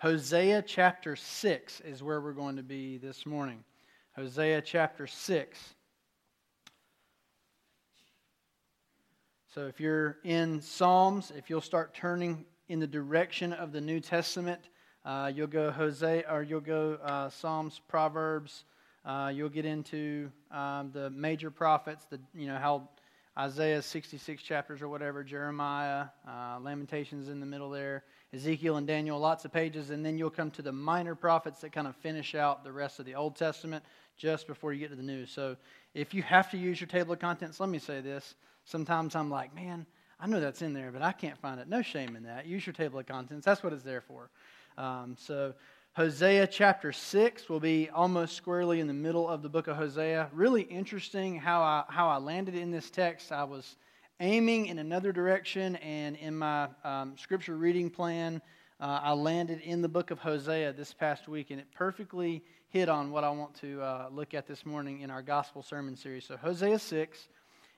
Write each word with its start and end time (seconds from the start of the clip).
Hosea 0.00 0.62
chapter 0.62 1.16
6 1.16 1.80
is 1.80 2.04
where 2.04 2.20
we're 2.20 2.32
going 2.32 2.54
to 2.54 2.62
be 2.62 2.98
this 2.98 3.26
morning. 3.26 3.64
Hosea 4.14 4.62
chapter 4.62 5.08
6. 5.08 5.58
So 9.52 9.66
if 9.66 9.80
you're 9.80 10.18
in 10.22 10.60
Psalms, 10.60 11.32
if 11.36 11.50
you'll 11.50 11.60
start 11.60 11.94
turning 11.94 12.44
in 12.68 12.78
the 12.78 12.86
direction 12.86 13.52
of 13.52 13.72
the 13.72 13.80
New 13.80 13.98
Testament, 13.98 14.60
uh, 15.04 15.32
you'll 15.34 15.48
go 15.48 15.72
Hosea 15.72 16.22
or 16.30 16.44
you'll 16.44 16.60
go 16.60 16.96
uh, 17.02 17.28
Psalms, 17.28 17.80
Proverbs. 17.88 18.66
Uh, 19.04 19.32
you'll 19.34 19.48
get 19.48 19.64
into 19.64 20.30
um, 20.52 20.92
the 20.92 21.10
major 21.10 21.50
prophets, 21.50 22.06
the 22.08 22.20
you 22.34 22.46
know 22.46 22.58
how 22.58 22.88
Isaiah 23.38 23.80
66 23.80 24.42
chapters 24.42 24.82
or 24.82 24.88
whatever, 24.88 25.22
Jeremiah, 25.22 26.06
uh, 26.26 26.58
Lamentations 26.60 27.28
in 27.28 27.38
the 27.38 27.46
middle 27.46 27.70
there, 27.70 28.02
Ezekiel 28.34 28.78
and 28.78 28.86
Daniel, 28.86 29.18
lots 29.18 29.44
of 29.44 29.52
pages, 29.52 29.90
and 29.90 30.04
then 30.04 30.18
you'll 30.18 30.28
come 30.28 30.50
to 30.50 30.62
the 30.62 30.72
minor 30.72 31.14
prophets 31.14 31.60
that 31.60 31.70
kind 31.70 31.86
of 31.86 31.94
finish 31.96 32.34
out 32.34 32.64
the 32.64 32.72
rest 32.72 32.98
of 32.98 33.06
the 33.06 33.14
Old 33.14 33.36
Testament 33.36 33.84
just 34.16 34.48
before 34.48 34.72
you 34.72 34.80
get 34.80 34.90
to 34.90 34.96
the 34.96 35.02
New. 35.04 35.24
So 35.24 35.56
if 35.94 36.12
you 36.14 36.22
have 36.24 36.50
to 36.50 36.58
use 36.58 36.80
your 36.80 36.88
table 36.88 37.12
of 37.12 37.20
contents, 37.20 37.60
let 37.60 37.68
me 37.68 37.78
say 37.78 38.00
this. 38.00 38.34
Sometimes 38.64 39.14
I'm 39.14 39.30
like, 39.30 39.54
man, 39.54 39.86
I 40.18 40.26
know 40.26 40.40
that's 40.40 40.60
in 40.60 40.72
there, 40.72 40.90
but 40.90 41.00
I 41.00 41.12
can't 41.12 41.38
find 41.38 41.60
it. 41.60 41.68
No 41.68 41.80
shame 41.80 42.16
in 42.16 42.24
that. 42.24 42.46
Use 42.46 42.66
your 42.66 42.74
table 42.74 42.98
of 42.98 43.06
contents. 43.06 43.44
That's 43.44 43.62
what 43.62 43.72
it's 43.72 43.84
there 43.84 44.00
for. 44.00 44.30
Um, 44.76 45.16
so 45.16 45.54
Hosea 45.94 46.46
chapter 46.46 46.92
6 46.92 47.48
will 47.48 47.58
be 47.58 47.90
almost 47.90 48.36
squarely 48.36 48.78
in 48.78 48.86
the 48.86 48.94
middle 48.94 49.28
of 49.28 49.42
the 49.42 49.48
book 49.48 49.66
of 49.66 49.76
Hosea. 49.76 50.28
Really 50.32 50.62
interesting 50.62 51.36
how 51.36 51.60
I, 51.60 51.84
how 51.88 52.08
I 52.08 52.18
landed 52.18 52.54
in 52.54 52.70
this 52.70 52.88
text. 52.88 53.32
I 53.32 53.44
was 53.44 53.76
aiming 54.20 54.66
in 54.66 54.78
another 54.78 55.10
direction, 55.12 55.74
and 55.76 56.14
in 56.16 56.38
my 56.38 56.68
um, 56.84 57.16
scripture 57.16 57.56
reading 57.56 57.90
plan, 57.90 58.40
uh, 58.80 59.00
I 59.02 59.12
landed 59.12 59.60
in 59.60 59.82
the 59.82 59.88
book 59.88 60.12
of 60.12 60.20
Hosea 60.20 60.72
this 60.72 60.92
past 60.92 61.26
week, 61.26 61.50
and 61.50 61.58
it 61.58 61.66
perfectly 61.72 62.44
hit 62.68 62.88
on 62.88 63.10
what 63.10 63.24
I 63.24 63.30
want 63.30 63.56
to 63.56 63.82
uh, 63.82 64.08
look 64.12 64.34
at 64.34 64.46
this 64.46 64.64
morning 64.64 65.00
in 65.00 65.10
our 65.10 65.22
gospel 65.22 65.64
sermon 65.64 65.96
series. 65.96 66.24
So, 66.26 66.36
Hosea 66.36 66.78
6, 66.78 67.28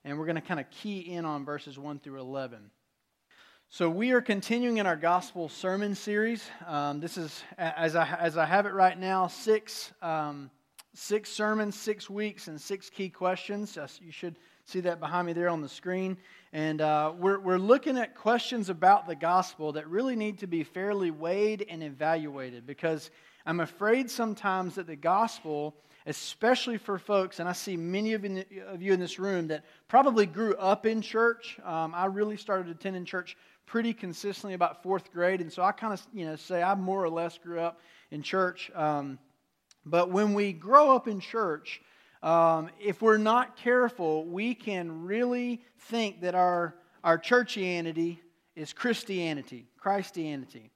and 0.05 0.19
we're 0.19 0.27
going 0.27 0.37
to 0.37 0.43
kind 0.43 0.61
of 0.61 0.69
key 0.71 0.99
in 0.99 1.25
on 1.25 1.47
verses 1.47 1.79
1 1.79 2.01
through 2.01 2.21
11. 2.21 2.71
So, 3.73 3.89
we 3.89 4.11
are 4.11 4.21
continuing 4.21 4.79
in 4.79 4.87
our 4.89 4.97
gospel 4.97 5.49
sermon 5.49 5.95
series. 5.95 6.45
Um, 6.67 6.99
this 6.99 7.17
is, 7.17 7.45
as 7.57 7.95
I, 7.95 8.05
as 8.19 8.37
I 8.37 8.45
have 8.45 8.67
it 8.67 8.73
right 8.73 8.99
now, 8.99 9.29
six, 9.29 9.93
um, 10.03 10.51
six 10.93 11.31
sermons, 11.31 11.77
six 11.77 12.11
weeks, 12.11 12.49
and 12.49 12.61
six 12.61 12.91
key 12.91 13.09
questions. 13.09 13.79
You 14.03 14.11
should 14.11 14.35
see 14.65 14.81
that 14.81 14.99
behind 14.99 15.29
me 15.29 15.35
there 15.35 15.49
on 15.49 15.61
the 15.61 15.69
screen. 15.69 16.17
And 16.53 16.81
uh, 16.81 17.13
we're, 17.17 17.39
we're 17.39 17.59
looking 17.59 17.97
at 17.97 18.17
questions 18.17 18.71
about 18.71 19.07
the 19.07 19.15
gospel 19.15 19.71
that 19.75 19.87
really 19.87 20.17
need 20.17 20.41
to 20.41 20.49
be 20.49 20.65
fairly 20.65 21.13
weighed 21.13 21.65
and 21.71 21.81
evaluated 21.85 22.67
because 22.67 23.13
I'm 23.47 23.61
afraid 23.61 24.11
sometimes 24.11 24.75
that 24.75 24.89
the 24.89 24.97
gospel, 24.97 25.77
especially 26.07 26.77
for 26.77 26.99
folks, 26.99 27.39
and 27.39 27.49
I 27.49 27.53
see 27.53 27.77
many 27.77 28.15
of, 28.15 28.25
in, 28.25 28.45
of 28.67 28.83
you 28.83 28.93
in 28.93 28.99
this 28.99 29.21
room 29.21 29.47
that 29.47 29.65
probably 29.87 30.27
grew 30.27 30.57
up 30.57 30.87
in 30.87 31.03
church. 31.03 31.57
Um, 31.65 31.95
I 31.95 32.07
really 32.07 32.37
started 32.37 32.69
attending 32.69 33.05
church 33.05 33.37
pretty 33.71 33.95
consistently 33.95 34.55
about 34.55 34.83
fourth 34.83 35.13
grade, 35.13 35.41
and 35.41 35.53
so 35.53 35.63
I 35.63 35.71
kind 35.71 35.95
of 35.95 36.05
you 36.13 36.27
know 36.27 36.35
say 36.35 36.61
I 36.61 36.75
more 36.75 37.03
or 37.03 37.09
less 37.09 37.39
grew 37.39 37.61
up 37.61 37.81
in 38.11 38.21
church. 38.21 38.69
Um, 38.75 39.19
but 39.87 40.11
when 40.11 40.35
we 40.35 40.53
grow 40.53 40.95
up 40.95 41.07
in 41.07 41.21
church, 41.21 41.81
um, 42.23 42.69
if 42.81 43.01
we're 43.01 43.17
not 43.17 43.57
careful, 43.57 44.27
we 44.27 44.55
can 44.55 45.05
really 45.05 45.63
think 45.79 46.21
that 46.23 46.35
our, 46.35 46.75
our 47.03 47.17
churchianity 47.17 48.19
is 48.57 48.73
Christianity, 48.73 49.69
Christianity. 49.79 50.71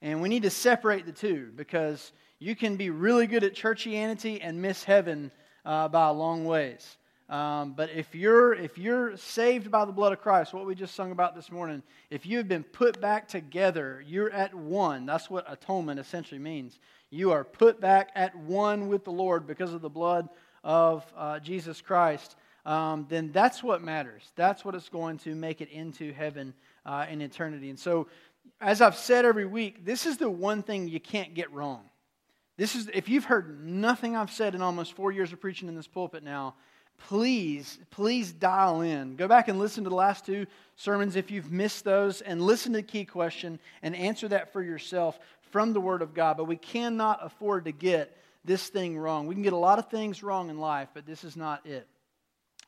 And 0.00 0.22
we 0.22 0.28
need 0.28 0.42
to 0.42 0.50
separate 0.50 1.06
the 1.06 1.12
two 1.12 1.52
because 1.54 2.12
you 2.38 2.56
can 2.56 2.76
be 2.76 2.90
really 2.90 3.26
good 3.26 3.44
at 3.44 3.54
churchianity 3.54 4.40
and 4.42 4.60
miss 4.60 4.82
heaven 4.82 5.30
uh, 5.64 5.88
by 5.88 6.08
a 6.08 6.12
long 6.12 6.46
ways. 6.46 6.96
Um, 7.28 7.74
but 7.74 7.90
if 7.90 8.14
you're 8.14 8.54
if 8.54 8.78
you're 8.78 9.16
saved 9.18 9.70
by 9.70 9.84
the 9.84 9.92
blood 9.92 10.12
of 10.12 10.20
Christ, 10.20 10.54
what 10.54 10.64
we 10.64 10.74
just 10.74 10.94
sung 10.94 11.12
about 11.12 11.34
this 11.34 11.52
morning, 11.52 11.82
if 12.10 12.24
you 12.24 12.38
have 12.38 12.48
been 12.48 12.64
put 12.64 13.00
back 13.00 13.28
together, 13.28 14.02
you're 14.06 14.30
at 14.30 14.54
one. 14.54 15.04
That's 15.04 15.28
what 15.28 15.50
atonement 15.50 16.00
essentially 16.00 16.38
means. 16.38 16.78
You 17.10 17.32
are 17.32 17.44
put 17.44 17.80
back 17.80 18.10
at 18.14 18.34
one 18.34 18.88
with 18.88 19.04
the 19.04 19.12
Lord 19.12 19.46
because 19.46 19.74
of 19.74 19.82
the 19.82 19.90
blood 19.90 20.28
of 20.64 21.04
uh, 21.16 21.38
Jesus 21.40 21.80
Christ. 21.82 22.36
Um, 22.64 23.06
then 23.08 23.30
that's 23.32 23.62
what 23.62 23.82
matters. 23.82 24.30
That's 24.34 24.64
what 24.64 24.74
is 24.74 24.88
going 24.88 25.18
to 25.18 25.34
make 25.34 25.60
it 25.60 25.70
into 25.70 26.12
heaven 26.12 26.54
uh, 26.84 27.06
in 27.08 27.20
eternity. 27.20 27.70
And 27.70 27.78
so 27.78 28.08
as 28.60 28.80
I've 28.80 28.96
said 28.96 29.24
every 29.24 29.46
week, 29.46 29.84
this 29.84 30.06
is 30.06 30.16
the 30.16 30.30
one 30.30 30.62
thing 30.62 30.88
you 30.88 31.00
can't 31.00 31.34
get 31.34 31.52
wrong. 31.52 31.82
This 32.56 32.74
is 32.74 32.90
if 32.92 33.08
you've 33.08 33.24
heard 33.24 33.64
nothing 33.64 34.16
I've 34.16 34.32
said 34.32 34.54
in 34.54 34.62
almost 34.62 34.94
four 34.94 35.12
years 35.12 35.32
of 35.32 35.40
preaching 35.40 35.68
in 35.68 35.76
this 35.76 35.86
pulpit 35.86 36.24
now, 36.24 36.56
please, 37.06 37.78
please 37.90 38.32
dial 38.32 38.80
in. 38.80 39.16
Go 39.16 39.28
back 39.28 39.48
and 39.48 39.58
listen 39.58 39.84
to 39.84 39.90
the 39.90 39.96
last 39.96 40.26
two 40.26 40.46
sermons 40.76 41.16
if 41.16 41.30
you've 41.30 41.50
missed 41.50 41.84
those, 41.84 42.20
and 42.20 42.42
listen 42.42 42.72
to 42.72 42.78
the 42.78 42.82
key 42.82 43.04
question 43.04 43.58
and 43.82 43.96
answer 43.96 44.28
that 44.28 44.52
for 44.52 44.62
yourself 44.62 45.18
from 45.50 45.72
the 45.72 45.80
Word 45.80 46.02
of 46.02 46.14
God. 46.14 46.36
But 46.36 46.44
we 46.44 46.56
cannot 46.56 47.18
afford 47.22 47.64
to 47.64 47.72
get 47.72 48.16
this 48.44 48.68
thing 48.68 48.98
wrong. 48.98 49.26
We 49.26 49.34
can 49.34 49.42
get 49.42 49.52
a 49.52 49.56
lot 49.56 49.78
of 49.78 49.88
things 49.88 50.22
wrong 50.22 50.50
in 50.50 50.58
life, 50.58 50.88
but 50.94 51.06
this 51.06 51.24
is 51.24 51.36
not 51.36 51.66
it. 51.66 51.88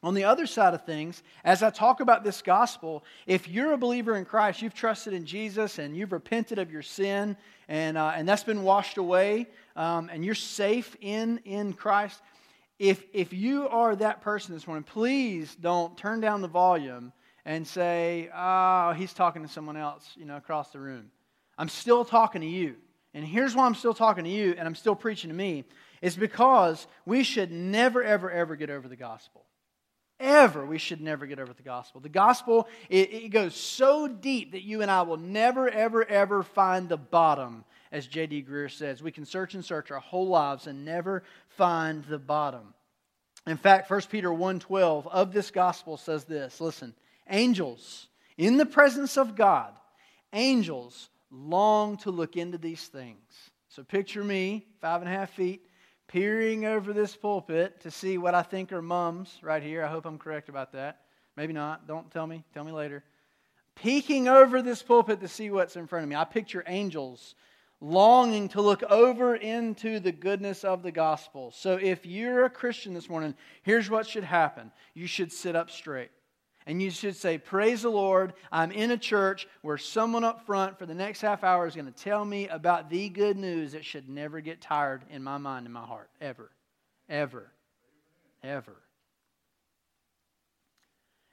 On 0.03 0.15
the 0.15 0.25
other 0.25 0.47
side 0.47 0.73
of 0.73 0.87
things, 0.87 1.23
as 1.45 1.63
I 1.63 1.69
talk 1.69 2.01
about 2.01 2.25
this 2.25 2.41
gospel, 2.41 3.05
if 3.27 3.47
you're 3.47 3.73
a 3.73 3.79
believer 3.79 4.17
in 4.17 4.25
Christ, 4.25 4.63
you've 4.63 4.73
trusted 4.73 5.13
in 5.13 5.27
Jesus 5.27 5.79
and 5.79 5.95
you've 5.95 6.13
repented 6.13 6.59
of 6.59 6.73
your 6.73 6.81
sin, 6.81 7.37
and, 7.69 7.99
uh, 7.99 8.13
and 8.17 8.27
that's 8.27 8.43
been 8.43 8.63
washed 8.63 8.97
away, 8.97 9.47
um, 9.77 10.09
and 10.11 10.25
you're 10.25 10.35
safe 10.35 10.97
in, 11.03 11.39
in 11.45 11.75
Christ, 11.75 12.23
if, 12.81 13.05
if 13.13 13.35
you 13.35 13.69
are 13.69 13.95
that 13.95 14.23
person 14.23 14.55
this 14.55 14.67
morning, 14.67 14.85
please 14.85 15.55
don't 15.55 15.99
turn 15.99 16.23
down 16.23 16.41
the 16.41 16.49
volume 16.49 17.13
and 17.45 17.67
say, 17.67 18.31
oh, 18.35 18.93
he's 18.95 19.13
talking 19.13 19.43
to 19.43 19.49
someone 19.49 19.77
else, 19.77 20.11
you 20.17 20.25
know, 20.25 20.39
across 20.39 20.71
the 20.71 20.81
room. 20.81 21.11
I'm 21.59 21.69
still 21.69 22.07
talking 22.07 22.41
to 22.41 22.47
you. 22.47 22.77
And 23.13 23.23
here's 23.23 23.55
why 23.55 23.67
I'm 23.67 23.75
still 23.75 23.93
talking 23.93 24.25
to 24.25 24.31
you 24.31 24.55
and 24.57 24.67
I'm 24.67 24.75
still 24.75 24.95
preaching 24.95 25.29
to 25.29 25.37
me. 25.37 25.65
It's 26.01 26.17
because 26.17 26.87
we 27.05 27.23
should 27.23 27.53
never, 27.53 28.03
ever, 28.03 28.31
ever 28.31 28.57
get 28.57 28.71
over 28.71 28.89
the 28.89 28.97
gospel 28.97 29.45
ever, 30.21 30.65
we 30.65 30.79
should 30.79 31.01
never 31.01 31.27
get 31.27 31.41
over 31.41 31.53
the 31.53 31.63
gospel. 31.63 32.01
The 32.01 32.11
gospel, 32.11 32.69
it, 32.89 33.13
it 33.13 33.29
goes 33.31 33.55
so 33.55 34.07
deep 34.07 34.53
that 34.53 34.63
you 34.63 34.83
and 34.83 34.91
I 34.91 35.03
will 35.03 35.17
never, 35.17 35.69
ever, 35.69 36.05
ever 36.05 36.43
find 36.43 36.89
the 36.89 36.99
bottom, 36.99 37.65
as 37.93 38.07
J.D. 38.07 38.45
Greear 38.49 38.71
says. 38.71 39.03
We 39.03 39.13
can 39.13 39.25
search 39.25 39.55
and 39.55 39.65
search 39.65 39.91
our 39.91 40.01
whole 40.01 40.29
lives 40.29 40.67
and 40.67 40.85
never 40.85 41.23
find 41.49 42.05
the 42.05 42.19
bottom. 42.19 42.75
In 43.47 43.57
fact, 43.57 43.91
1 43.91 44.03
Peter 44.11 44.29
1.12 44.29 45.07
of 45.07 45.33
this 45.33 45.51
gospel 45.51 45.97
says 45.97 46.25
this, 46.25 46.61
listen, 46.61 46.95
angels, 47.29 48.09
in 48.37 48.57
the 48.57 48.67
presence 48.67 49.17
of 49.17 49.35
God, 49.35 49.73
angels 50.33 51.09
long 51.31 51.97
to 51.99 52.11
look 52.11 52.37
into 52.37 52.59
these 52.59 52.87
things. 52.87 53.51
So 53.69 53.83
picture 53.83 54.25
me, 54.25 54.67
five 54.81 55.01
and 55.01 55.11
a 55.11 55.13
half 55.13 55.31
feet, 55.31 55.65
peering 56.09 56.65
over 56.67 56.93
this 56.93 57.15
pulpit 57.15 57.81
to 57.81 57.91
see 57.91 58.19
what 58.19 58.35
I 58.35 58.43
think 58.43 58.73
are 58.73 58.83
mums 58.83 59.39
right 59.43 59.63
here. 59.63 59.85
I 59.85 59.89
hope 59.89 60.07
I'm 60.07 60.19
correct 60.19 60.49
about 60.49 60.73
that. 60.73 61.03
Maybe 61.37 61.53
not. 61.53 61.87
Don't 61.87 62.11
tell 62.11 62.27
me. 62.27 62.45
Tell 62.53 62.65
me 62.65 62.73
later. 62.73 63.05
Peeking 63.77 64.29
over 64.29 64.61
this 64.61 64.83
pulpit 64.83 65.21
to 65.21 65.29
see 65.29 65.51
what's 65.51 65.77
in 65.77 65.87
front 65.87 66.03
of 66.03 66.09
me. 66.09 66.17
I 66.17 66.25
picture 66.25 66.65
angels 66.67 67.37
longing 67.81 68.49
to 68.49 68.61
look 68.61 68.83
over 68.85 69.35
into 69.35 70.01
the 70.01 70.13
goodness 70.13 70.65
of 70.65 70.83
the 70.83 70.93
gospel. 70.93 71.51
So 71.51 71.77
if 71.77 72.05
you're 72.05 72.45
a 72.45 72.51
Christian 72.51 72.93
this 72.93 73.09
morning, 73.09 73.35
here's 73.63 73.89
what 73.89 74.07
should 74.07 74.25
happen 74.25 74.71
you 74.95 75.07
should 75.07 75.33
sit 75.33 75.57
up 75.57 75.71
straight. 75.71 76.11
And 76.67 76.83
you 76.83 76.91
should 76.91 77.17
say, 77.17 77.39
Praise 77.39 77.83
the 77.83 77.91
Lord. 77.91 78.35
I'm 78.53 78.71
in 78.71 78.91
a 78.91 78.99
church 78.99 79.49
where 79.63 79.79
someone 79.79 80.25
up 80.25 80.45
front 80.45 80.79
for 80.79 80.85
the 80.85 80.95
next 80.95 81.23
half 81.23 81.43
hour 81.43 81.67
is 81.67 81.75
going 81.75 81.87
to 81.87 82.05
tell 82.05 82.25
me 82.25 82.49
about 82.49 82.91
the 82.91 83.09
good 83.09 83.39
news 83.39 83.73
that 83.73 83.85
should 83.85 84.09
never 84.09 84.41
get 84.41 84.61
tired 84.61 85.03
in 85.11 85.23
my 85.23 85.39
mind 85.39 85.67
and 85.67 85.73
my 85.73 85.85
heart. 85.85 86.11
Ever. 86.21 86.51
Ever. 87.09 87.51
Ever. 88.43 88.77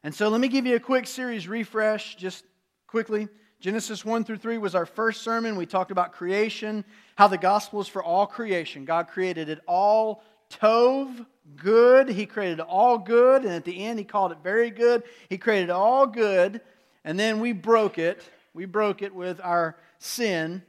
And 0.04 0.16
so 0.16 0.30
let 0.30 0.40
me 0.40 0.48
give 0.48 0.66
you 0.66 0.76
a 0.76 0.80
quick 0.80 1.06
series 1.06 1.48
refresh, 1.48 2.16
just 2.16 2.46
quickly. 2.88 3.28
Genesis 3.60 4.06
1 4.06 4.24
through 4.24 4.38
3 4.38 4.58
was 4.58 4.76
our 4.76 4.86
first 4.86 5.24
sermon. 5.24 5.56
We 5.56 5.66
talked 5.66 5.92
about 5.92 6.14
creation, 6.14 6.86
how 7.16 7.28
the 7.28 7.38
gospel 7.38 7.82
is 7.82 7.88
for 7.88 8.04
all 8.04 8.28
creation. 8.28 8.86
God 8.86 9.08
created 9.08 9.50
it 9.50 9.60
all 9.68 10.24
Tov, 10.50 11.26
good. 11.56 12.10
He 12.10 12.26
created 12.26 12.60
all 12.60 12.98
good. 12.98 13.44
And 13.44 13.54
at 13.54 13.66
the 13.66 13.86
end, 13.86 14.00
he 14.00 14.06
called 14.06 14.32
it 14.32 14.40
very 14.44 14.70
good. 14.70 15.04
He 15.30 15.38
created 15.38 15.70
all 15.70 16.08
good. 16.08 16.62
And 17.04 17.20
then 17.20 17.40
we 17.40 17.54
broke 17.54 17.98
it. 17.98 18.24
We 18.54 18.66
broke 18.66 19.02
it 19.02 19.14
with 19.14 19.40
our 19.44 19.78
sin. 20.00 20.64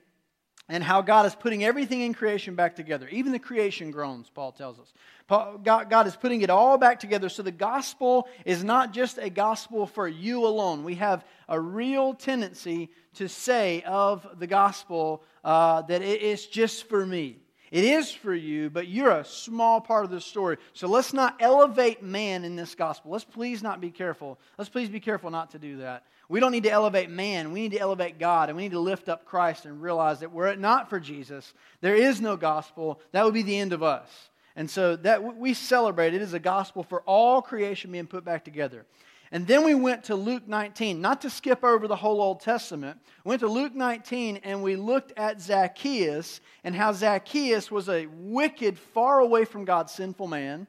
And 0.68 0.84
how 0.84 1.00
God 1.00 1.24
is 1.26 1.34
putting 1.34 1.64
everything 1.64 2.02
in 2.02 2.12
creation 2.12 2.54
back 2.54 2.76
together. 2.76 3.08
Even 3.08 3.32
the 3.32 3.38
creation 3.38 3.90
groans, 3.90 4.30
Paul 4.30 4.52
tells 4.52 4.78
us. 4.78 4.92
Paul, 5.26 5.58
God, 5.58 5.88
God, 5.88 6.06
is 6.06 6.16
putting 6.16 6.42
it 6.42 6.50
all 6.50 6.76
back 6.76 7.00
together. 7.00 7.28
So 7.28 7.42
the 7.42 7.50
gospel 7.50 8.28
is 8.44 8.62
not 8.62 8.92
just 8.92 9.18
a 9.18 9.30
gospel 9.30 9.86
for 9.86 10.06
you 10.06 10.46
alone. 10.46 10.84
We 10.84 10.96
have 10.96 11.24
a 11.48 11.58
real 11.58 12.14
tendency 12.14 12.90
to 13.14 13.28
say 13.28 13.82
of 13.82 14.26
the 14.38 14.46
gospel 14.46 15.22
uh, 15.42 15.82
that 15.82 16.02
it 16.02 16.22
is 16.22 16.46
just 16.46 16.88
for 16.88 17.04
me. 17.04 17.38
It 17.70 17.84
is 17.84 18.12
for 18.12 18.34
you, 18.34 18.70
but 18.70 18.88
you're 18.88 19.10
a 19.10 19.24
small 19.24 19.80
part 19.80 20.04
of 20.04 20.10
the 20.10 20.20
story. 20.20 20.56
So 20.72 20.88
let's 20.88 21.12
not 21.12 21.36
elevate 21.40 22.02
man 22.02 22.44
in 22.44 22.56
this 22.56 22.74
gospel. 22.74 23.10
Let's 23.10 23.24
please 23.24 23.62
not 23.62 23.80
be 23.80 23.90
careful. 23.90 24.38
Let's 24.56 24.70
please 24.70 24.88
be 24.88 25.00
careful 25.00 25.30
not 25.30 25.50
to 25.50 25.58
do 25.58 25.78
that. 25.78 26.04
We 26.28 26.40
don't 26.40 26.52
need 26.52 26.64
to 26.64 26.70
elevate 26.70 27.10
man. 27.10 27.52
We 27.52 27.60
need 27.60 27.72
to 27.72 27.80
elevate 27.80 28.18
God, 28.18 28.48
and 28.48 28.56
we 28.56 28.64
need 28.64 28.72
to 28.72 28.80
lift 28.80 29.08
up 29.08 29.24
Christ 29.24 29.64
and 29.64 29.82
realize 29.82 30.20
that 30.20 30.32
were 30.32 30.48
it 30.48 30.58
not 30.58 30.90
for 30.90 31.00
Jesus, 31.00 31.54
there 31.80 31.94
is 31.94 32.20
no 32.20 32.36
gospel. 32.36 33.00
That 33.12 33.24
would 33.24 33.34
be 33.34 33.42
the 33.42 33.58
end 33.58 33.72
of 33.72 33.82
us. 33.82 34.08
And 34.56 34.68
so 34.68 34.96
that 34.96 35.36
we 35.36 35.54
celebrate 35.54 36.14
it 36.14 36.22
is 36.22 36.32
a 36.32 36.40
gospel 36.40 36.82
for 36.82 37.02
all 37.02 37.40
creation 37.40 37.92
being 37.92 38.08
put 38.08 38.24
back 38.24 38.44
together. 38.44 38.86
And 39.30 39.46
then 39.46 39.64
we 39.64 39.74
went 39.74 40.04
to 40.04 40.14
Luke 40.14 40.48
19, 40.48 41.00
not 41.00 41.20
to 41.20 41.30
skip 41.30 41.62
over 41.62 41.86
the 41.86 41.96
whole 41.96 42.20
Old 42.20 42.40
Testament. 42.40 42.98
We 43.24 43.30
went 43.30 43.40
to 43.40 43.48
Luke 43.48 43.74
19 43.74 44.38
and 44.38 44.62
we 44.62 44.76
looked 44.76 45.12
at 45.18 45.40
Zacchaeus 45.40 46.40
and 46.64 46.74
how 46.74 46.92
Zacchaeus 46.92 47.70
was 47.70 47.88
a 47.88 48.06
wicked, 48.06 48.78
far 48.78 49.20
away 49.20 49.44
from 49.44 49.64
God, 49.64 49.90
sinful 49.90 50.28
man 50.28 50.66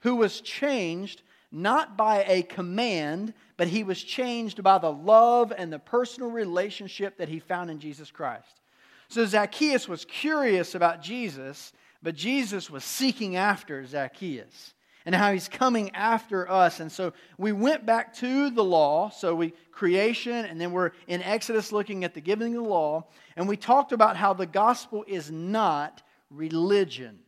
who 0.00 0.16
was 0.16 0.40
changed 0.40 1.22
not 1.52 1.96
by 1.96 2.24
a 2.26 2.42
command, 2.42 3.32
but 3.56 3.68
he 3.68 3.84
was 3.84 4.02
changed 4.02 4.62
by 4.62 4.78
the 4.78 4.92
love 4.92 5.52
and 5.56 5.72
the 5.72 5.78
personal 5.78 6.30
relationship 6.30 7.16
that 7.18 7.28
he 7.28 7.38
found 7.38 7.70
in 7.70 7.78
Jesus 7.78 8.10
Christ. 8.10 8.60
So 9.08 9.24
Zacchaeus 9.24 9.88
was 9.88 10.04
curious 10.04 10.74
about 10.74 11.02
Jesus, 11.02 11.72
but 12.02 12.16
Jesus 12.16 12.68
was 12.68 12.84
seeking 12.84 13.36
after 13.36 13.86
Zacchaeus 13.86 14.74
and 15.06 15.14
how 15.14 15.32
he's 15.32 15.48
coming 15.48 15.94
after 15.94 16.50
us. 16.50 16.80
And 16.80 16.90
so 16.90 17.12
we 17.38 17.52
went 17.52 17.86
back 17.86 18.12
to 18.16 18.50
the 18.50 18.64
law. 18.64 19.08
So 19.08 19.36
we 19.36 19.54
creation, 19.70 20.44
and 20.44 20.60
then 20.60 20.72
we're 20.72 20.90
in 21.06 21.22
Exodus 21.22 21.70
looking 21.70 22.02
at 22.02 22.12
the 22.12 22.20
giving 22.20 22.56
of 22.56 22.64
the 22.64 22.68
law. 22.68 23.06
And 23.36 23.48
we 23.48 23.56
talked 23.56 23.92
about 23.92 24.16
how 24.16 24.34
the 24.34 24.46
gospel 24.46 25.04
is 25.06 25.30
not 25.30 26.02
religion. 26.28 27.20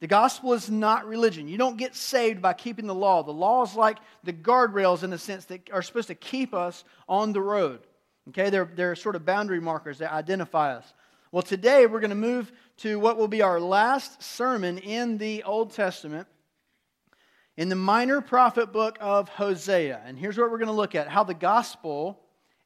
The 0.00 0.06
gospel 0.06 0.54
is 0.54 0.70
not 0.70 1.06
religion. 1.06 1.46
You 1.46 1.58
don't 1.58 1.76
get 1.76 1.94
saved 1.94 2.40
by 2.40 2.54
keeping 2.54 2.86
the 2.86 2.94
law. 2.94 3.22
The 3.22 3.32
law 3.32 3.62
is 3.64 3.74
like 3.74 3.98
the 4.24 4.32
guardrails 4.32 5.02
in 5.02 5.10
the 5.10 5.18
sense 5.18 5.44
that 5.46 5.68
are 5.70 5.82
supposed 5.82 6.08
to 6.08 6.14
keep 6.14 6.54
us 6.54 6.84
on 7.06 7.34
the 7.34 7.42
road. 7.42 7.80
Okay, 8.30 8.48
they're, 8.48 8.70
they're 8.74 8.96
sort 8.96 9.14
of 9.14 9.26
boundary 9.26 9.60
markers 9.60 9.98
that 9.98 10.12
identify 10.12 10.74
us. 10.74 10.94
Well, 11.32 11.42
today 11.42 11.84
we're 11.84 12.00
going 12.00 12.10
to 12.10 12.16
move 12.16 12.50
to 12.78 12.98
what 12.98 13.18
will 13.18 13.28
be 13.28 13.42
our 13.42 13.60
last 13.60 14.22
sermon 14.22 14.78
in 14.78 15.18
the 15.18 15.42
Old 15.42 15.72
Testament 15.72 16.26
in 17.60 17.68
the 17.68 17.76
minor 17.76 18.22
prophet 18.22 18.72
book 18.72 18.96
of 19.02 19.28
Hosea. 19.28 20.00
And 20.06 20.18
here's 20.18 20.38
what 20.38 20.50
we're 20.50 20.56
going 20.56 20.68
to 20.68 20.72
look 20.72 20.94
at 20.94 21.08
how 21.08 21.24
the 21.24 21.34
gospel 21.34 22.18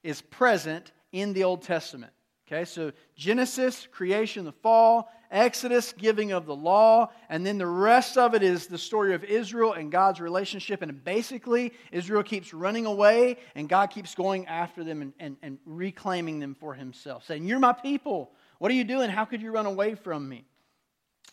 is 0.05 0.23
present 0.23 0.93
in 1.11 1.33
the 1.33 1.43
Old 1.43 1.63
Testament. 1.63 2.13
Okay, 2.47 2.65
so 2.65 2.93
Genesis, 3.17 3.89
creation, 3.91 4.45
the 4.45 4.53
fall, 4.53 5.11
Exodus, 5.33 5.93
giving 5.93 6.31
of 6.31 6.47
the 6.47 6.55
law, 6.55 7.11
and 7.29 7.45
then 7.45 7.59
the 7.59 7.67
rest 7.67 8.17
of 8.17 8.35
it 8.35 8.45
is 8.45 8.69
the 8.69 8.79
story 8.79 9.15
of 9.15 9.25
Israel 9.25 9.73
and 9.73 9.91
God's 9.91 10.21
relationship. 10.21 10.81
And 10.81 11.03
basically, 11.03 11.73
Israel 11.91 12.23
keeps 12.23 12.55
running 12.55 12.87
away, 12.87 13.39
and 13.57 13.69
God 13.69 13.91
keeps 13.91 14.15
going 14.15 14.47
after 14.47 14.85
them 14.85 15.03
and, 15.03 15.13
and, 15.19 15.37
and 15.43 15.59
reclaiming 15.67 16.39
them 16.39 16.55
for 16.55 16.73
himself, 16.73 17.25
saying, 17.25 17.47
You're 17.47 17.59
my 17.59 17.73
people. 17.73 18.31
What 18.59 18.71
are 18.71 18.75
you 18.75 18.85
doing? 18.85 19.11
How 19.11 19.25
could 19.25 19.43
you 19.43 19.51
run 19.51 19.67
away 19.67 19.97
from 19.97 20.29
me? 20.29 20.45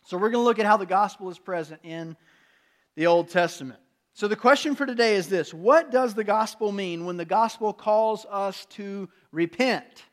So, 0.07 0.17
we're 0.17 0.31
going 0.31 0.41
to 0.41 0.47
look 0.47 0.57
at 0.57 0.65
how 0.65 0.77
the 0.77 0.87
gospel 0.87 1.29
is 1.29 1.37
present 1.37 1.81
in 1.83 2.17
the 2.95 3.07
Old 3.07 3.29
Testament. 3.29 3.79
So, 4.13 4.27
the 4.27 4.35
question 4.35 4.75
for 4.75 4.85
today 4.85 5.15
is 5.15 5.29
this 5.29 5.53
What 5.53 5.91
does 5.91 6.13
the 6.13 6.23
gospel 6.23 6.71
mean 6.71 7.05
when 7.05 7.17
the 7.17 7.25
gospel 7.25 7.73
calls 7.73 8.25
us 8.29 8.65
to 8.71 9.09
repent? 9.31 10.05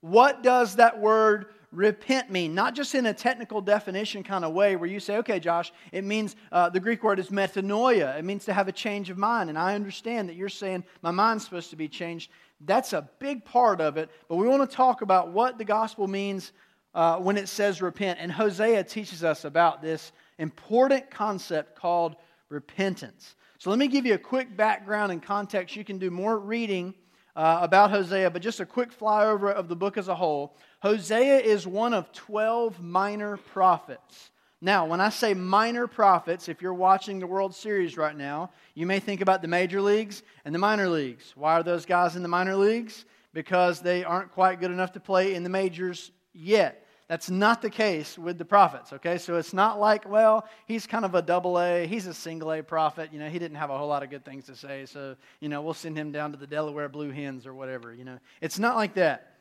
What 0.00 0.42
does 0.42 0.76
that 0.76 1.00
word 1.00 1.46
repent 1.72 2.30
mean? 2.30 2.54
Not 2.54 2.74
just 2.74 2.94
in 2.94 3.06
a 3.06 3.14
technical 3.14 3.62
definition 3.62 4.22
kind 4.22 4.44
of 4.44 4.52
way 4.52 4.76
where 4.76 4.88
you 4.88 5.00
say, 5.00 5.16
okay, 5.18 5.40
Josh, 5.40 5.72
it 5.92 6.04
means 6.04 6.36
uh, 6.52 6.68
the 6.68 6.78
Greek 6.78 7.02
word 7.02 7.18
is 7.18 7.30
metanoia. 7.30 8.18
It 8.18 8.24
means 8.24 8.44
to 8.44 8.52
have 8.52 8.68
a 8.68 8.72
change 8.72 9.08
of 9.08 9.16
mind. 9.16 9.48
And 9.48 9.58
I 9.58 9.74
understand 9.74 10.28
that 10.28 10.36
you're 10.36 10.50
saying 10.50 10.84
my 11.00 11.10
mind's 11.10 11.44
supposed 11.44 11.70
to 11.70 11.76
be 11.76 11.88
changed. 11.88 12.30
That's 12.60 12.92
a 12.92 13.08
big 13.18 13.46
part 13.46 13.80
of 13.80 13.96
it. 13.96 14.10
But 14.28 14.36
we 14.36 14.46
want 14.46 14.68
to 14.68 14.76
talk 14.76 15.00
about 15.00 15.32
what 15.32 15.56
the 15.56 15.64
gospel 15.64 16.06
means 16.06 16.52
uh, 16.94 17.16
when 17.16 17.38
it 17.38 17.48
says 17.48 17.80
repent. 17.80 18.18
And 18.20 18.30
Hosea 18.30 18.84
teaches 18.84 19.24
us 19.24 19.46
about 19.46 19.80
this 19.80 20.12
important 20.38 21.10
concept 21.10 21.76
called 21.76 22.16
repentance. 22.48 23.36
So 23.58 23.70
let 23.70 23.78
me 23.78 23.88
give 23.88 24.06
you 24.06 24.14
a 24.14 24.18
quick 24.18 24.56
background 24.56 25.12
and 25.12 25.22
context. 25.22 25.76
You 25.76 25.84
can 25.84 25.98
do 25.98 26.10
more 26.10 26.38
reading 26.38 26.94
uh, 27.36 27.58
about 27.62 27.90
Hosea, 27.90 28.30
but 28.30 28.42
just 28.42 28.60
a 28.60 28.66
quick 28.66 28.96
flyover 28.96 29.52
of 29.52 29.68
the 29.68 29.76
book 29.76 29.96
as 29.96 30.08
a 30.08 30.14
whole. 30.14 30.56
Hosea 30.80 31.38
is 31.38 31.66
one 31.66 31.94
of 31.94 32.12
12 32.12 32.80
minor 32.80 33.36
prophets. 33.36 34.30
Now, 34.60 34.86
when 34.86 35.00
I 35.00 35.10
say 35.10 35.34
minor 35.34 35.86
prophets, 35.86 36.48
if 36.48 36.62
you're 36.62 36.74
watching 36.74 37.18
the 37.18 37.26
World 37.26 37.54
Series 37.54 37.96
right 37.96 38.16
now, 38.16 38.50
you 38.74 38.86
may 38.86 39.00
think 39.00 39.20
about 39.20 39.42
the 39.42 39.48
major 39.48 39.80
leagues 39.80 40.22
and 40.44 40.54
the 40.54 40.58
minor 40.58 40.88
leagues. 40.88 41.32
Why 41.36 41.54
are 41.54 41.62
those 41.62 41.84
guys 41.84 42.16
in 42.16 42.22
the 42.22 42.28
minor 42.28 42.56
leagues? 42.56 43.04
Because 43.34 43.80
they 43.80 44.04
aren't 44.04 44.32
quite 44.32 44.60
good 44.60 44.70
enough 44.70 44.92
to 44.92 45.00
play 45.00 45.34
in 45.34 45.42
the 45.42 45.50
majors 45.50 46.12
yet. 46.32 46.83
That's 47.06 47.28
not 47.28 47.60
the 47.60 47.68
case 47.68 48.16
with 48.16 48.38
the 48.38 48.46
prophets, 48.46 48.92
okay? 48.94 49.18
So 49.18 49.36
it's 49.36 49.52
not 49.52 49.78
like, 49.78 50.08
well, 50.08 50.48
he's 50.66 50.86
kind 50.86 51.04
of 51.04 51.14
a 51.14 51.20
double 51.20 51.60
A, 51.60 51.86
he's 51.86 52.06
a 52.06 52.14
single 52.14 52.50
A 52.52 52.62
prophet. 52.62 53.10
You 53.12 53.18
know, 53.18 53.28
he 53.28 53.38
didn't 53.38 53.58
have 53.58 53.68
a 53.68 53.76
whole 53.76 53.88
lot 53.88 54.02
of 54.02 54.08
good 54.08 54.24
things 54.24 54.46
to 54.46 54.56
say, 54.56 54.86
so, 54.86 55.14
you 55.40 55.50
know, 55.50 55.60
we'll 55.60 55.74
send 55.74 55.98
him 55.98 56.12
down 56.12 56.32
to 56.32 56.38
the 56.38 56.46
Delaware 56.46 56.88
Blue 56.88 57.10
Hens 57.10 57.46
or 57.46 57.52
whatever, 57.52 57.92
you 57.92 58.04
know. 58.04 58.18
It's 58.40 58.58
not 58.58 58.76
like 58.76 58.94
that. 58.94 59.33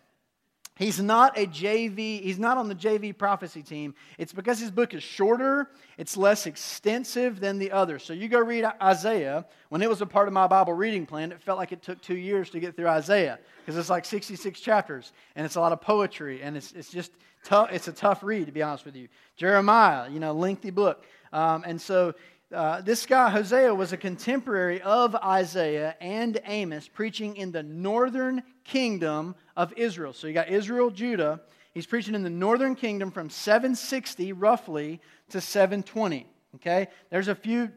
He's 0.76 1.00
not 1.00 1.38
a 1.38 1.46
JV, 1.46 2.22
he's 2.22 2.40
not 2.40 2.58
on 2.58 2.68
the 2.68 2.74
JV 2.74 3.16
prophecy 3.16 3.62
team. 3.62 3.94
It's 4.18 4.34
because 4.34 4.60
his 4.60 4.72
book 4.72 4.96
is 4.96 5.04
shorter, 5.04 5.70
it's 6.00 6.18
less 6.18 6.48
extensive 6.48 7.40
than 7.40 7.60
the 7.60 7.72
others. 7.72 8.04
So 8.04 8.14
you 8.14 8.28
go 8.28 8.40
read 8.40 8.66
Isaiah. 8.82 9.46
When 9.70 9.84
it 9.84 9.90
was 9.90 10.02
a 10.02 10.06
part 10.08 10.28
of 10.28 10.34
my 10.34 10.48
Bible 10.48 10.74
reading 10.74 11.06
plan, 11.06 11.32
it 11.32 11.44
felt 11.44 11.60
like 11.60 11.72
it 11.72 11.84
took 11.84 12.02
two 12.02 12.18
years 12.18 12.50
to 12.52 12.60
get 12.60 12.76
through 12.76 12.88
Isaiah 12.88 13.38
because 13.60 13.78
it's 13.78 13.90
like 13.90 14.04
66 14.04 14.60
chapters 14.60 15.14
and 15.36 15.46
it's 15.46 15.56
a 15.56 15.60
lot 15.60 15.74
of 15.74 15.82
poetry 15.82 16.42
and 16.42 16.58
it's, 16.58 16.72
it's 16.72 16.90
just 16.90 17.12
tough. 17.44 17.70
It's 17.72 17.88
a 17.88 17.94
tough 17.94 18.24
read, 18.24 18.48
to 18.48 18.52
be 18.52 18.64
honest 18.64 18.84
with 18.84 18.96
you. 18.96 19.10
Jeremiah, 19.36 20.10
you 20.10 20.20
know, 20.20 20.34
lengthy 20.34 20.72
book. 20.72 21.06
Um, 21.32 21.64
and 21.66 21.80
so 21.80 22.14
uh, 22.54 22.82
this 22.82 23.06
guy, 23.06 23.30
Hosea, 23.30 23.74
was 23.74 23.94
a 23.94 23.98
contemporary 23.98 24.82
of 24.82 25.16
Isaiah 25.16 25.96
and 26.00 26.40
Amos, 26.46 26.88
preaching 26.88 27.36
in 27.36 27.52
the 27.52 27.64
northern 27.64 28.44
kingdom 28.64 29.36
of 29.58 29.74
Israel. 29.76 30.14
So 30.14 30.28
you 30.28 30.34
got 30.34 30.50
Israel, 30.50 30.92
Judah. 30.92 31.42
He's 31.74 31.88
preaching 31.88 32.14
in 32.14 32.22
the 32.22 32.30
northern 32.30 32.76
kingdom 32.76 33.12
from 33.12 33.30
760 33.30 34.34
roughly 34.34 35.02
to 35.30 35.42
720. 35.42 36.28
Okay? 36.56 36.88
There's 37.10 37.28
a 37.28 37.36
few 37.36 37.72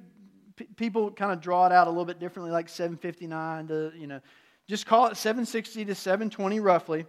p- 0.56 0.66
people 0.76 1.10
kind 1.10 1.32
of 1.32 1.40
draw 1.40 1.66
it 1.66 1.72
out 1.72 1.86
a 1.86 1.90
little 1.90 2.04
bit 2.04 2.20
differently, 2.20 2.52
like 2.52 2.68
759 2.68 3.68
to, 3.68 3.92
you 3.96 4.06
know, 4.06 4.20
just 4.68 4.84
call 4.84 5.06
it 5.06 5.16
760 5.16 5.86
to 5.86 5.94
720 5.94 6.60
roughly. 6.60 7.06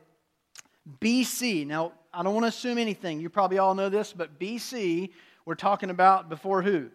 BC. 1.02 1.68
Now, 1.68 1.92
I 2.14 2.24
don't 2.24 2.34
want 2.34 2.46
to 2.46 2.50
assume 2.50 2.78
anything. 2.78 3.20
You 3.20 3.30
probably 3.30 3.58
all 3.58 3.76
know 3.76 3.90
this, 3.90 4.14
but 4.14 4.40
BC, 4.40 5.10
we're 5.46 5.56
talking 5.56 5.90
about 5.90 6.30
before 6.30 6.62
who? 6.62 6.90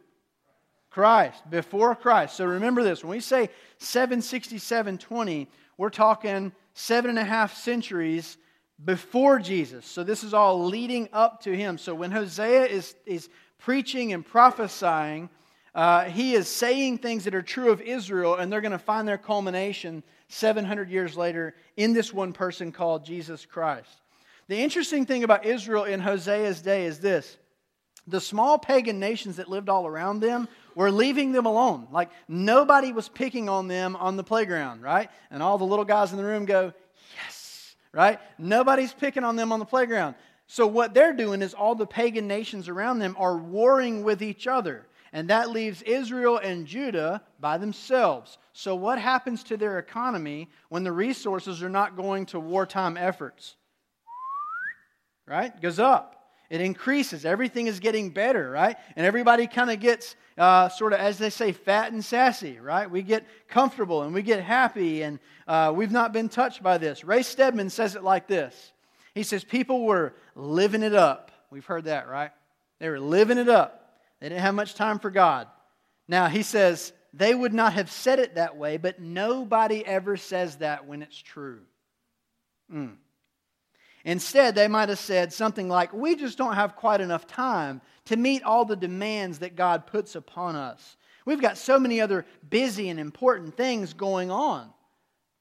Christ, 0.93 1.49
before 1.49 1.95
Christ. 1.95 2.37
So 2.37 2.45
remember 2.45 2.83
this 2.83 3.03
when 3.03 3.13
we 3.13 3.21
say 3.21 3.49
76720, 3.79 5.49
we're 5.79 5.89
talking 5.89 6.53
seven 6.75 7.09
and 7.09 7.19
a 7.19 7.25
half 7.25 7.57
centuries 7.57 8.37
before 8.85 9.39
Jesus. 9.39 9.87
So 9.87 10.05
this 10.05 10.23
is 10.23 10.35
all 10.35 10.67
leading 10.67 11.09
up 11.15 11.43
to 11.45 11.57
him. 11.57 11.79
So 11.79 11.95
when 11.95 12.11
Hosea 12.11 12.67
is, 12.67 12.95
is 13.07 13.31
preaching 13.59 14.13
and 14.13 14.25
prophesying, 14.25 15.31
uh, 15.75 16.05
he 16.05 16.35
is 16.35 16.47
saying 16.47 16.99
things 16.99 17.25
that 17.25 17.35
are 17.35 17.43
true 17.43 17.71
of 17.71 17.81
Israel, 17.81 18.35
and 18.35 18.53
they're 18.53 18.61
going 18.61 18.73
to 18.73 18.79
find 18.79 19.09
their 19.09 19.17
culmination 19.17 20.03
700 20.29 20.91
years 20.91 21.17
later 21.17 21.55
in 21.79 21.95
this 21.95 22.13
one 22.13 22.35
person 22.35 22.71
called 22.71 23.07
Jesus 23.07 23.47
Christ. 23.47 24.03
The 24.49 24.59
interesting 24.59 25.07
thing 25.07 25.25
about 25.25 25.47
Israel 25.47 25.85
in 25.85 26.01
Hosea's 26.01 26.61
day 26.61 26.85
is 26.85 26.99
this 26.99 27.39
the 28.07 28.21
small 28.21 28.59
pagan 28.59 28.99
nations 28.99 29.37
that 29.37 29.49
lived 29.49 29.69
all 29.69 29.87
around 29.87 30.21
them 30.21 30.49
were 30.75 30.91
leaving 30.91 31.33
them 31.33 31.47
alone. 31.47 31.89
Like 31.91 32.11
nobody 32.29 32.93
was 32.93 33.09
picking 33.09 33.49
on 33.49 33.69
them 33.69 33.97
on 33.97 34.17
the 34.17 34.25
playground, 34.25 34.83
right? 34.83 35.11
And 35.31 35.43
all 35.43 35.59
the 35.59 35.65
little 35.65 35.85
guys 35.85 36.13
in 36.13 36.19
the 36.19 36.25
room 36.25 36.45
go, 36.45 36.73
yes, 37.17 37.75
right? 37.93 38.19
Nobody's 38.39 38.93
picking 38.93 39.25
on 39.25 39.37
them 39.37 39.53
on 39.53 39.59
the 39.59 39.65
playground. 39.65 40.15
So 40.47 40.67
what 40.67 40.95
they're 40.95 41.15
doing 41.15 41.43
is 41.43 41.55
all 41.55 41.75
the 41.75 41.87
pagan 41.87 42.27
nations 42.27 42.69
around 42.69 42.99
them 42.99 43.17
are 43.19 43.37
warring 43.37 44.03
with 44.03 44.23
each 44.23 44.47
other. 44.47 44.87
And 45.15 45.29
that 45.29 45.51
leaves 45.51 45.83
Israel 45.83 46.39
and 46.39 46.67
Judah 46.67 47.23
by 47.39 47.59
themselves. 47.59 48.39
So, 48.55 48.75
what 48.75 48.99
happens 48.99 49.43
to 49.45 49.59
their 49.59 49.79
economy 49.79 50.49
when 50.71 50.85
the 50.85 50.93
resources 50.93 51.63
are 51.63 51.69
not 51.69 51.97
going 51.97 52.25
to 52.27 52.41
wartime 52.41 52.97
efforts? 52.97 53.57
right? 55.27 55.59
Goes 55.61 55.79
up. 55.79 56.22
It 56.53 56.61
increases. 56.61 57.25
Everything 57.25 57.67
is 57.67 57.81
getting 57.81 58.11
better, 58.11 58.51
right? 58.51 58.77
And 58.95 59.07
everybody 59.07 59.47
kind 59.47 59.71
of 59.71 59.81
gets 59.81 60.17
uh, 60.37 60.69
sort 60.69 60.93
of, 60.93 61.01
as 61.01 61.17
they 61.17 61.31
say, 61.31 61.53
fat 61.53 61.93
and 61.93 62.05
sassy, 62.05 62.61
right? 62.61 62.91
We 62.91 63.01
get 63.01 63.27
comfortable 63.49 64.03
and 64.03 64.13
we 64.13 64.21
get 64.21 64.43
happy, 64.43 65.01
and 65.01 65.19
uh, 65.49 65.73
we've 65.75 65.91
not 65.91 66.13
been 66.13 66.29
touched 66.29 66.63
by 66.63 66.77
this. 66.77 67.05
Ray 67.05 67.23
Stedman 67.23 67.71
says 67.71 67.97
it 67.97 68.03
like 68.03 68.27
this 68.27 68.73
He 69.15 69.23
says, 69.23 69.45
People 69.45 69.87
were 69.87 70.13
living 70.35 70.83
it 70.83 70.95
up. 70.95 71.31
We've 71.51 71.65
heard 71.65 71.85
that, 71.85 72.07
right? 72.07 72.33
They 72.81 72.91
were 72.91 73.01
living 73.01 73.39
it 73.39 73.49
up. 73.49 73.97
They 74.21 74.29
didn't 74.29 74.43
have 74.43 74.55
much 74.55 74.75
time 74.75 74.99
for 74.99 75.11
God. 75.11 75.49
Now, 76.07 76.29
he 76.29 76.43
says, 76.43 76.93
they 77.15 77.35
would 77.35 77.55
not 77.55 77.73
have 77.73 77.91
said 77.91 78.19
it 78.19 78.35
that 78.35 78.59
way, 78.59 78.77
but 78.77 79.01
nobody 79.01 79.87
ever 79.87 80.19
says 80.19 80.57
that 80.57 80.87
when 80.87 81.01
it's 81.01 81.17
true. 81.17 81.61
Mm. 82.71 82.97
Instead, 84.05 84.55
they 84.55 84.69
might 84.69 84.89
have 84.89 84.99
said 84.99 85.33
something 85.33 85.69
like, 85.69 85.93
We 85.93 86.17
just 86.17 86.39
don't 86.39 86.55
have 86.55 86.77
quite 86.77 87.01
enough 87.01 87.27
time 87.27 87.81
to 88.07 88.17
meet 88.17 88.43
all 88.43 88.65
the 88.65 88.77
demands 88.77 89.39
that 89.41 89.57
God 89.57 89.87
puts 89.87 90.15
upon 90.15 90.57
us. 90.57 90.97
We've 91.25 91.41
got 91.41 91.57
so 91.57 91.79
many 91.79 92.01
other 92.01 92.27
busy 92.49 92.89
and 92.89 92.99
important 92.99 93.57
things 93.57 93.93
going 93.93 94.31
on. 94.31 94.71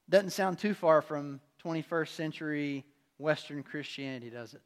Doesn't 0.08 0.30
sound 0.30 0.58
too 0.58 0.74
far 0.74 1.02
from 1.02 1.40
21st 1.64 2.08
century 2.08 2.84
Western 3.18 3.62
Christianity, 3.62 4.30
does 4.30 4.54
it? 4.54 4.62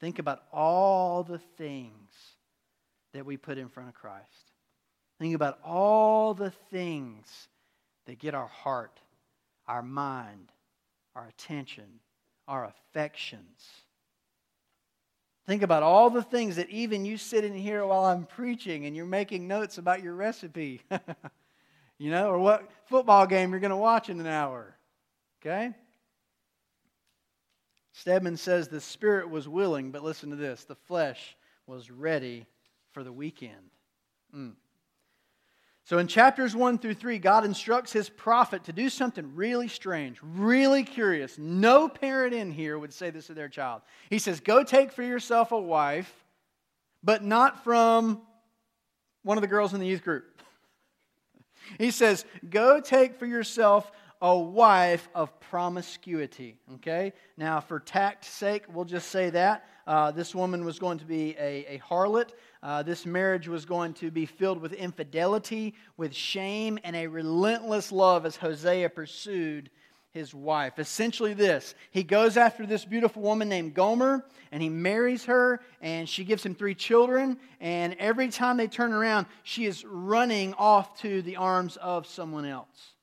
Think 0.00 0.18
about 0.18 0.44
all 0.52 1.22
the 1.22 1.38
things 1.38 2.10
that 3.12 3.26
we 3.26 3.36
put 3.36 3.58
in 3.58 3.68
front 3.68 3.88
of 3.88 3.94
Christ. 3.94 4.52
Think 5.18 5.34
about 5.34 5.58
all 5.64 6.34
the 6.34 6.52
things 6.70 7.48
that 8.06 8.18
get 8.18 8.34
our 8.34 8.46
heart, 8.46 9.00
our 9.66 9.82
mind, 9.82 10.52
our 11.16 11.26
attention, 11.26 12.00
our 12.48 12.64
affections. 12.64 13.62
Think 15.46 15.62
about 15.62 15.82
all 15.82 16.10
the 16.10 16.22
things 16.22 16.56
that 16.56 16.68
even 16.70 17.04
you 17.04 17.16
sit 17.16 17.44
in 17.44 17.54
here 17.54 17.86
while 17.86 18.04
I'm 18.04 18.24
preaching 18.24 18.86
and 18.86 18.96
you're 18.96 19.06
making 19.06 19.46
notes 19.46 19.78
about 19.78 20.02
your 20.02 20.14
recipe, 20.14 20.82
you 21.98 22.10
know, 22.10 22.28
or 22.28 22.38
what 22.38 22.68
football 22.86 23.26
game 23.26 23.50
you're 23.50 23.60
going 23.60 23.70
to 23.70 23.76
watch 23.76 24.10
in 24.10 24.18
an 24.18 24.26
hour. 24.26 24.74
Okay? 25.40 25.72
Stedman 27.92 28.36
says 28.36 28.68
the 28.68 28.80
spirit 28.80 29.30
was 29.30 29.48
willing, 29.48 29.90
but 29.90 30.04
listen 30.04 30.30
to 30.30 30.36
this 30.36 30.64
the 30.64 30.74
flesh 30.74 31.36
was 31.66 31.90
ready 31.90 32.46
for 32.92 33.04
the 33.04 33.12
weekend. 33.12 33.70
Mm. 34.34 34.54
So 35.88 35.96
in 35.96 36.06
chapters 36.06 36.54
1 36.54 36.80
through 36.80 36.96
3, 36.96 37.18
God 37.18 37.46
instructs 37.46 37.94
his 37.94 38.10
prophet 38.10 38.64
to 38.64 38.74
do 38.74 38.90
something 38.90 39.34
really 39.34 39.68
strange, 39.68 40.18
really 40.22 40.84
curious. 40.84 41.38
No 41.38 41.88
parent 41.88 42.34
in 42.34 42.50
here 42.50 42.78
would 42.78 42.92
say 42.92 43.08
this 43.08 43.28
to 43.28 43.32
their 43.32 43.48
child. 43.48 43.80
He 44.10 44.18
says, 44.18 44.40
Go 44.40 44.62
take 44.62 44.92
for 44.92 45.02
yourself 45.02 45.50
a 45.50 45.58
wife, 45.58 46.12
but 47.02 47.24
not 47.24 47.64
from 47.64 48.20
one 49.22 49.38
of 49.38 49.40
the 49.40 49.48
girls 49.48 49.72
in 49.72 49.80
the 49.80 49.86
youth 49.86 50.04
group. 50.04 50.26
he 51.78 51.90
says, 51.90 52.26
Go 52.50 52.82
take 52.82 53.18
for 53.18 53.24
yourself 53.24 53.90
a 54.20 54.36
wife 54.36 55.08
of 55.14 55.38
promiscuity. 55.40 56.58
Okay? 56.74 57.12
Now, 57.36 57.60
for 57.60 57.80
tact's 57.80 58.28
sake, 58.28 58.64
we'll 58.72 58.84
just 58.84 59.10
say 59.10 59.30
that. 59.30 59.64
Uh, 59.86 60.10
this 60.10 60.34
woman 60.34 60.64
was 60.64 60.78
going 60.78 60.98
to 60.98 61.06
be 61.06 61.34
a, 61.38 61.64
a 61.66 61.78
harlot. 61.78 62.30
Uh, 62.62 62.82
this 62.82 63.06
marriage 63.06 63.48
was 63.48 63.64
going 63.64 63.94
to 63.94 64.10
be 64.10 64.26
filled 64.26 64.60
with 64.60 64.72
infidelity, 64.72 65.74
with 65.96 66.14
shame, 66.14 66.78
and 66.84 66.94
a 66.94 67.06
relentless 67.06 67.90
love 67.90 68.26
as 68.26 68.36
Hosea 68.36 68.90
pursued 68.90 69.70
his 70.10 70.34
wife. 70.34 70.78
Essentially, 70.78 71.32
this 71.32 71.74
he 71.90 72.02
goes 72.02 72.36
after 72.36 72.66
this 72.66 72.84
beautiful 72.84 73.22
woman 73.22 73.48
named 73.48 73.74
Gomer, 73.74 74.24
and 74.50 74.62
he 74.62 74.68
marries 74.68 75.24
her, 75.26 75.60
and 75.80 76.08
she 76.08 76.24
gives 76.24 76.44
him 76.44 76.54
three 76.54 76.74
children. 76.74 77.38
And 77.60 77.94
every 77.98 78.28
time 78.28 78.56
they 78.56 78.68
turn 78.68 78.92
around, 78.92 79.26
she 79.42 79.64
is 79.66 79.84
running 79.84 80.54
off 80.54 81.00
to 81.00 81.22
the 81.22 81.36
arms 81.36 81.76
of 81.76 82.06
someone 82.06 82.44
else. 82.44 82.94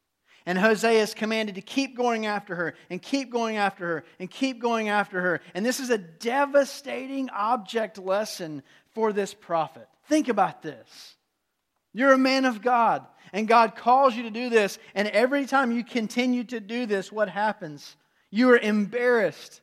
And 0.45 0.59
Hosea 0.59 1.01
is 1.01 1.13
commanded 1.15 1.55
to 1.55 1.61
keep 1.61 1.97
going 1.97 2.27
after 2.27 2.55
her 2.55 2.75
and 2.89 3.01
keep 3.01 3.31
going 3.31 3.57
after 3.57 3.85
her 3.87 4.03
and 4.19 4.29
keep 4.29 4.61
going 4.61 4.89
after 4.89 5.19
her. 5.19 5.41
And 5.55 5.65
this 5.65 5.79
is 5.79 5.89
a 5.89 5.97
devastating 5.97 7.29
object 7.31 7.97
lesson 7.97 8.61
for 8.93 9.11
this 9.11 9.33
prophet. 9.33 9.87
Think 10.07 10.29
about 10.29 10.61
this. 10.61 11.15
You're 11.93 12.13
a 12.13 12.17
man 12.17 12.45
of 12.45 12.61
God, 12.61 13.05
and 13.33 13.47
God 13.47 13.75
calls 13.75 14.15
you 14.15 14.23
to 14.23 14.29
do 14.29 14.49
this. 14.49 14.77
And 14.93 15.07
every 15.07 15.45
time 15.45 15.71
you 15.71 15.83
continue 15.83 16.43
to 16.45 16.59
do 16.59 16.85
this, 16.85 17.11
what 17.11 17.29
happens? 17.29 17.95
You 18.29 18.51
are 18.51 18.57
embarrassed. 18.57 19.61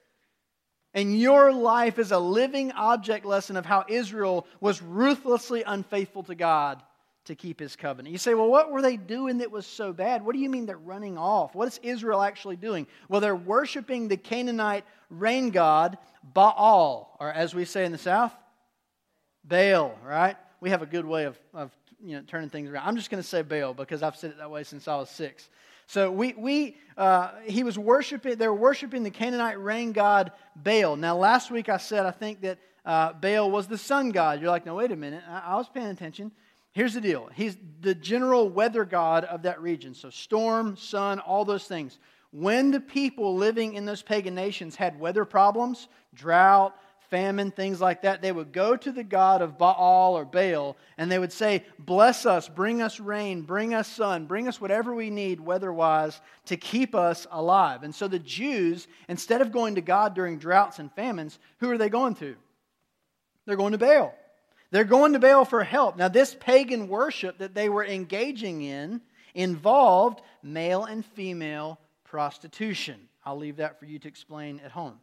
And 0.95 1.19
your 1.19 1.53
life 1.53 1.99
is 1.99 2.11
a 2.11 2.19
living 2.19 2.73
object 2.73 3.25
lesson 3.25 3.57
of 3.57 3.67
how 3.67 3.85
Israel 3.89 4.47
was 4.61 4.83
ruthlessly 4.83 5.63
unfaithful 5.63 6.25
to 6.25 6.35
God 6.35 6.83
to 7.27 7.35
keep 7.35 7.61
his 7.61 7.77
covenant. 7.77 8.13
You 8.13 8.19
say, 8.19 8.35
well, 8.35 8.49
what 8.49 8.71
were 8.71 8.83
they 8.83 8.97
doing 8.97 9.39
that 9.39 9.51
was 9.51 9.67
so 9.67 9.93
bad? 9.93 10.25
What 10.25 10.35
do 10.35 10.41
you 10.41 10.51
mean 10.51 10.67
they're 10.67 10.77
running 10.77 11.17
off? 11.17 11.55
What 11.55 11.69
is 11.69 11.79
Israel 11.83 12.21
actually 12.21 12.57
doing? 12.57 12.87
Well, 13.09 13.21
they're 13.21 13.37
worshiping 13.37 14.09
the 14.09 14.17
Canaanite 14.17 14.85
rain 15.11 15.51
god 15.51 15.99
Baal, 16.23 17.17
or 17.21 17.31
as 17.31 17.55
we 17.55 17.65
say 17.65 17.85
in 17.85 17.93
the 17.93 17.99
South, 17.99 18.33
Baal, 19.45 19.99
right? 20.05 20.37
We 20.61 20.71
have 20.71 20.83
a 20.83 20.87
good 20.87 21.05
way 21.05 21.25
of, 21.25 21.39
of 21.53 21.71
you 22.03 22.17
know, 22.17 22.23
turning 22.27 22.49
things 22.49 22.69
around. 22.69 22.87
I'm 22.87 22.97
just 22.97 23.11
going 23.11 23.23
to 23.23 23.29
say 23.29 23.43
Baal 23.43 23.75
because 23.75 24.03
I've 24.03 24.17
said 24.17 24.31
it 24.31 24.39
that 24.39 24.51
way 24.51 24.65
since 24.65 24.87
I 24.89 24.97
was 24.97 25.11
six. 25.11 25.49
So 25.87 26.11
we, 26.11 26.33
we 26.35 26.77
uh, 26.97 27.33
he 27.45 27.65
was 27.65 27.79
worshiping, 27.79 28.37
they're 28.37 28.55
worshiping 28.55 29.03
the 29.03 29.11
Canaanite 29.11 29.63
rain 29.63 29.93
god 29.93 30.33
Baal. 30.57 30.97
Now, 30.97 31.17
last 31.17 31.51
week 31.51 31.69
I 31.69 31.77
said 31.77 32.07
I 32.07 32.13
think 32.13 32.41
that 32.43 32.59
uh, 32.85 33.13
Baal 33.13 33.51
was 33.51 33.67
the 33.67 33.79
sun 33.79 34.11
god. 34.11 34.41
You're 34.41 34.51
like, 34.51 34.67
no, 34.67 34.77
wait 34.77 34.93
a 34.93 34.97
minute. 34.97 35.23
I, 35.29 35.41
I 35.53 35.57
was 35.57 35.69
paying 35.69 35.87
attention. 35.87 36.33
Here's 36.73 36.95
the 36.95 37.01
deal 37.01 37.29
He's 37.35 37.57
the 37.81 37.95
general 37.95 38.49
weather 38.49 38.85
god 38.85 39.25
of 39.25 39.43
that 39.43 39.61
region. 39.61 39.95
So, 39.95 40.11
storm, 40.11 40.77
sun, 40.77 41.21
all 41.21 41.45
those 41.45 41.65
things. 41.65 41.99
When 42.31 42.71
the 42.71 42.81
people 42.81 43.37
living 43.37 43.75
in 43.75 43.85
those 43.85 44.03
pagan 44.03 44.35
nations 44.35 44.75
had 44.75 44.99
weather 44.99 45.27
problems, 45.27 45.89
drought, 46.15 46.75
famine, 47.11 47.51
things 47.51 47.79
like 47.79 48.01
that, 48.03 48.23
they 48.23 48.33
would 48.33 48.53
go 48.53 48.75
to 48.75 48.91
the 48.91 49.05
god 49.05 49.43
of 49.43 49.59
Baal 49.59 50.17
or 50.17 50.25
Baal 50.25 50.79
and 50.97 51.13
they 51.13 51.19
would 51.19 51.33
say, 51.33 51.63
Bless 51.79 52.25
us, 52.25 52.49
bring 52.49 52.81
us 52.81 52.99
rain, 52.99 53.43
bring 53.43 53.75
us 53.75 53.87
sun, 53.87 54.25
bring 54.25 54.49
us 54.49 54.63
whatever 54.63 54.95
we 54.95 55.11
need 55.11 55.41
weather 55.41 55.71
wise 55.71 56.23
to 56.47 56.57
keep 56.57 56.95
us 56.95 57.27
alive. 57.31 57.83
And 57.83 57.95
so 57.95 58.09
the 58.09 58.19
Jews, 58.19 58.89
instead 59.09 59.43
of 59.43 59.53
going 59.53 59.75
to 59.75 59.83
God 59.83 60.15
during 60.15 60.39
droughts 60.39 60.79
and 60.79 60.91
famines, 60.93 61.39
who 61.59 61.71
are 61.71 61.77
they 61.77 61.91
going 61.91 62.15
to? 62.15 62.35
They're 63.45 63.57
going 63.57 63.73
to 63.73 63.79
Baal. 63.79 64.15
They're 64.73 64.85
going 64.85 65.13
to 65.13 65.19
Baal 65.19 65.45
for 65.45 65.63
help. 65.63 65.99
Now, 65.99 66.09
this 66.09 66.35
pagan 66.41 66.89
worship 66.89 67.39
that 67.39 67.55
they 67.55 67.69
were 67.69 67.85
engaging 67.85 68.63
in 68.63 69.03
involved 69.35 70.23
male 70.43 70.85
and 70.85 71.05
female 71.05 71.79
prostitution. 72.05 73.09
I'll 73.25 73.37
leave 73.37 73.59
that 73.59 73.79
for 73.79 73.85
you 73.85 73.99
to 74.01 74.09
explain 74.09 74.61
at 74.65 74.73
home. 74.73 74.99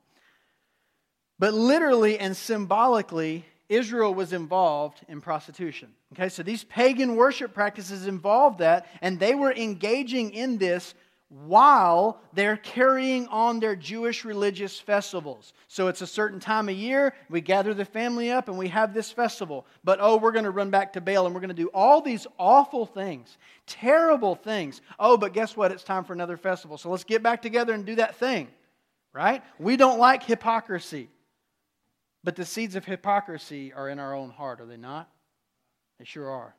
But 1.38 1.54
literally 1.54 2.18
and 2.18 2.36
symbolically, 2.36 3.46
Israel 3.70 4.14
was 4.14 4.34
involved 4.34 5.02
in 5.08 5.22
prostitution. 5.22 5.90
Okay, 6.14 6.30
so 6.30 6.42
these 6.42 6.64
pagan 6.64 7.16
worship 7.16 7.54
practices 7.54 8.08
involved 8.08 8.60
that, 8.60 8.88
and 9.02 9.20
they 9.20 9.36
were 9.36 9.54
engaging 9.54 10.34
in 10.34 10.58
this 10.58 10.96
while 11.30 12.20
they're 12.34 12.58
carrying 12.58 13.28
on 13.28 13.60
their 13.60 13.76
Jewish 13.76 14.26
religious 14.26 14.80
festivals. 14.80 15.54
So 15.68 15.88
it's 15.88 16.02
a 16.02 16.08
certain 16.08 16.40
time 16.40 16.70
of 16.70 16.76
year, 16.76 17.14
we 17.30 17.40
gather 17.40 17.76
the 17.76 17.86
family 17.86 18.32
up 18.32 18.50
and 18.50 18.58
we 18.58 18.68
have 18.70 18.96
this 18.96 19.12
festival. 19.12 19.68
But 19.84 20.00
oh, 20.02 20.18
we're 20.18 20.32
going 20.32 20.46
to 20.46 20.52
run 20.52 20.72
back 20.72 20.94
to 20.94 21.02
Baal 21.02 21.28
and 21.28 21.36
we're 21.36 21.42
going 21.42 21.50
to 21.50 21.54
do 21.54 21.70
all 21.72 22.02
these 22.02 22.26
awful 22.40 22.88
things, 22.88 23.38
terrible 23.68 24.34
things. 24.34 24.82
Oh, 24.98 25.18
but 25.18 25.34
guess 25.34 25.56
what? 25.56 25.72
It's 25.72 25.84
time 25.84 26.04
for 26.04 26.14
another 26.14 26.36
festival. 26.36 26.80
So 26.80 26.90
let's 26.90 27.04
get 27.04 27.22
back 27.22 27.44
together 27.44 27.74
and 27.74 27.86
do 27.86 27.96
that 27.96 28.16
thing, 28.16 28.48
right? 29.14 29.44
We 29.60 29.78
don't 29.78 30.00
like 30.00 30.24
hypocrisy. 30.24 31.10
But 32.24 32.36
the 32.36 32.46
seeds 32.46 32.76
of 32.76 32.86
hypocrisy 32.86 33.72
are 33.72 33.88
in 33.88 34.00
our 34.00 34.14
own 34.14 34.32
heart, 34.32 34.60
are 34.62 34.66
they 34.66 34.78
not? 34.78 35.10
They 36.00 36.06
sure 36.06 36.30
are. 36.30 36.56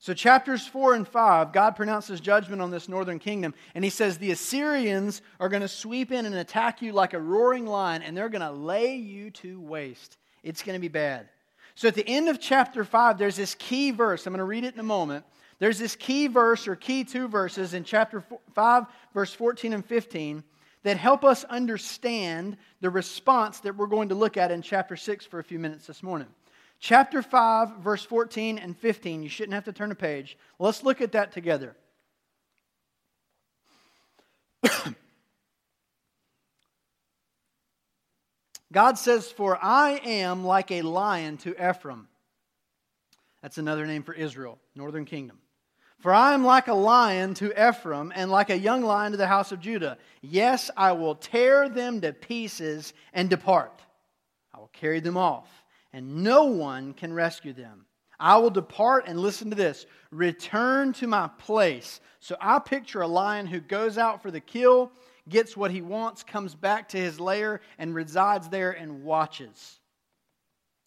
So, 0.00 0.14
chapters 0.14 0.64
4 0.64 0.94
and 0.94 1.08
5, 1.08 1.52
God 1.52 1.74
pronounces 1.74 2.20
judgment 2.20 2.62
on 2.62 2.70
this 2.70 2.88
northern 2.88 3.18
kingdom, 3.18 3.52
and 3.74 3.82
he 3.82 3.90
says 3.90 4.16
the 4.16 4.30
Assyrians 4.30 5.22
are 5.40 5.48
going 5.48 5.62
to 5.62 5.68
sweep 5.68 6.12
in 6.12 6.24
and 6.24 6.36
attack 6.36 6.80
you 6.80 6.92
like 6.92 7.14
a 7.14 7.20
roaring 7.20 7.66
lion, 7.66 8.02
and 8.02 8.16
they're 8.16 8.28
going 8.28 8.42
to 8.42 8.52
lay 8.52 8.94
you 8.94 9.30
to 9.32 9.60
waste. 9.60 10.16
It's 10.44 10.62
going 10.62 10.76
to 10.76 10.80
be 10.80 10.86
bad. 10.86 11.28
So, 11.74 11.88
at 11.88 11.96
the 11.96 12.08
end 12.08 12.28
of 12.28 12.40
chapter 12.40 12.84
5, 12.84 13.18
there's 13.18 13.34
this 13.34 13.56
key 13.56 13.90
verse. 13.90 14.24
I'm 14.24 14.32
going 14.32 14.38
to 14.38 14.44
read 14.44 14.62
it 14.62 14.74
in 14.74 14.80
a 14.80 14.84
moment. 14.84 15.24
There's 15.58 15.80
this 15.80 15.96
key 15.96 16.28
verse 16.28 16.68
or 16.68 16.76
key 16.76 17.02
two 17.02 17.26
verses 17.26 17.74
in 17.74 17.82
chapter 17.82 18.24
5, 18.54 18.84
verse 19.12 19.32
14 19.32 19.72
and 19.72 19.84
15 19.84 20.44
that 20.84 20.96
help 20.96 21.24
us 21.24 21.42
understand 21.44 22.56
the 22.80 22.90
response 22.90 23.58
that 23.60 23.76
we're 23.76 23.88
going 23.88 24.10
to 24.10 24.14
look 24.14 24.36
at 24.36 24.52
in 24.52 24.62
chapter 24.62 24.96
6 24.96 25.26
for 25.26 25.40
a 25.40 25.44
few 25.44 25.58
minutes 25.58 25.88
this 25.88 26.04
morning. 26.04 26.28
Chapter 26.80 27.22
5, 27.22 27.78
verse 27.78 28.04
14 28.04 28.58
and 28.58 28.76
15. 28.76 29.22
You 29.22 29.28
shouldn't 29.28 29.54
have 29.54 29.64
to 29.64 29.72
turn 29.72 29.90
a 29.90 29.96
page. 29.96 30.38
Let's 30.58 30.82
look 30.84 31.00
at 31.00 31.12
that 31.12 31.32
together. 31.32 31.76
God 38.72 38.96
says, 38.98 39.30
For 39.30 39.58
I 39.60 40.00
am 40.04 40.44
like 40.44 40.70
a 40.70 40.82
lion 40.82 41.36
to 41.38 41.50
Ephraim. 41.52 42.06
That's 43.42 43.58
another 43.58 43.86
name 43.86 44.02
for 44.04 44.14
Israel, 44.14 44.58
northern 44.74 45.04
kingdom. 45.04 45.38
For 45.98 46.12
I 46.14 46.32
am 46.34 46.44
like 46.44 46.68
a 46.68 46.74
lion 46.74 47.34
to 47.34 47.50
Ephraim, 47.68 48.12
and 48.14 48.30
like 48.30 48.50
a 48.50 48.58
young 48.58 48.82
lion 48.82 49.12
to 49.12 49.18
the 49.18 49.26
house 49.26 49.50
of 49.50 49.58
Judah. 49.60 49.98
Yes, 50.20 50.70
I 50.76 50.92
will 50.92 51.16
tear 51.16 51.68
them 51.68 52.00
to 52.02 52.12
pieces 52.12 52.94
and 53.12 53.28
depart. 53.28 53.80
I 54.54 54.58
will 54.58 54.70
carry 54.72 55.00
them 55.00 55.16
off, 55.16 55.48
and 55.92 56.22
no 56.22 56.44
one 56.44 56.92
can 56.92 57.12
rescue 57.12 57.52
them. 57.52 57.86
I 58.20 58.36
will 58.38 58.50
depart 58.50 59.04
and 59.06 59.18
listen 59.18 59.50
to 59.50 59.56
this 59.56 59.86
return 60.10 60.92
to 60.94 61.06
my 61.06 61.28
place. 61.38 62.00
So 62.20 62.36
I 62.40 62.58
picture 62.58 63.02
a 63.02 63.06
lion 63.06 63.46
who 63.46 63.60
goes 63.60 63.96
out 63.96 64.22
for 64.22 64.30
the 64.30 64.40
kill, 64.40 64.90
gets 65.28 65.56
what 65.56 65.70
he 65.70 65.82
wants, 65.82 66.24
comes 66.24 66.54
back 66.54 66.88
to 66.90 66.98
his 66.98 67.20
lair, 67.20 67.60
and 67.78 67.94
resides 67.94 68.48
there 68.48 68.72
and 68.72 69.04
watches. 69.04 69.78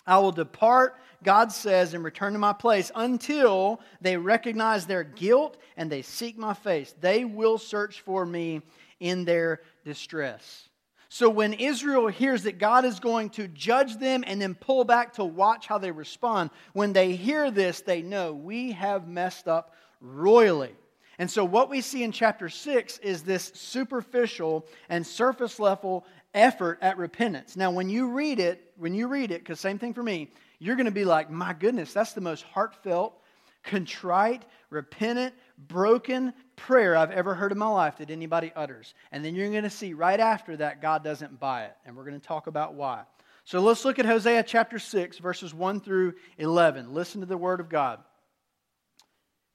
I 0.06 0.18
will 0.18 0.32
depart, 0.32 0.98
God 1.24 1.52
says, 1.52 1.94
and 1.94 2.04
return 2.04 2.34
to 2.34 2.40
my 2.40 2.54
place 2.54 2.92
until 2.96 3.80
they 4.02 4.18
recognize 4.18 4.86
their 4.86 5.04
guilt 5.04 5.58
and 5.78 5.92
they 5.92 6.02
seek 6.02 6.38
my 6.38 6.54
face. 6.54 6.94
They 7.00 7.24
will 7.24 7.58
search 7.58 8.02
for 8.02 8.26
me 8.26 8.62
in 9.00 9.26
their 9.26 9.62
distress. 9.86 10.70
So 11.14 11.30
when 11.30 11.52
Israel 11.52 12.08
hears 12.08 12.44
that 12.44 12.58
God 12.58 12.86
is 12.86 13.02
going 13.02 13.32
to 13.32 13.50
judge 13.50 13.98
them 13.98 14.24
and 14.26 14.42
then 14.42 14.56
pull 14.56 14.86
back 14.86 15.12
to 15.16 15.26
watch 15.26 15.68
how 15.68 15.78
they 15.78 15.92
respond, 15.92 16.52
when 16.72 16.94
they 16.94 17.18
hear 17.18 17.52
this, 17.52 17.82
they 17.82 18.02
know 18.02 18.32
we 18.32 18.72
have 18.72 19.10
messed 19.10 19.50
up 19.50 19.76
royally. 20.00 20.74
And 21.20 21.30
so 21.30 21.44
what 21.44 21.70
we 21.70 21.82
see 21.82 22.04
in 22.04 22.14
chapter 22.14 22.48
6 22.48 23.00
is 23.00 23.24
this 23.24 23.52
superficial 23.54 24.66
and 24.88 25.06
surface 25.06 25.60
level 25.60 26.06
effort 26.34 26.78
at 26.82 26.98
repentance. 26.98 27.58
Now 27.58 27.72
when 27.72 27.90
you 27.90 28.08
read 28.12 28.40
it, 28.40 28.72
when 28.78 28.94
you 28.94 29.10
read 29.10 29.32
it, 29.32 29.42
because 29.42 29.60
same 29.60 29.78
thing 29.78 29.94
for 29.94 30.04
me, 30.04 30.30
you're 30.60 30.78
going 30.78 30.86
to 30.86 30.92
be 30.92 31.04
like, 31.04 31.30
my 31.30 31.52
goodness, 31.52 31.92
that's 31.92 32.14
the 32.14 32.22
most 32.22 32.44
heartfelt, 32.44 33.22
contrite, 33.64 34.44
repentant, 34.70 35.36
broken 35.68 36.34
prayer 36.62 36.96
I've 36.96 37.12
ever 37.12 37.34
heard 37.34 37.52
in 37.52 37.58
my 37.58 37.68
life 37.68 37.98
that 37.98 38.10
anybody 38.10 38.52
utters. 38.56 38.94
And 39.12 39.26
then 39.26 39.36
you're 39.36 39.50
going 39.50 39.64
to 39.64 39.70
see 39.70 39.94
right 39.94 40.20
after 40.20 40.58
that, 40.58 40.82
God 40.82 41.04
doesn't 41.04 41.40
buy 41.40 41.66
it. 41.66 41.76
And 41.86 41.96
we're 41.96 42.06
going 42.06 42.20
to 42.20 42.26
talk 42.26 42.48
about 42.48 42.76
why. 42.76 43.04
So 43.44 43.60
let's 43.60 43.84
look 43.84 43.98
at 43.98 44.06
Hosea 44.06 44.44
chapter 44.44 44.78
6, 44.78 45.18
verses 45.18 45.54
1 45.54 45.82
through 45.82 46.14
11. 46.38 46.94
Listen 46.94 47.22
to 47.22 47.28
the 47.28 47.38
word 47.38 47.60
of 47.60 47.70
God. 47.70 48.00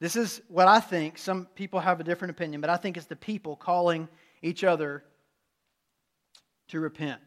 This 0.00 0.16
is 0.16 0.42
what 0.48 0.66
I 0.68 0.80
think. 0.80 1.16
Some 1.16 1.46
people 1.54 1.80
have 1.80 2.00
a 2.00 2.04
different 2.04 2.32
opinion, 2.32 2.60
but 2.60 2.70
I 2.70 2.76
think 2.76 2.96
it's 2.96 3.06
the 3.06 3.16
people 3.16 3.56
calling 3.56 4.08
each 4.42 4.64
other 4.64 5.04
to 6.68 6.80
repent. 6.80 7.20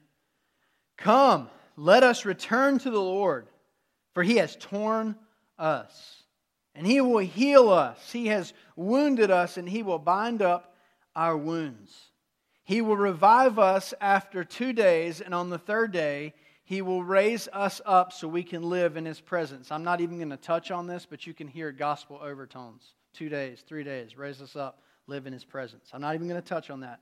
Come, 0.97 1.49
let 1.77 2.03
us 2.03 2.25
return 2.25 2.77
to 2.79 2.91
the 2.91 2.99
Lord, 2.99 3.47
for 4.13 4.21
he 4.21 4.35
has 4.35 4.55
torn 4.57 5.15
us 5.57 6.23
and 6.75 6.85
he 6.85 7.01
will 7.01 7.19
heal 7.19 7.69
us. 7.69 8.11
He 8.11 8.27
has 8.27 8.53
wounded 8.75 9.31
us, 9.31 9.57
and 9.57 9.67
he 9.67 9.83
will 9.83 9.99
bind 9.99 10.41
up 10.41 10.75
our 11.15 11.37
wounds. 11.37 12.11
He 12.63 12.81
will 12.81 12.97
revive 12.97 13.57
us 13.57 13.93
after 13.99 14.43
two 14.43 14.73
days, 14.73 15.21
and 15.21 15.33
on 15.33 15.49
the 15.49 15.57
third 15.57 15.91
day, 15.91 16.33
he 16.63 16.83
will 16.83 17.03
raise 17.03 17.47
us 17.51 17.81
up 17.83 18.13
so 18.13 18.27
we 18.27 18.43
can 18.43 18.61
live 18.61 18.95
in 18.95 19.03
his 19.03 19.19
presence. 19.19 19.71
I'm 19.71 19.83
not 19.83 20.01
even 20.01 20.17
going 20.17 20.29
to 20.29 20.37
touch 20.37 20.69
on 20.69 20.85
this, 20.85 21.07
but 21.09 21.25
you 21.25 21.33
can 21.33 21.47
hear 21.47 21.71
gospel 21.71 22.19
overtones. 22.21 22.93
Two 23.11 23.27
days, 23.27 23.63
three 23.67 23.83
days, 23.83 24.15
raise 24.15 24.39
us 24.39 24.55
up, 24.55 24.83
live 25.07 25.25
in 25.25 25.33
his 25.33 25.43
presence. 25.43 25.89
I'm 25.93 26.01
not 26.01 26.13
even 26.13 26.27
going 26.27 26.39
to 26.39 26.47
touch 26.47 26.69
on 26.69 26.81
that. 26.81 26.99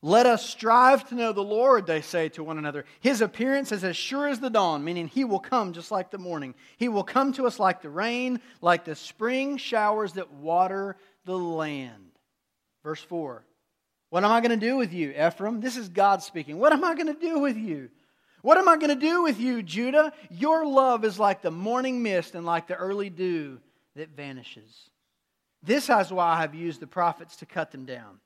Let 0.00 0.26
us 0.26 0.48
strive 0.48 1.08
to 1.08 1.16
know 1.16 1.32
the 1.32 1.42
Lord, 1.42 1.86
they 1.86 2.02
say 2.02 2.28
to 2.30 2.44
one 2.44 2.56
another. 2.56 2.84
His 3.00 3.20
appearance 3.20 3.72
is 3.72 3.82
as 3.82 3.96
sure 3.96 4.28
as 4.28 4.38
the 4.38 4.50
dawn, 4.50 4.84
meaning 4.84 5.08
he 5.08 5.24
will 5.24 5.40
come 5.40 5.72
just 5.72 5.90
like 5.90 6.12
the 6.12 6.18
morning. 6.18 6.54
He 6.76 6.88
will 6.88 7.02
come 7.02 7.32
to 7.32 7.46
us 7.48 7.58
like 7.58 7.82
the 7.82 7.90
rain, 7.90 8.40
like 8.60 8.84
the 8.84 8.94
spring 8.94 9.56
showers 9.56 10.12
that 10.12 10.30
water 10.32 10.96
the 11.24 11.36
land. 11.36 12.12
Verse 12.84 13.02
4 13.02 13.44
What 14.10 14.22
am 14.22 14.30
I 14.30 14.40
going 14.40 14.58
to 14.58 14.66
do 14.66 14.76
with 14.76 14.92
you, 14.92 15.10
Ephraim? 15.10 15.60
This 15.60 15.76
is 15.76 15.88
God 15.88 16.22
speaking. 16.22 16.58
What 16.58 16.72
am 16.72 16.84
I 16.84 16.94
going 16.94 17.12
to 17.12 17.20
do 17.20 17.40
with 17.40 17.56
you? 17.56 17.90
What 18.42 18.56
am 18.56 18.68
I 18.68 18.76
going 18.76 18.96
to 18.96 19.06
do 19.06 19.24
with 19.24 19.40
you, 19.40 19.64
Judah? 19.64 20.12
Your 20.30 20.64
love 20.64 21.04
is 21.04 21.18
like 21.18 21.42
the 21.42 21.50
morning 21.50 22.04
mist 22.04 22.36
and 22.36 22.46
like 22.46 22.68
the 22.68 22.76
early 22.76 23.10
dew 23.10 23.58
that 23.96 24.10
vanishes. 24.10 24.90
This 25.60 25.90
is 25.90 26.12
why 26.12 26.34
I 26.34 26.40
have 26.40 26.54
used 26.54 26.78
the 26.78 26.86
prophets 26.86 27.34
to 27.36 27.46
cut 27.46 27.72
them 27.72 27.84
down. 27.84 28.20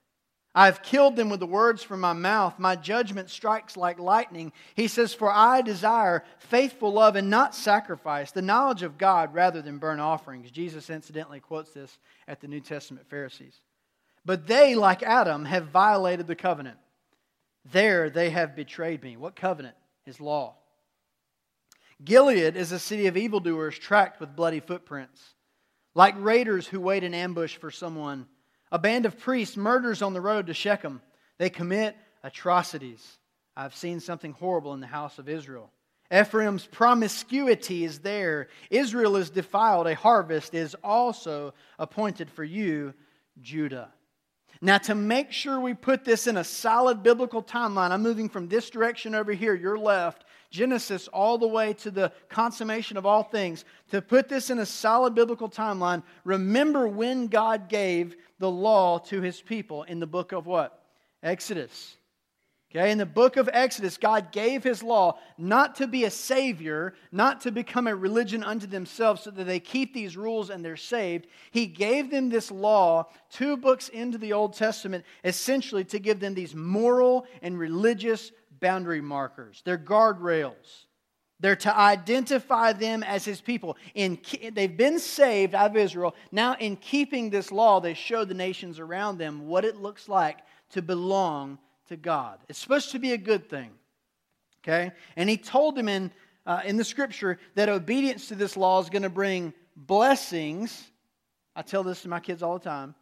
I 0.55 0.67
have 0.67 0.83
killed 0.83 1.17
them 1.17 1.31
with 1.31 1.41
the 1.41 1.47
words 1.47 1.83
from 1.83 2.01
my 2.01 2.13
mouth. 2.13 2.59
My 2.59 2.77
judgment 2.77 3.31
strikes 3.31 3.75
like 3.77 3.99
lightning. 3.99 4.53
He 4.75 4.87
says, 4.87 5.15
For 5.15 5.33
I 5.33 5.63
desire 5.63 6.25
faithful 6.39 6.93
love 6.93 7.17
and 7.17 7.31
not 7.31 7.55
sacrifice, 7.55 8.33
the 8.33 8.43
knowledge 8.43 8.83
of 8.83 8.99
God 8.99 9.33
rather 9.33 9.63
than 9.63 9.79
burnt 9.79 10.03
offerings. 10.03 10.51
Jesus 10.51 10.91
incidentally 10.91 11.41
quotes 11.41 11.71
this 11.71 11.99
at 12.29 12.41
the 12.41 12.49
New 12.49 12.61
Testament 12.61 13.09
Pharisees. 13.09 13.59
But 14.27 14.47
they, 14.47 14.75
like 14.75 15.03
Adam, 15.03 15.47
have 15.47 15.69
violated 15.69 16.27
the 16.27 16.37
covenant. 16.37 16.79
There 17.65 18.11
they 18.11 18.29
have 18.31 18.55
betrayed 18.55 19.03
me. 19.03 19.17
What 19.17 19.37
covenant? 19.37 19.77
His 20.05 20.21
law. 20.21 20.57
Gilead 22.05 22.57
is 22.57 22.73
a 22.73 22.79
city 22.79 23.07
of 23.07 23.17
evildoers 23.17 23.79
tracked 23.79 24.21
with 24.21 24.37
bloody 24.37 24.61
footprints, 24.61 25.23
like 25.95 26.15
raiders 26.19 26.67
who 26.67 26.81
wait 26.81 27.05
in 27.05 27.15
ambush 27.15 27.57
for 27.57 27.71
someone 27.71 28.27
a 28.73 28.79
band 28.79 29.07
of 29.07 29.19
priests 29.19 29.57
murders 29.57 30.03
on 30.03 30.15
the 30.15 30.21
road 30.21 30.47
to 30.47 30.55
Shechem. 30.55 31.03
They 31.39 31.51
commit 31.51 31.95
atrocities. 32.25 33.19
I've 33.55 33.77
seen 33.77 34.01
something 34.01 34.33
horrible 34.33 34.73
in 34.73 34.81
the 34.81 34.87
house 34.87 35.19
of 35.19 35.29
Israel. 35.29 35.71
Ephraim's 36.13 36.67
promiscuity 36.67 37.85
is 37.85 38.01
there. 38.01 38.49
Israel 38.71 39.17
is 39.17 39.31
defiled. 39.31 39.87
A 39.87 39.95
harvest 39.95 40.55
is 40.55 40.75
also 40.83 41.53
appointed 41.79 42.31
for 42.31 42.45
you, 42.45 42.95
Judah. 43.41 43.93
Now, 44.61 44.79
to 44.79 44.95
make 44.95 45.33
sure 45.33 45.61
we 45.61 45.75
put 45.75 46.05
this 46.05 46.27
in 46.27 46.37
a 46.37 46.45
solid 46.45 47.03
biblical 47.03 47.43
timeline, 47.43 47.91
I'm 47.91 48.03
moving 48.03 48.29
from 48.29 48.49
this 48.49 48.71
direction 48.71 49.15
over 49.15 49.33
here, 49.33 49.55
your 49.55 49.79
left, 49.79 50.25
Genesis, 50.53 51.09
all 51.09 51.39
the 51.39 51.49
way 51.49 51.73
to 51.73 51.91
the 51.91 52.13
consummation 52.29 52.97
of 52.97 53.07
all 53.07 53.25
things. 53.25 53.65
To 53.91 54.01
put 54.01 54.29
this 54.29 54.51
in 54.51 54.61
a 54.61 54.67
solid 54.67 55.15
biblical 55.15 55.49
timeline, 55.49 56.05
remember 56.25 56.87
when 56.87 57.27
God 57.27 57.69
gave 57.69 58.15
the 58.39 58.51
law 58.51 58.99
to 58.99 59.21
his 59.21 59.41
people 59.41 59.83
in 59.85 59.99
the 59.99 60.07
book 60.07 60.31
of 60.31 60.47
what? 60.47 60.85
Exodus. 61.23 61.97
Okay, 62.75 62.91
in 62.91 62.97
the 62.97 63.05
book 63.05 63.37
of 63.37 63.51
Exodus, 63.53 63.99
God 63.99 64.33
gave 64.33 64.65
his 64.65 64.83
law 64.83 65.19
not 65.37 65.75
to 65.75 65.87
be 65.87 66.05
a 66.05 66.11
savior, 66.11 66.95
not 67.11 67.43
to 67.43 67.53
become 67.53 67.87
a 67.87 67.95
religion 67.95 68.43
unto 68.43 68.67
themselves 68.67 69.23
so 69.23 69.31
that 69.31 69.45
they 69.45 69.61
keep 69.61 69.93
these 69.93 70.17
rules 70.17 70.49
and 70.49 70.65
they're 70.65 70.77
saved. 70.77 71.27
He 71.51 71.67
gave 71.67 72.11
them 72.11 72.31
this 72.31 72.51
law, 72.51 73.09
two 73.31 73.59
books 73.59 73.91
into 73.91 74.17
the 74.17 74.33
Old 74.33 74.55
Testament, 74.55 75.05
essentially 75.23 75.85
to 75.85 75.99
give 75.99 76.19
them 76.19 76.33
these 76.33 76.55
moral 76.55 77.27
and 77.43 77.59
religious 77.59 78.33
boundary 78.63 79.03
markers. 79.03 79.61
They're 79.67 79.77
guardrails. 79.77 80.87
They're 81.41 81.57
to 81.57 81.77
identify 81.77 82.73
them 82.73 83.03
as 83.03 83.25
his 83.25 83.41
people. 83.41 83.77
In, 83.95 84.19
they've 84.53 84.77
been 84.77 85.01
saved 85.01 85.55
out 85.55 85.73
of 85.73 85.77
Israel. 85.77 86.15
Now, 86.31 86.55
in 86.55 86.77
keeping 86.77 87.29
this 87.29 87.51
law, 87.51 87.81
they 87.81 87.95
show 87.95 88.25
the 88.25 88.33
nations 88.33 88.79
around 88.79 89.19
them 89.19 89.49
what 89.49 89.65
it 89.65 89.77
looks 89.77 90.09
like 90.09 90.39
to 90.71 90.81
belong 90.81 91.59
to 91.89 91.97
God. 91.97 92.39
It's 92.49 92.61
supposed 92.61 92.93
to 92.93 93.01
be 93.01 93.13
a 93.13 93.19
good 93.19 93.51
thing. 93.51 93.73
Okay? 94.63 94.93
And 95.17 95.29
he 95.29 95.37
told 95.37 95.75
them 95.75 95.89
in, 95.89 96.13
uh, 96.47 96.61
in 96.65 96.77
the 96.77 96.85
scripture 96.85 97.41
that 97.57 97.69
obedience 97.69 98.29
to 98.29 98.37
this 98.37 98.57
law 98.57 98.81
is 98.81 98.89
going 98.89 99.03
to 99.03 99.11
bring 99.11 99.53
blessings. 99.75 100.91
I 101.57 101.63
tell 101.63 101.83
this 101.83 102.03
to 102.03 102.09
my 102.09 102.21
kids 102.21 102.45
all 102.45 102.57
the 102.57 102.65
time. 102.65 102.95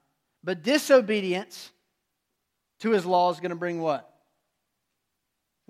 But 0.42 0.62
disobedience 0.62 1.70
to 2.78 2.90
his 2.92 3.04
law 3.04 3.30
is 3.30 3.38
going 3.38 3.50
to 3.50 3.56
bring 3.56 3.82
what? 3.82 4.09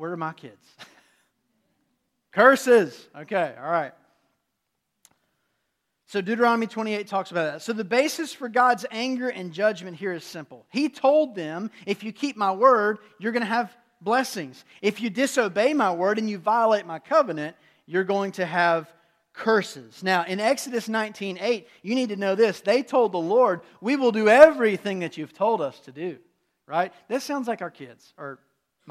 Where 0.01 0.13
are 0.13 0.17
my 0.17 0.33
kids? 0.33 0.67
Curses. 2.33 3.07
Okay, 3.15 3.55
all 3.63 3.71
right. 3.71 3.93
So 6.07 6.23
Deuteronomy 6.23 6.69
28 6.69 7.07
talks 7.07 7.31
about 7.31 7.53
that. 7.53 7.61
So 7.61 7.75
the 7.75 7.85
basis 7.85 8.33
for 8.33 8.49
God's 8.49 8.87
anger 8.91 9.29
and 9.29 9.53
judgment 9.53 9.99
here 9.99 10.15
is 10.15 10.25
simple. 10.25 10.65
He 10.71 10.89
told 10.89 11.35
them, 11.35 11.71
if 11.85 12.03
you 12.03 12.13
keep 12.13 12.39
my 12.39 12.51
word, 12.51 12.97
you're 13.19 13.33
going 13.33 13.43
to 13.43 13.47
have 13.47 13.77
blessings. 14.01 14.65
If 14.81 15.03
you 15.03 15.11
disobey 15.11 15.75
my 15.75 15.93
word 15.93 16.19
and 16.19 16.31
you 16.31 16.39
violate 16.39 16.87
my 16.87 16.99
covenant, 16.99 17.55
you're 17.85 18.03
going 18.03 18.33
to 18.33 18.47
have 18.47 18.91
curses. 19.35 20.03
Now, 20.03 20.25
in 20.25 20.41
Exodus 20.41 20.89
19:8, 20.89 21.67
you 21.83 21.95
need 21.95 22.09
to 22.09 22.17
know 22.17 22.35
this. 22.35 22.63
They 22.63 22.83
told 22.83 23.13
the 23.13 23.19
Lord, 23.19 23.61
"We 23.83 23.97
will 23.97 24.13
do 24.13 24.31
everything 24.31 25.01
that 25.01 25.19
you've 25.19 25.35
told 25.35 25.61
us 25.61 25.79
to 25.81 25.93
do." 25.93 26.17
Right? 26.67 26.91
This 27.09 27.23
sounds 27.23 27.49
like 27.49 27.61
our 27.61 27.71
kids 27.71 28.15
or 28.17 28.39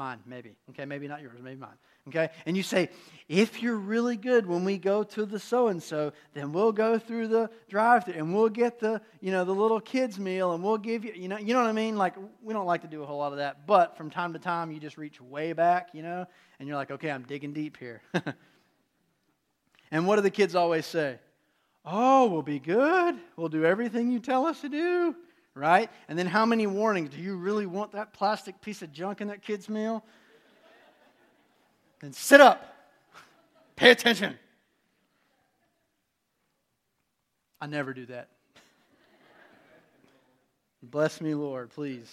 Mine, 0.00 0.20
maybe. 0.24 0.52
Okay, 0.70 0.86
maybe 0.86 1.06
not 1.08 1.20
yours, 1.20 1.40
maybe 1.42 1.60
mine. 1.60 1.76
Okay? 2.08 2.30
And 2.46 2.56
you 2.56 2.62
say, 2.62 2.88
if 3.28 3.62
you're 3.62 3.76
really 3.76 4.16
good 4.16 4.46
when 4.46 4.64
we 4.64 4.78
go 4.78 5.02
to 5.02 5.26
the 5.26 5.38
so 5.38 5.68
and 5.68 5.82
so, 5.82 6.14
then 6.32 6.54
we'll 6.54 6.72
go 6.72 6.98
through 6.98 7.28
the 7.28 7.50
drive 7.68 8.06
through 8.06 8.14
and 8.14 8.34
we'll 8.34 8.48
get 8.48 8.80
the, 8.80 9.02
you 9.20 9.30
know, 9.30 9.44
the 9.44 9.52
little 9.52 9.78
kids 9.78 10.18
meal 10.18 10.54
and 10.54 10.64
we'll 10.64 10.78
give 10.78 11.04
you, 11.04 11.12
you 11.14 11.28
know, 11.28 11.36
you 11.36 11.52
know 11.52 11.60
what 11.60 11.68
I 11.68 11.72
mean? 11.72 11.98
Like 11.98 12.14
we 12.42 12.54
don't 12.54 12.64
like 12.64 12.80
to 12.80 12.88
do 12.88 13.02
a 13.02 13.06
whole 13.06 13.18
lot 13.18 13.32
of 13.32 13.38
that, 13.38 13.66
but 13.66 13.94
from 13.98 14.08
time 14.08 14.32
to 14.32 14.38
time 14.38 14.72
you 14.72 14.80
just 14.80 14.96
reach 14.96 15.20
way 15.20 15.52
back, 15.52 15.90
you 15.92 16.02
know, 16.02 16.24
and 16.58 16.66
you're 16.66 16.78
like, 16.78 16.90
okay, 16.92 17.10
I'm 17.10 17.24
digging 17.24 17.52
deep 17.52 17.76
here. 17.76 18.00
and 19.90 20.06
what 20.06 20.16
do 20.16 20.22
the 20.22 20.30
kids 20.30 20.54
always 20.54 20.86
say? 20.86 21.18
Oh, 21.84 22.26
we'll 22.30 22.40
be 22.40 22.58
good. 22.58 23.16
We'll 23.36 23.50
do 23.50 23.66
everything 23.66 24.10
you 24.10 24.18
tell 24.18 24.46
us 24.46 24.62
to 24.62 24.70
do 24.70 25.14
right? 25.54 25.90
And 26.08 26.18
then 26.18 26.26
how 26.26 26.46
many 26.46 26.66
warnings? 26.66 27.10
Do 27.10 27.20
you 27.20 27.36
really 27.36 27.66
want 27.66 27.92
that 27.92 28.12
plastic 28.12 28.60
piece 28.60 28.82
of 28.82 28.92
junk 28.92 29.20
in 29.20 29.28
that 29.28 29.42
kid's 29.42 29.68
meal? 29.68 30.04
Then 32.00 32.12
sit 32.12 32.40
up. 32.40 32.74
Pay 33.76 33.90
attention. 33.90 34.38
I 37.60 37.66
never 37.66 37.92
do 37.92 38.06
that. 38.06 38.28
Bless 40.82 41.20
me, 41.20 41.34
Lord, 41.34 41.70
please. 41.70 42.10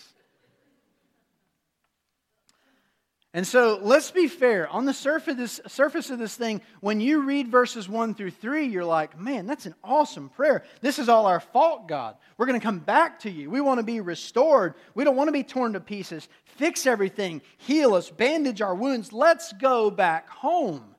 And 3.38 3.46
so 3.46 3.80
let's 3.84 4.10
be 4.10 4.28
fair. 4.28 4.68
On 4.70 4.86
the 4.86 4.94
surface 4.96 5.34
of, 5.34 5.38
this, 5.38 5.62
surface 5.68 6.10
of 6.10 6.18
this 6.18 6.36
thing, 6.36 6.60
when 6.82 7.00
you 7.00 7.22
read 7.22 7.50
verses 7.50 7.88
1 7.88 8.16
through 8.16 8.32
3, 8.32 8.66
you're 8.66 8.84
like, 8.84 9.20
man, 9.20 9.46
that's 9.46 9.68
an 9.68 9.76
awesome 9.84 10.30
prayer. 10.30 10.64
This 10.82 10.98
is 10.98 11.08
all 11.08 11.28
our 11.28 11.40
fault, 11.40 11.88
God. 11.88 12.16
We're 12.36 12.48
going 12.48 12.60
to 12.60 12.66
come 12.66 12.80
back 12.80 13.20
to 13.20 13.30
you. 13.30 13.52
We 13.52 13.62
want 13.62 13.80
to 13.80 13.86
be 13.86 14.02
restored. 14.02 14.74
We 14.96 15.04
don't 15.04 15.16
want 15.16 15.28
to 15.28 15.34
be 15.34 15.44
torn 15.44 15.74
to 15.74 15.80
pieces. 15.80 16.28
Fix 16.46 16.88
everything, 16.88 17.44
heal 17.58 17.94
us, 17.94 18.10
bandage 18.10 18.64
our 18.64 18.74
wounds. 18.74 19.14
Let's 19.14 19.54
go 19.54 19.92
back 19.92 20.28
home. 20.30 20.96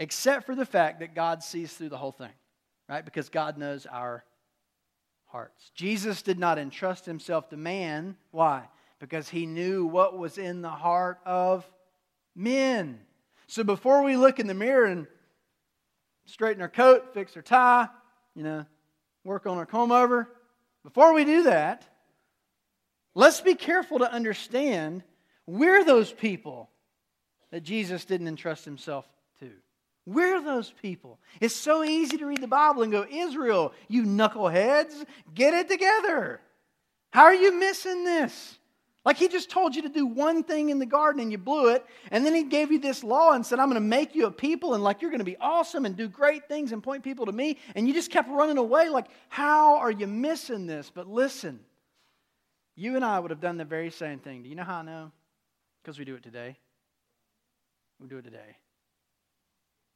Except 0.00 0.46
for 0.46 0.56
the 0.56 0.66
fact 0.66 0.98
that 0.98 1.14
God 1.14 1.44
sees 1.44 1.72
through 1.72 1.90
the 1.90 1.96
whole 1.96 2.10
thing, 2.10 2.32
right? 2.88 3.04
Because 3.04 3.28
God 3.28 3.56
knows 3.56 3.86
our 3.86 4.24
hearts. 5.26 5.70
Jesus 5.76 6.22
did 6.22 6.40
not 6.40 6.58
entrust 6.58 7.06
himself 7.06 7.50
to 7.50 7.56
man. 7.56 8.16
Why? 8.32 8.64
Because 9.02 9.28
he 9.28 9.46
knew 9.46 9.84
what 9.84 10.16
was 10.16 10.38
in 10.38 10.62
the 10.62 10.70
heart 10.70 11.18
of 11.26 11.68
men. 12.36 13.00
So 13.48 13.64
before 13.64 14.04
we 14.04 14.14
look 14.14 14.38
in 14.38 14.46
the 14.46 14.54
mirror 14.54 14.84
and 14.84 15.08
straighten 16.26 16.62
our 16.62 16.68
coat, 16.68 17.12
fix 17.12 17.34
our 17.34 17.42
tie, 17.42 17.88
you 18.36 18.44
know, 18.44 18.64
work 19.24 19.44
on 19.48 19.58
our 19.58 19.66
comb 19.66 19.90
over, 19.90 20.28
before 20.84 21.14
we 21.14 21.24
do 21.24 21.42
that, 21.42 21.84
let's 23.16 23.40
be 23.40 23.56
careful 23.56 23.98
to 23.98 24.10
understand 24.10 25.02
we're 25.48 25.84
those 25.84 26.12
people 26.12 26.70
that 27.50 27.64
Jesus 27.64 28.04
didn't 28.04 28.28
entrust 28.28 28.64
himself 28.64 29.04
to. 29.40 29.50
We're 30.06 30.40
those 30.40 30.72
people. 30.80 31.18
It's 31.40 31.56
so 31.56 31.82
easy 31.82 32.18
to 32.18 32.26
read 32.26 32.40
the 32.40 32.46
Bible 32.46 32.84
and 32.84 32.92
go, 32.92 33.04
Israel, 33.10 33.72
you 33.88 34.04
knuckleheads, 34.04 35.04
get 35.34 35.54
it 35.54 35.68
together. 35.68 36.40
How 37.10 37.24
are 37.24 37.34
you 37.34 37.58
missing 37.58 38.04
this? 38.04 38.60
Like 39.04 39.16
he 39.16 39.26
just 39.26 39.50
told 39.50 39.74
you 39.74 39.82
to 39.82 39.88
do 39.88 40.06
one 40.06 40.44
thing 40.44 40.70
in 40.70 40.78
the 40.78 40.86
garden 40.86 41.20
and 41.20 41.32
you 41.32 41.38
blew 41.38 41.74
it. 41.74 41.84
And 42.12 42.24
then 42.24 42.34
he 42.34 42.44
gave 42.44 42.70
you 42.70 42.78
this 42.78 43.02
law 43.02 43.32
and 43.32 43.44
said, 43.44 43.58
I'm 43.58 43.68
going 43.68 43.74
to 43.74 43.88
make 43.88 44.14
you 44.14 44.26
a 44.26 44.30
people 44.30 44.74
and 44.74 44.84
like 44.84 45.02
you're 45.02 45.10
going 45.10 45.18
to 45.18 45.24
be 45.24 45.36
awesome 45.38 45.84
and 45.84 45.96
do 45.96 46.08
great 46.08 46.46
things 46.46 46.70
and 46.70 46.82
point 46.82 47.02
people 47.02 47.26
to 47.26 47.32
me. 47.32 47.58
And 47.74 47.88
you 47.88 47.94
just 47.94 48.12
kept 48.12 48.28
running 48.30 48.58
away. 48.58 48.88
Like, 48.88 49.06
how 49.28 49.76
are 49.78 49.90
you 49.90 50.06
missing 50.06 50.66
this? 50.66 50.90
But 50.94 51.08
listen, 51.08 51.58
you 52.76 52.94
and 52.94 53.04
I 53.04 53.18
would 53.18 53.32
have 53.32 53.40
done 53.40 53.56
the 53.56 53.64
very 53.64 53.90
same 53.90 54.20
thing. 54.20 54.44
Do 54.44 54.48
you 54.48 54.54
know 54.54 54.62
how 54.62 54.78
I 54.78 54.82
know? 54.82 55.10
Because 55.82 55.98
we 55.98 56.04
do 56.04 56.14
it 56.14 56.22
today. 56.22 56.56
We 57.98 58.06
do 58.06 58.18
it 58.18 58.24
today. 58.24 58.56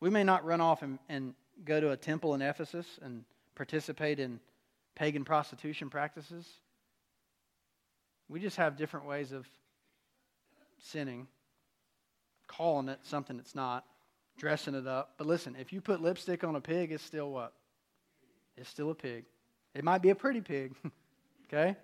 We 0.01 0.11
may 0.11 0.25
not 0.25 0.45
run 0.45 0.61
off 0.61 0.83
and, 0.83 0.99
and 1.09 1.35
go 1.65 1.81
to 1.81 1.93
a 1.93 1.97
temple 1.97 2.35
in 2.35 2.43
Ephesus 2.43 2.99
and 3.03 3.25
participate 3.55 4.19
in 4.19 4.41
pagan 4.97 5.25
prostitution 5.25 5.91
practices. 5.91 6.47
We 8.29 8.41
just 8.41 8.57
have 8.57 8.77
different 8.77 9.07
ways 9.07 9.33
of 9.33 9.47
sinning, 10.79 11.27
calling 12.47 12.89
it 12.89 12.99
something 13.03 13.39
it's 13.39 13.55
not, 13.55 13.85
dressing 14.39 14.75
it 14.75 14.87
up. 14.87 15.15
But 15.17 15.27
listen, 15.27 15.57
if 15.59 15.73
you 15.73 15.81
put 15.81 16.01
lipstick 16.01 16.45
on 16.45 16.57
a 16.57 16.61
pig, 16.61 16.93
it's 16.93 17.05
still 17.05 17.31
what? 17.31 17.53
It's 18.57 18.69
still 18.69 18.91
a 18.91 18.95
pig. 18.95 19.25
It 19.75 19.85
might 19.85 20.03
be 20.03 20.11
a 20.11 20.15
pretty 20.15 20.41
pig, 20.41 20.75
okay? 21.47 21.77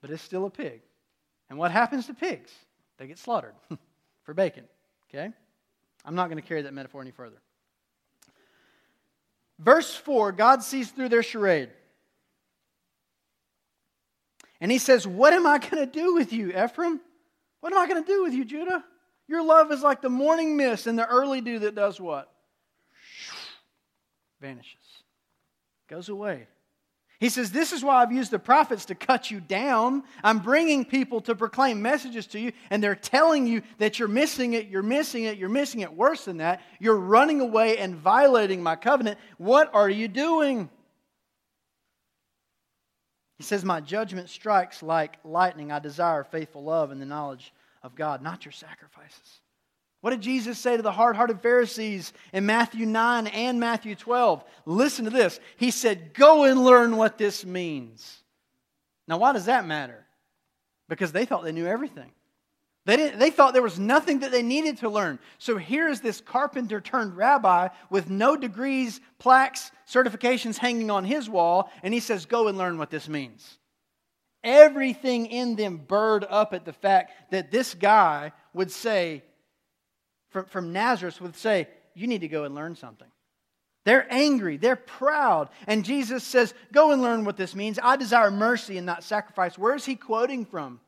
But 0.00 0.10
it's 0.10 0.22
still 0.22 0.46
a 0.46 0.50
pig. 0.50 0.82
And 1.48 1.58
what 1.58 1.70
happens 1.70 2.06
to 2.06 2.14
pigs? 2.14 2.52
They 2.98 3.06
get 3.06 3.18
slaughtered 3.18 3.54
for 4.24 4.34
bacon, 4.34 4.64
okay? 5.08 5.30
I'm 6.04 6.14
not 6.14 6.28
going 6.28 6.40
to 6.40 6.46
carry 6.46 6.62
that 6.62 6.74
metaphor 6.74 7.00
any 7.00 7.10
further. 7.10 7.40
Verse 9.58 9.94
4 9.94 10.32
God 10.32 10.62
sees 10.62 10.90
through 10.90 11.10
their 11.10 11.22
charade. 11.22 11.70
And 14.60 14.70
he 14.70 14.78
says, 14.78 15.06
What 15.06 15.32
am 15.32 15.46
I 15.46 15.58
going 15.58 15.76
to 15.76 15.86
do 15.86 16.14
with 16.14 16.32
you, 16.32 16.50
Ephraim? 16.50 17.00
What 17.60 17.72
am 17.72 17.78
I 17.78 17.86
going 17.86 18.02
to 18.02 18.06
do 18.06 18.22
with 18.22 18.32
you, 18.32 18.44
Judah? 18.44 18.84
Your 19.28 19.44
love 19.44 19.70
is 19.70 19.82
like 19.82 20.02
the 20.02 20.10
morning 20.10 20.56
mist 20.56 20.86
and 20.86 20.98
the 20.98 21.06
early 21.06 21.40
dew 21.40 21.60
that 21.60 21.74
does 21.74 22.00
what? 22.00 22.30
Vanishes, 24.40 24.74
goes 25.88 26.08
away. 26.08 26.48
He 27.20 27.28
says, 27.28 27.52
This 27.52 27.72
is 27.72 27.84
why 27.84 28.02
I've 28.02 28.12
used 28.12 28.30
the 28.30 28.38
prophets 28.38 28.86
to 28.86 28.94
cut 28.94 29.30
you 29.30 29.40
down. 29.40 30.02
I'm 30.24 30.38
bringing 30.38 30.86
people 30.86 31.20
to 31.22 31.34
proclaim 31.34 31.82
messages 31.82 32.26
to 32.28 32.40
you, 32.40 32.52
and 32.70 32.82
they're 32.82 32.94
telling 32.94 33.46
you 33.46 33.60
that 33.78 33.98
you're 33.98 34.08
missing 34.08 34.54
it, 34.54 34.68
you're 34.68 34.82
missing 34.82 35.24
it, 35.24 35.36
you're 35.36 35.50
missing 35.50 35.80
it. 35.80 35.92
Worse 35.92 36.24
than 36.24 36.38
that, 36.38 36.62
you're 36.78 36.96
running 36.96 37.42
away 37.42 37.76
and 37.76 37.94
violating 37.94 38.62
my 38.62 38.74
covenant. 38.74 39.18
What 39.36 39.72
are 39.74 39.90
you 39.90 40.08
doing? 40.08 40.70
He 43.40 43.44
says, 43.44 43.64
My 43.64 43.80
judgment 43.80 44.28
strikes 44.28 44.82
like 44.82 45.16
lightning. 45.24 45.72
I 45.72 45.78
desire 45.78 46.24
faithful 46.24 46.62
love 46.62 46.90
and 46.90 47.00
the 47.00 47.06
knowledge 47.06 47.54
of 47.82 47.94
God, 47.94 48.20
not 48.20 48.44
your 48.44 48.52
sacrifices. 48.52 49.40
What 50.02 50.10
did 50.10 50.20
Jesus 50.20 50.58
say 50.58 50.76
to 50.76 50.82
the 50.82 50.92
hard 50.92 51.16
hearted 51.16 51.40
Pharisees 51.40 52.12
in 52.34 52.44
Matthew 52.44 52.84
9 52.84 53.28
and 53.28 53.58
Matthew 53.58 53.94
12? 53.94 54.44
Listen 54.66 55.06
to 55.06 55.10
this. 55.10 55.40
He 55.56 55.70
said, 55.70 56.12
Go 56.12 56.44
and 56.44 56.62
learn 56.62 56.98
what 56.98 57.16
this 57.16 57.42
means. 57.42 58.18
Now, 59.08 59.16
why 59.16 59.32
does 59.32 59.46
that 59.46 59.66
matter? 59.66 60.04
Because 60.90 61.10
they 61.10 61.24
thought 61.24 61.42
they 61.42 61.52
knew 61.52 61.66
everything. 61.66 62.12
They, 62.86 63.10
they 63.10 63.30
thought 63.30 63.52
there 63.52 63.62
was 63.62 63.78
nothing 63.78 64.20
that 64.20 64.30
they 64.30 64.42
needed 64.42 64.78
to 64.78 64.88
learn. 64.88 65.18
So 65.38 65.58
here 65.58 65.88
is 65.88 66.00
this 66.00 66.20
carpenter 66.20 66.80
turned 66.80 67.16
rabbi 67.16 67.68
with 67.90 68.08
no 68.08 68.36
degrees, 68.36 69.00
plaques, 69.18 69.70
certifications 69.86 70.56
hanging 70.56 70.90
on 70.90 71.04
his 71.04 71.28
wall, 71.28 71.70
and 71.82 71.92
he 71.92 72.00
says, 72.00 72.24
Go 72.24 72.48
and 72.48 72.56
learn 72.56 72.78
what 72.78 72.90
this 72.90 73.08
means. 73.08 73.58
Everything 74.42 75.26
in 75.26 75.56
them 75.56 75.76
burred 75.76 76.24
up 76.28 76.54
at 76.54 76.64
the 76.64 76.72
fact 76.72 77.12
that 77.30 77.50
this 77.50 77.74
guy 77.74 78.32
would 78.54 78.70
say, 78.70 79.22
from, 80.30 80.46
from 80.46 80.72
Nazareth, 80.72 81.20
would 81.20 81.36
say, 81.36 81.68
You 81.94 82.06
need 82.06 82.22
to 82.22 82.28
go 82.28 82.44
and 82.44 82.54
learn 82.54 82.76
something. 82.76 83.08
They're 83.84 84.06
angry, 84.10 84.56
they're 84.56 84.76
proud. 84.76 85.50
And 85.66 85.84
Jesus 85.84 86.24
says, 86.24 86.54
Go 86.72 86.92
and 86.92 87.02
learn 87.02 87.26
what 87.26 87.36
this 87.36 87.54
means. 87.54 87.78
I 87.82 87.96
desire 87.96 88.30
mercy 88.30 88.78
and 88.78 88.86
not 88.86 89.04
sacrifice. 89.04 89.58
Where 89.58 89.74
is 89.74 89.84
he 89.84 89.96
quoting 89.96 90.46
from? 90.46 90.80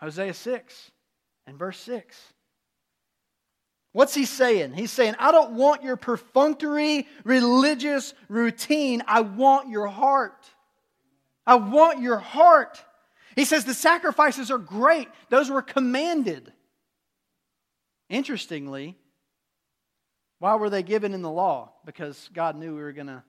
Hosea 0.00 0.34
6 0.34 0.90
and 1.46 1.58
verse 1.58 1.78
6. 1.80 2.16
What's 3.92 4.14
he 4.14 4.26
saying? 4.26 4.74
He's 4.74 4.90
saying, 4.90 5.14
I 5.18 5.32
don't 5.32 5.52
want 5.52 5.82
your 5.82 5.96
perfunctory 5.96 7.06
religious 7.24 8.12
routine. 8.28 9.02
I 9.06 9.22
want 9.22 9.70
your 9.70 9.86
heart. 9.86 10.44
I 11.46 11.54
want 11.54 12.02
your 12.02 12.18
heart. 12.18 12.82
He 13.36 13.44
says 13.44 13.64
the 13.64 13.74
sacrifices 13.74 14.50
are 14.50 14.58
great, 14.58 15.08
those 15.28 15.50
were 15.50 15.62
commanded. 15.62 16.52
Interestingly, 18.08 18.96
why 20.38 20.56
were 20.56 20.70
they 20.70 20.82
given 20.82 21.14
in 21.14 21.22
the 21.22 21.30
law? 21.30 21.72
Because 21.84 22.28
God 22.32 22.56
knew 22.56 22.74
we 22.74 22.82
were 22.82 22.92
going 22.92 23.06
to 23.06 23.22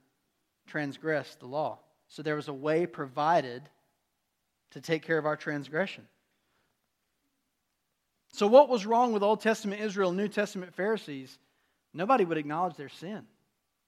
transgress 0.67 1.35
the 1.35 1.47
law. 1.47 1.79
So 2.09 2.21
there 2.21 2.35
was 2.35 2.47
a 2.47 2.53
way 2.53 2.85
provided 2.85 3.63
to 4.71 4.81
take 4.81 5.03
care 5.03 5.17
of 5.17 5.25
our 5.25 5.35
transgression. 5.35 6.07
So, 8.33 8.47
what 8.47 8.69
was 8.69 8.85
wrong 8.85 9.13
with 9.13 9.23
Old 9.23 9.41
Testament 9.41 9.81
Israel 9.81 10.09
and 10.09 10.17
New 10.17 10.27
Testament 10.27 10.73
Pharisees? 10.73 11.37
Nobody 11.93 12.25
would 12.25 12.37
acknowledge 12.37 12.75
their 12.75 12.89
sin. 12.89 13.23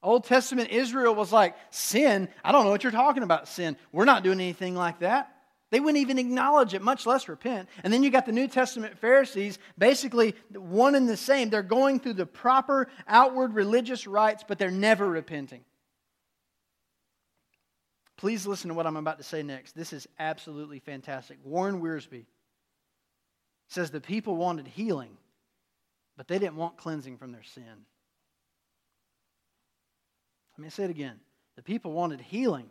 Old 0.01 0.23
Testament 0.23 0.69
Israel 0.69 1.13
was 1.13 1.31
like, 1.31 1.55
Sin? 1.71 2.29
I 2.43 2.51
don't 2.51 2.63
know 2.65 2.71
what 2.71 2.83
you're 2.83 2.91
talking 2.91 3.23
about, 3.23 3.47
sin. 3.47 3.77
We're 3.91 4.05
not 4.05 4.23
doing 4.23 4.39
anything 4.39 4.75
like 4.75 4.99
that. 4.99 5.35
They 5.71 5.79
wouldn't 5.79 6.01
even 6.01 6.17
acknowledge 6.17 6.73
it, 6.73 6.81
much 6.81 7.05
less 7.05 7.29
repent. 7.29 7.69
And 7.83 7.93
then 7.93 8.01
you 8.01 8.09
got 8.09 8.25
the 8.25 8.31
New 8.31 8.47
Testament 8.47 8.97
Pharisees, 8.97 9.59
basically 9.77 10.33
one 10.51 10.95
and 10.95 11.07
the 11.07 11.17
same. 11.17 11.49
They're 11.49 11.61
going 11.61 11.99
through 11.99 12.15
the 12.15 12.25
proper 12.25 12.87
outward 13.07 13.53
religious 13.53 14.07
rites, 14.07 14.43
but 14.47 14.57
they're 14.57 14.71
never 14.71 15.07
repenting. 15.07 15.63
Please 18.17 18.47
listen 18.47 18.69
to 18.69 18.73
what 18.73 18.87
I'm 18.87 18.97
about 18.97 19.19
to 19.19 19.23
say 19.23 19.43
next. 19.43 19.75
This 19.75 19.93
is 19.93 20.07
absolutely 20.17 20.79
fantastic. 20.79 21.37
Warren 21.43 21.79
Says 23.69 23.91
the 23.91 24.01
people 24.01 24.35
wanted 24.35 24.67
healing, 24.67 25.15
but 26.17 26.27
they 26.27 26.39
didn't 26.39 26.57
want 26.57 26.77
cleansing 26.77 27.17
from 27.17 27.31
their 27.31 27.43
sin. 27.43 27.85
Let 30.57 30.63
me 30.63 30.69
say 30.69 30.83
it 30.83 30.89
again. 30.89 31.19
The 31.55 31.61
people 31.61 31.91
wanted 31.91 32.19
healing, 32.19 32.69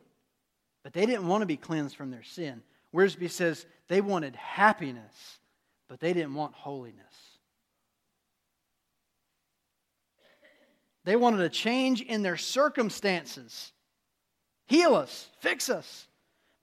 but 0.82 0.92
they 0.92 1.06
didn't 1.06 1.26
want 1.26 1.42
to 1.42 1.46
be 1.46 1.56
cleansed 1.56 1.96
from 1.96 2.10
their 2.10 2.22
sin. 2.22 2.62
Wiersbe 2.94 3.30
says 3.30 3.64
they 3.86 4.00
wanted 4.00 4.34
happiness, 4.36 5.38
but 5.88 6.00
they 6.00 6.12
didn't 6.12 6.34
want 6.34 6.54
holiness. 6.54 7.04
They 11.04 11.16
wanted 11.16 11.40
a 11.40 11.48
change 11.48 12.02
in 12.02 12.22
their 12.22 12.36
circumstances. 12.36 13.72
Heal 14.66 14.94
us, 14.94 15.28
fix 15.40 15.70
us. 15.70 16.06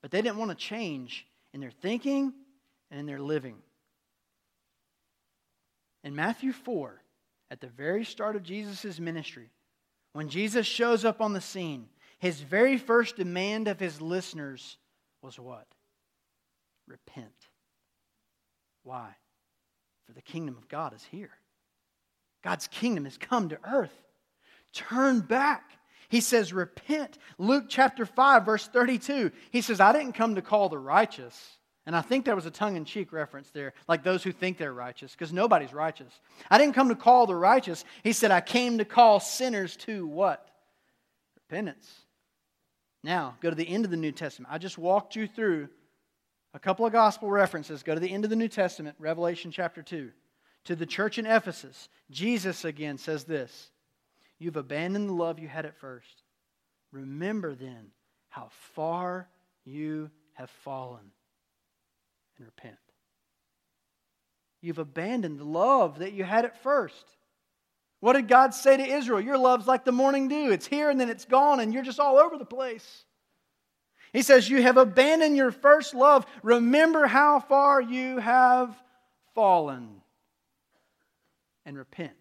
But 0.01 0.11
they 0.11 0.21
didn't 0.21 0.37
want 0.37 0.51
to 0.51 0.55
change 0.55 1.25
in 1.53 1.61
their 1.61 1.71
thinking 1.71 2.31
and 2.91 2.99
in 2.99 3.05
their 3.07 3.19
living. 3.19 3.55
In 6.05 6.15
Matthew 6.15 6.53
4, 6.53 7.01
at 7.49 7.59
the 7.59 7.67
very 7.67 8.05
start 8.05 8.35
of 8.35 8.43
Jesus' 8.43 8.99
ministry, 8.99 9.49
when 10.13 10.29
Jesus 10.29 10.67
shows 10.67 11.03
up 11.03 11.19
on 11.19 11.33
the 11.33 11.41
scene, 11.41 11.87
his 12.19 12.39
very 12.39 12.77
first 12.77 13.17
demand 13.17 13.67
of 13.67 13.79
his 13.79 13.99
listeners 13.99 14.77
was 15.23 15.39
what? 15.39 15.65
Repent. 16.87 17.33
Why? 18.83 19.09
For 20.05 20.13
the 20.13 20.21
kingdom 20.21 20.55
of 20.57 20.69
God 20.69 20.93
is 20.93 21.03
here. 21.03 21.31
God's 22.43 22.67
kingdom 22.67 23.05
has 23.05 23.17
come 23.17 23.49
to 23.49 23.57
earth. 23.67 23.97
Turn 24.73 25.21
back. 25.21 25.71
He 26.09 26.21
says, 26.21 26.53
Repent. 26.53 27.17
Luke 27.39 27.65
chapter 27.67 28.05
5, 28.05 28.45
verse 28.45 28.67
32. 28.67 29.31
He 29.49 29.61
says, 29.61 29.79
I 29.79 29.91
didn't 29.91 30.13
come 30.13 30.35
to 30.35 30.43
call 30.43 30.69
the 30.69 30.77
righteous. 30.77 31.57
And 31.85 31.95
I 31.95 32.01
think 32.01 32.25
there 32.25 32.35
was 32.35 32.47
a 32.47 32.51
tongue 32.51 32.77
in 32.77 32.85
cheek 32.85 33.13
reference 33.13 33.51
there, 33.51 33.73
like 33.87 34.03
those 34.03 34.23
who 34.23 34.31
think 34.31 34.57
they're 34.57 34.73
righteous, 34.73 35.11
because 35.11 35.31
nobody's 35.31 35.73
righteous. 35.73 36.11
I 36.49 36.57
didn't 36.57 36.73
come 36.73 36.89
to 36.89 36.95
call 36.95 37.27
the 37.27 37.35
righteous. 37.35 37.85
He 38.03 38.11
said, 38.11 38.31
I 38.31 38.41
came 38.41 38.79
to 38.79 38.85
call 38.85 39.19
sinners 39.19 39.75
to 39.77 40.07
what? 40.07 40.49
Repentance. 41.35 41.87
Now, 43.03 43.35
go 43.39 43.51
to 43.51 43.55
the 43.55 43.69
end 43.69 43.85
of 43.85 43.91
the 43.91 43.97
New 43.97 44.11
Testament. 44.11 44.51
I 44.51 44.57
just 44.57 44.79
walked 44.79 45.15
you 45.15 45.27
through 45.27 45.69
a 46.55 46.59
couple 46.59 46.87
of 46.87 46.91
gospel 46.91 47.29
references. 47.29 47.83
Go 47.83 47.93
to 47.93 47.99
the 47.99 48.11
end 48.11 48.23
of 48.23 48.31
the 48.31 48.35
New 48.35 48.47
Testament, 48.47 48.95
Revelation 48.97 49.51
chapter 49.51 49.83
2. 49.83 50.09
To 50.65 50.75
the 50.75 50.87
church 50.87 51.19
in 51.19 51.27
Ephesus, 51.27 51.89
Jesus 52.09 52.65
again 52.65 52.97
says 52.97 53.25
this 53.25 53.69
You've 54.39 54.55
abandoned 54.55 55.09
the 55.09 55.13
love 55.13 55.37
you 55.37 55.47
had 55.47 55.67
at 55.67 55.77
first. 55.77 56.23
Remember 56.91 57.53
then 57.53 57.91
how 58.29 58.49
far 58.73 59.29
you 59.65 60.09
have 60.33 60.49
fallen 60.49 61.11
and 62.37 62.45
repent. 62.45 62.77
You've 64.61 64.79
abandoned 64.79 65.39
the 65.39 65.45
love 65.45 65.99
that 65.99 66.13
you 66.13 66.23
had 66.23 66.45
at 66.45 66.61
first. 66.63 67.05
What 67.99 68.13
did 68.13 68.27
God 68.27 68.53
say 68.53 68.77
to 68.77 68.83
Israel? 68.83 69.21
Your 69.21 69.37
love's 69.37 69.67
like 69.67 69.85
the 69.85 69.91
morning 69.91 70.27
dew. 70.27 70.51
It's 70.51 70.67
here 70.67 70.89
and 70.89 70.99
then 70.99 71.09
it's 71.09 71.25
gone, 71.25 71.59
and 71.59 71.73
you're 71.73 71.83
just 71.83 71.99
all 71.99 72.17
over 72.17 72.37
the 72.37 72.45
place. 72.45 73.05
He 74.13 74.21
says, 74.21 74.49
You 74.49 74.61
have 74.61 74.77
abandoned 74.77 75.35
your 75.35 75.51
first 75.51 75.93
love. 75.93 76.25
Remember 76.41 77.05
how 77.05 77.39
far 77.39 77.81
you 77.81 78.19
have 78.19 78.75
fallen. 79.33 80.01
And 81.65 81.77
repent 81.77 82.13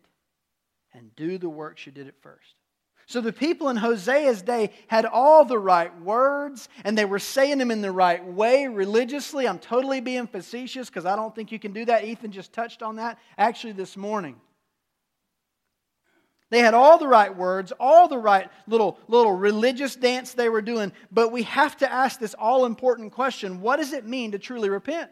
and 0.92 1.14
do 1.16 1.38
the 1.38 1.48
works 1.48 1.84
you 1.84 1.92
did 1.92 2.08
at 2.08 2.20
first. 2.22 2.54
So 3.06 3.20
the 3.20 3.32
people 3.32 3.68
in 3.68 3.76
Hosea's 3.76 4.42
day 4.42 4.70
had 4.86 5.04
all 5.04 5.44
the 5.44 5.58
right 5.58 5.98
words 6.00 6.68
and 6.84 6.96
they 6.96 7.04
were 7.04 7.18
saying 7.18 7.58
them 7.58 7.70
in 7.70 7.82
the 7.82 7.92
right 7.92 8.24
way 8.24 8.66
religiously. 8.66 9.46
I'm 9.46 9.58
totally 9.58 10.00
being 10.00 10.26
facetious 10.26 10.88
because 10.88 11.04
I 11.04 11.14
don't 11.14 11.34
think 11.34 11.52
you 11.52 11.58
can 11.58 11.72
do 11.72 11.84
that. 11.84 12.04
Ethan 12.04 12.32
just 12.32 12.52
touched 12.52 12.82
on 12.82 12.96
that 12.96 13.18
actually 13.36 13.74
this 13.74 13.96
morning. 13.96 14.40
They 16.50 16.60
had 16.60 16.74
all 16.74 16.98
the 16.98 17.08
right 17.08 17.34
words, 17.34 17.72
all 17.80 18.06
the 18.08 18.18
right 18.18 18.48
little, 18.66 18.98
little 19.08 19.32
religious 19.32 19.96
dance 19.96 20.34
they 20.34 20.48
were 20.48 20.62
doing, 20.62 20.92
but 21.10 21.32
we 21.32 21.42
have 21.42 21.76
to 21.78 21.92
ask 21.92 22.20
this 22.20 22.34
all 22.34 22.64
important 22.64 23.12
question 23.12 23.60
what 23.60 23.76
does 23.76 23.92
it 23.92 24.06
mean 24.06 24.32
to 24.32 24.38
truly 24.38 24.70
repent? 24.70 25.10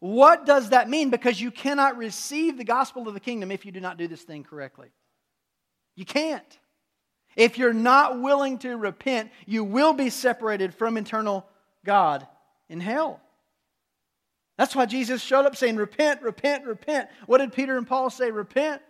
What 0.00 0.46
does 0.46 0.70
that 0.70 0.88
mean? 0.88 1.10
Because 1.10 1.40
you 1.40 1.50
cannot 1.50 1.96
receive 1.96 2.58
the 2.58 2.64
gospel 2.64 3.08
of 3.08 3.14
the 3.14 3.20
kingdom 3.20 3.50
if 3.50 3.64
you 3.64 3.72
do 3.72 3.80
not 3.80 3.98
do 3.98 4.08
this 4.08 4.22
thing 4.22 4.42
correctly. 4.42 4.88
You 5.96 6.04
can't. 6.04 6.58
If 7.34 7.58
you're 7.58 7.72
not 7.72 8.20
willing 8.20 8.58
to 8.60 8.76
repent, 8.76 9.30
you 9.46 9.64
will 9.64 9.92
be 9.92 10.10
separated 10.10 10.74
from 10.74 10.96
eternal 10.96 11.46
God 11.84 12.26
in 12.68 12.80
hell. 12.80 13.20
That's 14.56 14.74
why 14.74 14.86
Jesus 14.86 15.20
showed 15.22 15.44
up 15.44 15.56
saying, 15.56 15.76
Repent, 15.76 16.22
repent, 16.22 16.64
repent. 16.64 17.08
What 17.26 17.38
did 17.38 17.52
Peter 17.52 17.76
and 17.76 17.86
Paul 17.86 18.08
say? 18.08 18.30
Repent, 18.30 18.80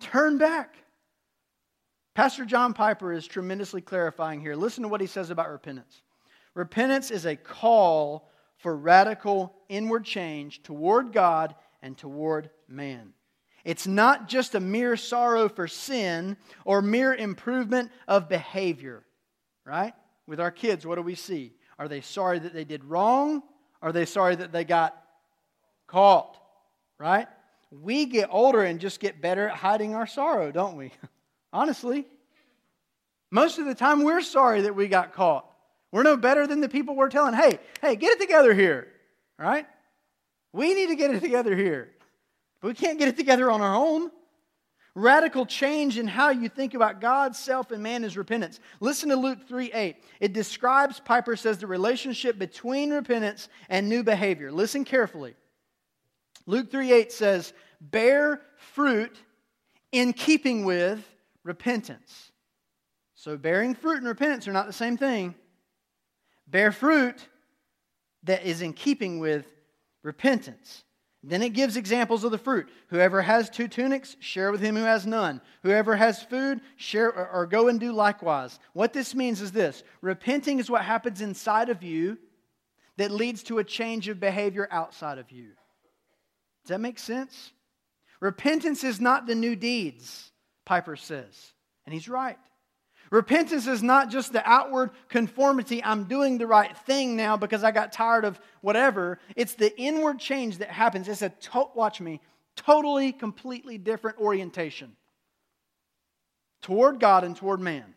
turn 0.00 0.38
back. 0.38 0.76
Pastor 2.14 2.44
John 2.44 2.72
Piper 2.72 3.12
is 3.12 3.26
tremendously 3.26 3.80
clarifying 3.80 4.40
here. 4.40 4.54
Listen 4.54 4.82
to 4.82 4.88
what 4.88 5.00
he 5.00 5.06
says 5.06 5.30
about 5.30 5.50
repentance. 5.50 6.02
Repentance 6.54 7.10
is 7.10 7.26
a 7.26 7.36
call 7.36 8.30
for 8.58 8.74
radical 8.74 9.54
inward 9.68 10.04
change 10.04 10.62
toward 10.62 11.12
God 11.12 11.54
and 11.82 11.98
toward 11.98 12.48
man. 12.68 13.12
It's 13.66 13.88
not 13.88 14.28
just 14.28 14.54
a 14.54 14.60
mere 14.60 14.96
sorrow 14.96 15.48
for 15.48 15.66
sin 15.66 16.36
or 16.64 16.80
mere 16.80 17.12
improvement 17.12 17.90
of 18.06 18.28
behavior, 18.28 19.02
right? 19.64 19.92
With 20.28 20.38
our 20.38 20.52
kids, 20.52 20.86
what 20.86 20.94
do 20.94 21.02
we 21.02 21.16
see? 21.16 21.52
Are 21.76 21.88
they 21.88 22.00
sorry 22.00 22.38
that 22.38 22.54
they 22.54 22.62
did 22.62 22.84
wrong? 22.84 23.42
Are 23.82 23.90
they 23.90 24.06
sorry 24.06 24.36
that 24.36 24.52
they 24.52 24.62
got 24.62 24.96
caught, 25.88 26.38
right? 27.00 27.26
We 27.72 28.06
get 28.06 28.28
older 28.30 28.62
and 28.62 28.78
just 28.78 29.00
get 29.00 29.20
better 29.20 29.48
at 29.48 29.56
hiding 29.56 29.96
our 29.96 30.06
sorrow, 30.06 30.52
don't 30.52 30.76
we? 30.76 30.92
Honestly. 31.52 32.06
Most 33.32 33.58
of 33.58 33.66
the 33.66 33.74
time, 33.74 34.04
we're 34.04 34.22
sorry 34.22 34.60
that 34.60 34.76
we 34.76 34.86
got 34.86 35.12
caught. 35.12 35.44
We're 35.90 36.04
no 36.04 36.16
better 36.16 36.46
than 36.46 36.60
the 36.60 36.68
people 36.68 36.94
we're 36.94 37.08
telling, 37.08 37.34
hey, 37.34 37.58
hey, 37.82 37.96
get 37.96 38.12
it 38.12 38.20
together 38.20 38.54
here, 38.54 38.86
right? 39.40 39.66
We 40.52 40.72
need 40.72 40.90
to 40.90 40.94
get 40.94 41.10
it 41.10 41.20
together 41.20 41.56
here. 41.56 41.95
We 42.66 42.74
can't 42.74 42.98
get 42.98 43.06
it 43.06 43.16
together 43.16 43.48
on 43.48 43.60
our 43.60 43.74
own. 43.74 44.10
Radical 44.96 45.46
change 45.46 45.98
in 45.98 46.08
how 46.08 46.30
you 46.30 46.48
think 46.48 46.74
about 46.74 47.00
God, 47.00 47.36
self, 47.36 47.70
and 47.70 47.82
man 47.82 48.02
is 48.02 48.16
repentance. 48.16 48.60
Listen 48.80 49.10
to 49.10 49.16
Luke 49.16 49.46
3 49.46 49.70
8. 49.72 49.96
It 50.20 50.32
describes, 50.32 50.98
Piper 50.98 51.36
says, 51.36 51.58
the 51.58 51.66
relationship 51.66 52.38
between 52.38 52.92
repentance 52.92 53.48
and 53.68 53.88
new 53.88 54.02
behavior. 54.02 54.50
Listen 54.50 54.84
carefully. 54.84 55.34
Luke 56.46 56.70
3 56.70 56.92
8 56.92 57.12
says, 57.12 57.52
bear 57.80 58.40
fruit 58.56 59.16
in 59.92 60.12
keeping 60.12 60.64
with 60.64 61.06
repentance. 61.44 62.32
So, 63.14 63.36
bearing 63.36 63.74
fruit 63.74 63.98
and 63.98 64.08
repentance 64.08 64.48
are 64.48 64.52
not 64.52 64.66
the 64.66 64.72
same 64.72 64.96
thing. 64.96 65.34
Bear 66.48 66.72
fruit 66.72 67.28
that 68.24 68.44
is 68.44 68.60
in 68.60 68.72
keeping 68.72 69.20
with 69.20 69.46
repentance. 70.02 70.84
Then 71.28 71.42
it 71.42 71.54
gives 71.54 71.76
examples 71.76 72.22
of 72.22 72.30
the 72.30 72.38
fruit. 72.38 72.68
Whoever 72.88 73.20
has 73.20 73.50
two 73.50 73.66
tunics, 73.66 74.16
share 74.20 74.52
with 74.52 74.60
him 74.60 74.76
who 74.76 74.84
has 74.84 75.06
none. 75.06 75.40
Whoever 75.64 75.96
has 75.96 76.22
food, 76.22 76.60
share 76.76 77.12
or, 77.12 77.46
go 77.46 77.66
and 77.66 77.80
do 77.80 77.90
likewise. 77.90 78.60
What 78.74 78.92
this 78.92 79.12
means 79.12 79.40
is 79.40 79.50
this 79.50 79.82
repenting 80.02 80.60
is 80.60 80.70
what 80.70 80.82
happens 80.82 81.20
inside 81.20 81.68
of 81.68 81.82
you 81.82 82.16
that 82.96 83.10
leads 83.10 83.42
to 83.44 83.58
a 83.58 83.64
change 83.64 84.06
of 84.06 84.20
behavior 84.20 84.68
outside 84.70 85.18
of 85.18 85.32
you. 85.32 85.48
Does 86.62 86.68
that 86.68 86.80
make 86.80 86.98
sense? 86.98 87.52
Repentance 88.20 88.84
is 88.84 89.00
not 89.00 89.26
the 89.26 89.34
new 89.34 89.56
deeds, 89.56 90.30
Piper 90.64 90.94
says. 90.94 91.52
And 91.86 91.92
he's 91.92 92.08
right. 92.08 92.38
Repentance 93.10 93.66
is 93.66 93.82
not 93.82 94.10
just 94.10 94.32
the 94.32 94.48
outward 94.48 94.90
conformity, 95.08 95.82
I'm 95.82 96.04
doing 96.04 96.38
the 96.38 96.46
right 96.46 96.76
thing 96.78 97.16
now 97.16 97.36
because 97.36 97.62
I 97.62 97.70
got 97.70 97.92
tired 97.92 98.24
of 98.24 98.40
whatever. 98.62 99.18
It's 99.36 99.54
the 99.54 99.76
inward 99.78 100.18
change 100.18 100.58
that 100.58 100.70
happens. 100.70 101.08
It's 101.08 101.22
a, 101.22 101.28
to- 101.28 101.68
watch 101.74 102.00
me, 102.00 102.20
totally, 102.56 103.12
completely 103.12 103.78
different 103.78 104.18
orientation 104.18 104.96
toward 106.62 106.98
God 106.98 107.22
and 107.22 107.36
toward 107.36 107.60
man. 107.60 107.94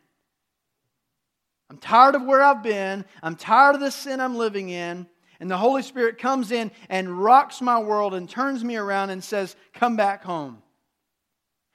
I'm 1.70 1.78
tired 1.78 2.14
of 2.14 2.22
where 2.22 2.42
I've 2.42 2.62
been, 2.62 3.04
I'm 3.22 3.36
tired 3.36 3.74
of 3.76 3.80
the 3.80 3.90
sin 3.90 4.20
I'm 4.20 4.36
living 4.36 4.70
in. 4.70 5.06
And 5.40 5.50
the 5.50 5.56
Holy 5.56 5.82
Spirit 5.82 6.18
comes 6.18 6.52
in 6.52 6.70
and 6.90 7.22
rocks 7.22 7.62
my 7.62 7.78
world 7.78 8.12
and 8.12 8.28
turns 8.28 8.62
me 8.62 8.76
around 8.76 9.08
and 9.08 9.24
says, 9.24 9.56
Come 9.72 9.96
back 9.96 10.22
home. 10.22 10.62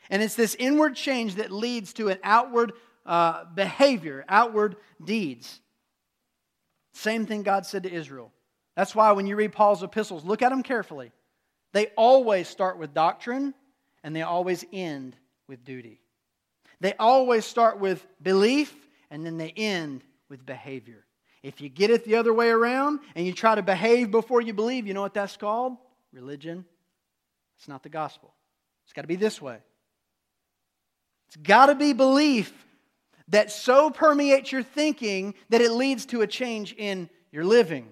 And 0.09 0.21
it's 0.21 0.35
this 0.35 0.55
inward 0.59 0.95
change 0.95 1.35
that 1.35 1.51
leads 1.51 1.91
to 1.93 2.09
an 2.09 2.19
outward 2.23 2.73
uh, 3.05 3.45
behavior, 3.53 4.25
outward 4.27 4.77
deeds. 5.03 5.59
Same 6.93 7.25
thing 7.25 7.43
God 7.43 7.65
said 7.65 7.83
to 7.83 7.91
Israel. 7.91 8.31
That's 8.75 8.95
why 8.95 9.11
when 9.11 9.27
you 9.27 9.35
read 9.35 9.53
Paul's 9.53 9.83
epistles, 9.83 10.25
look 10.25 10.41
at 10.41 10.49
them 10.49 10.63
carefully. 10.63 11.11
They 11.73 11.87
always 11.97 12.47
start 12.47 12.77
with 12.77 12.93
doctrine 12.93 13.53
and 14.03 14.15
they 14.15 14.21
always 14.21 14.65
end 14.71 15.15
with 15.47 15.63
duty. 15.63 15.99
They 16.79 16.93
always 16.99 17.45
start 17.45 17.79
with 17.79 18.05
belief 18.21 18.73
and 19.09 19.25
then 19.25 19.37
they 19.37 19.49
end 19.49 20.03
with 20.29 20.45
behavior. 20.45 21.05
If 21.43 21.61
you 21.61 21.69
get 21.69 21.91
it 21.91 22.05
the 22.05 22.15
other 22.15 22.33
way 22.33 22.49
around 22.49 22.99
and 23.15 23.25
you 23.25 23.33
try 23.33 23.55
to 23.55 23.61
behave 23.61 24.09
before 24.09 24.41
you 24.41 24.53
believe, 24.53 24.87
you 24.87 24.93
know 24.93 25.01
what 25.01 25.13
that's 25.13 25.37
called? 25.37 25.77
religion. 26.15 26.65
It's 27.59 27.67
not 27.67 27.83
the 27.83 27.89
gospel. 27.89 28.33
It's 28.85 28.93
got 28.93 29.03
to 29.03 29.07
be 29.07 29.17
this 29.17 29.41
way. 29.41 29.57
It's 31.27 31.35
got 31.35 31.67
to 31.67 31.75
be 31.75 31.93
belief 31.93 32.53
that 33.29 33.51
so 33.51 33.89
permeates 33.89 34.51
your 34.51 34.63
thinking 34.63 35.33
that 35.49 35.61
it 35.61 35.71
leads 35.71 36.05
to 36.07 36.21
a 36.21 36.27
change 36.27 36.73
in 36.77 37.09
your 37.31 37.43
living. 37.43 37.87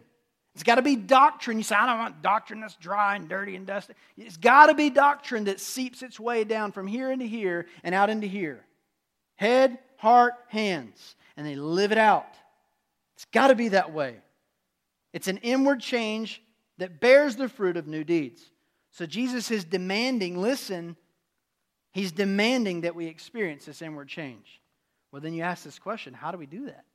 It's 0.53 0.63
got 0.63 0.75
to 0.75 0.83
be 0.83 0.95
doctrine. 0.95 1.57
You 1.57 1.63
say, 1.63 1.75
I 1.75 1.87
don't 1.87 1.99
want 1.99 2.21
doctrine 2.21 2.61
that's 2.61 2.75
dry 2.75 3.15
and 3.15 3.27
dirty 3.27 3.55
and 3.55 3.65
dusty. 3.65 3.93
It's 4.17 4.37
got 4.37 4.67
to 4.67 4.75
be 4.75 4.91
doctrine 4.91 5.45
that 5.45 5.59
seeps 5.59 6.03
its 6.03 6.19
way 6.19 6.43
down 6.43 6.71
from 6.71 6.85
here 6.85 7.11
into 7.11 7.25
here 7.25 7.65
and 7.83 7.95
out 7.95 8.11
into 8.11 8.27
here. 8.27 8.63
Head, 9.35 9.79
heart, 9.97 10.33
hands. 10.49 11.15
And 11.35 11.47
they 11.47 11.55
live 11.55 11.91
it 11.91 11.97
out. 11.97 12.27
It's 13.15 13.25
got 13.25 13.47
to 13.47 13.55
be 13.55 13.69
that 13.69 13.91
way. 13.93 14.17
It's 15.11 15.27
an 15.27 15.37
inward 15.37 15.79
change 15.79 16.41
that 16.77 16.99
bears 16.99 17.35
the 17.35 17.49
fruit 17.49 17.77
of 17.77 17.87
new 17.87 18.03
deeds. 18.03 18.43
So 18.91 19.07
Jesus 19.07 19.49
is 19.49 19.63
demanding, 19.63 20.39
listen, 20.39 20.95
he's 21.91 22.11
demanding 22.11 22.81
that 22.81 22.95
we 22.95 23.07
experience 23.07 23.65
this 23.65 23.81
inward 23.81 24.07
change. 24.07 24.61
Well, 25.13 25.21
then 25.21 25.35
you 25.35 25.43
ask 25.43 25.63
this 25.63 25.77
question 25.77 26.13
how 26.15 26.31
do 26.31 26.39
we 26.39 26.47
do 26.47 26.65
that? 26.65 26.85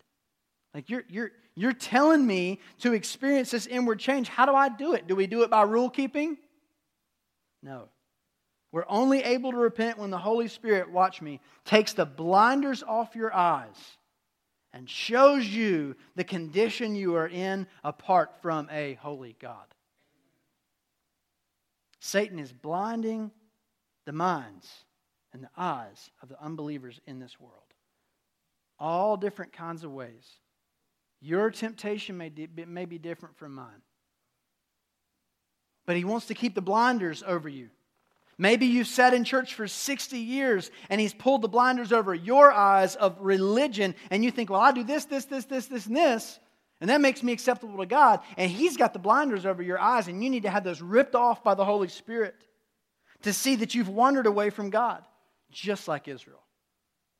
Like 0.74 0.90
you're, 0.90 1.04
you're, 1.08 1.30
you're 1.54 1.72
telling 1.72 2.26
me 2.26 2.58
to 2.80 2.92
experience 2.92 3.52
this 3.52 3.66
inward 3.66 4.00
change. 4.00 4.28
How 4.28 4.44
do 4.44 4.54
I 4.54 4.68
do 4.68 4.94
it? 4.94 5.06
Do 5.06 5.14
we 5.14 5.28
do 5.28 5.42
it 5.44 5.50
by 5.50 5.62
rule 5.62 5.88
keeping? 5.88 6.36
No. 7.62 7.88
We're 8.72 8.84
only 8.88 9.22
able 9.22 9.52
to 9.52 9.56
repent 9.56 9.98
when 9.98 10.10
the 10.10 10.18
Holy 10.18 10.48
Spirit, 10.48 10.90
watch 10.90 11.22
me, 11.22 11.40
takes 11.64 11.92
the 11.92 12.04
blinders 12.04 12.82
off 12.82 13.14
your 13.14 13.32
eyes 13.32 13.76
and 14.72 14.90
shows 14.90 15.46
you 15.46 15.94
the 16.16 16.24
condition 16.24 16.96
you 16.96 17.14
are 17.14 17.28
in 17.28 17.68
apart 17.84 18.42
from 18.42 18.68
a 18.70 18.94
holy 18.94 19.36
God. 19.40 19.64
Satan 22.00 22.40
is 22.40 22.52
blinding 22.52 23.30
the 24.06 24.12
minds 24.12 24.68
and 25.32 25.42
the 25.42 25.50
eyes 25.56 26.10
of 26.20 26.28
the 26.28 26.42
unbelievers 26.42 27.00
in 27.06 27.20
this 27.20 27.38
world. 27.40 27.67
All 28.78 29.16
different 29.16 29.52
kinds 29.52 29.84
of 29.84 29.92
ways. 29.92 30.26
Your 31.20 31.50
temptation 31.50 32.16
may, 32.16 32.30
may 32.66 32.84
be 32.84 32.98
different 32.98 33.36
from 33.36 33.54
mine. 33.54 33.82
But 35.86 35.96
he 35.96 36.04
wants 36.04 36.26
to 36.26 36.34
keep 36.34 36.54
the 36.54 36.62
blinders 36.62 37.24
over 37.26 37.48
you. 37.48 37.70
Maybe 38.36 38.66
you've 38.66 38.86
sat 38.86 39.14
in 39.14 39.24
church 39.24 39.54
for 39.54 39.66
60 39.66 40.16
years 40.16 40.70
and 40.90 41.00
he's 41.00 41.12
pulled 41.12 41.42
the 41.42 41.48
blinders 41.48 41.92
over 41.92 42.14
your 42.14 42.52
eyes 42.52 42.94
of 42.94 43.16
religion, 43.20 43.96
and 44.10 44.22
you 44.22 44.30
think, 44.30 44.50
well, 44.50 44.60
I 44.60 44.70
do 44.70 44.84
this, 44.84 45.06
this, 45.06 45.24
this, 45.24 45.46
this, 45.46 45.66
this, 45.66 45.86
and 45.86 45.96
this, 45.96 46.38
and 46.80 46.88
that 46.90 47.00
makes 47.00 47.24
me 47.24 47.32
acceptable 47.32 47.78
to 47.78 47.86
God. 47.86 48.20
And 48.36 48.48
he's 48.48 48.76
got 48.76 48.92
the 48.92 49.00
blinders 49.00 49.44
over 49.44 49.60
your 49.60 49.80
eyes, 49.80 50.06
and 50.06 50.22
you 50.22 50.30
need 50.30 50.44
to 50.44 50.50
have 50.50 50.62
those 50.62 50.80
ripped 50.80 51.16
off 51.16 51.42
by 51.42 51.54
the 51.54 51.64
Holy 51.64 51.88
Spirit 51.88 52.36
to 53.22 53.32
see 53.32 53.56
that 53.56 53.74
you've 53.74 53.88
wandered 53.88 54.26
away 54.26 54.50
from 54.50 54.70
God, 54.70 55.02
just 55.50 55.88
like 55.88 56.06
Israel. 56.06 56.42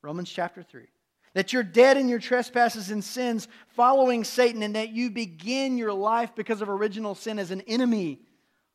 Romans 0.01 0.29
chapter 0.29 0.63
3 0.63 0.87
that 1.33 1.53
you're 1.53 1.63
dead 1.63 1.97
in 1.97 2.09
your 2.09 2.19
trespasses 2.19 2.91
and 2.91 3.03
sins, 3.03 3.47
following 3.69 4.23
Satan, 4.23 4.63
and 4.63 4.75
that 4.75 4.89
you 4.89 5.09
begin 5.09 5.77
your 5.77 5.93
life 5.93 6.33
because 6.35 6.61
of 6.61 6.69
original 6.69 7.15
sin 7.15 7.39
as 7.39 7.51
an 7.51 7.61
enemy 7.61 8.19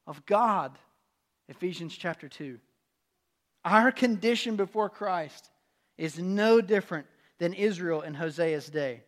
of 0.06 0.24
God. 0.26 0.78
Ephesians 1.48 1.96
chapter 1.96 2.28
2. 2.28 2.58
Our 3.64 3.90
condition 3.90 4.56
before 4.56 4.90
Christ 4.90 5.50
is 5.96 6.18
no 6.18 6.60
different 6.60 7.06
than 7.38 7.54
Israel 7.54 8.02
in 8.02 8.14
Hosea's 8.14 8.68
day. 8.68 9.02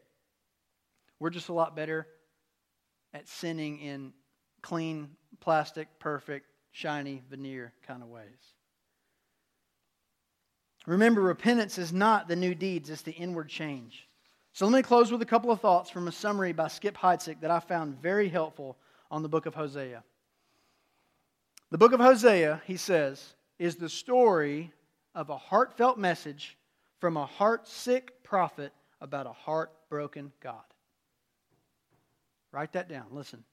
We're 1.18 1.30
just 1.30 1.48
a 1.48 1.54
lot 1.54 1.76
better 1.76 2.06
at 3.14 3.28
sinning 3.28 3.78
in 3.80 4.12
clean, 4.62 5.10
plastic, 5.40 5.88
perfect, 5.98 6.46
shiny 6.72 7.22
veneer 7.30 7.72
kind 7.86 8.02
of 8.02 8.08
ways. 8.08 8.55
Remember, 10.86 11.20
repentance 11.20 11.78
is 11.78 11.92
not 11.92 12.28
the 12.28 12.36
new 12.36 12.54
deeds, 12.54 12.90
it's 12.90 13.02
the 13.02 13.12
inward 13.12 13.48
change. 13.48 14.08
So 14.52 14.66
let 14.66 14.76
me 14.76 14.82
close 14.82 15.10
with 15.12 15.20
a 15.20 15.26
couple 15.26 15.50
of 15.50 15.60
thoughts 15.60 15.90
from 15.90 16.08
a 16.08 16.12
summary 16.12 16.52
by 16.52 16.68
Skip 16.68 16.96
Heitzig 16.96 17.40
that 17.40 17.50
I 17.50 17.60
found 17.60 18.00
very 18.00 18.28
helpful 18.28 18.78
on 19.10 19.22
the 19.22 19.28
book 19.28 19.46
of 19.46 19.54
Hosea. 19.54 20.02
The 21.70 21.78
book 21.78 21.92
of 21.92 22.00
Hosea, 22.00 22.62
he 22.64 22.76
says, 22.76 23.34
is 23.58 23.76
the 23.76 23.88
story 23.88 24.72
of 25.14 25.28
a 25.28 25.36
heartfelt 25.36 25.98
message 25.98 26.56
from 27.00 27.16
a 27.16 27.26
heart 27.26 27.66
sick 27.66 28.22
prophet 28.22 28.72
about 29.00 29.26
a 29.26 29.32
heartbroken 29.32 30.32
God. 30.40 30.62
Write 32.52 32.72
that 32.72 32.88
down. 32.88 33.06
Listen. 33.10 33.44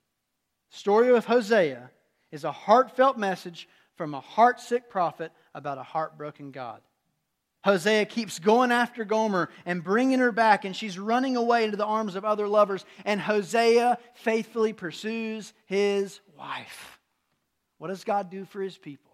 Story 0.69 1.09
of 1.13 1.25
Hosea 1.25 1.89
is 2.31 2.43
a 2.43 2.51
heartfelt 2.51 3.17
message 3.17 3.67
from 3.95 4.13
a 4.13 4.21
heartsick 4.21 4.89
prophet 4.89 5.31
about 5.53 5.77
a 5.77 5.83
heartbroken 5.83 6.51
God. 6.51 6.81
Hosea 7.63 8.05
keeps 8.05 8.39
going 8.39 8.71
after 8.71 9.05
Gomer 9.05 9.49
and 9.65 9.83
bringing 9.83 10.19
her 10.19 10.31
back, 10.31 10.65
and 10.65 10.75
she's 10.75 10.99
running 10.99 11.37
away 11.37 11.63
into 11.63 11.77
the 11.77 11.85
arms 11.85 12.15
of 12.15 12.25
other 12.25 12.47
lovers. 12.47 12.85
And 13.05 13.21
Hosea 13.21 13.97
faithfully 14.15 14.73
pursues 14.73 15.53
his 15.65 16.19
wife. 16.37 16.99
What 17.77 17.87
does 17.87 18.03
God 18.03 18.29
do 18.29 18.45
for 18.45 18.61
his 18.61 18.77
people? 18.77 19.11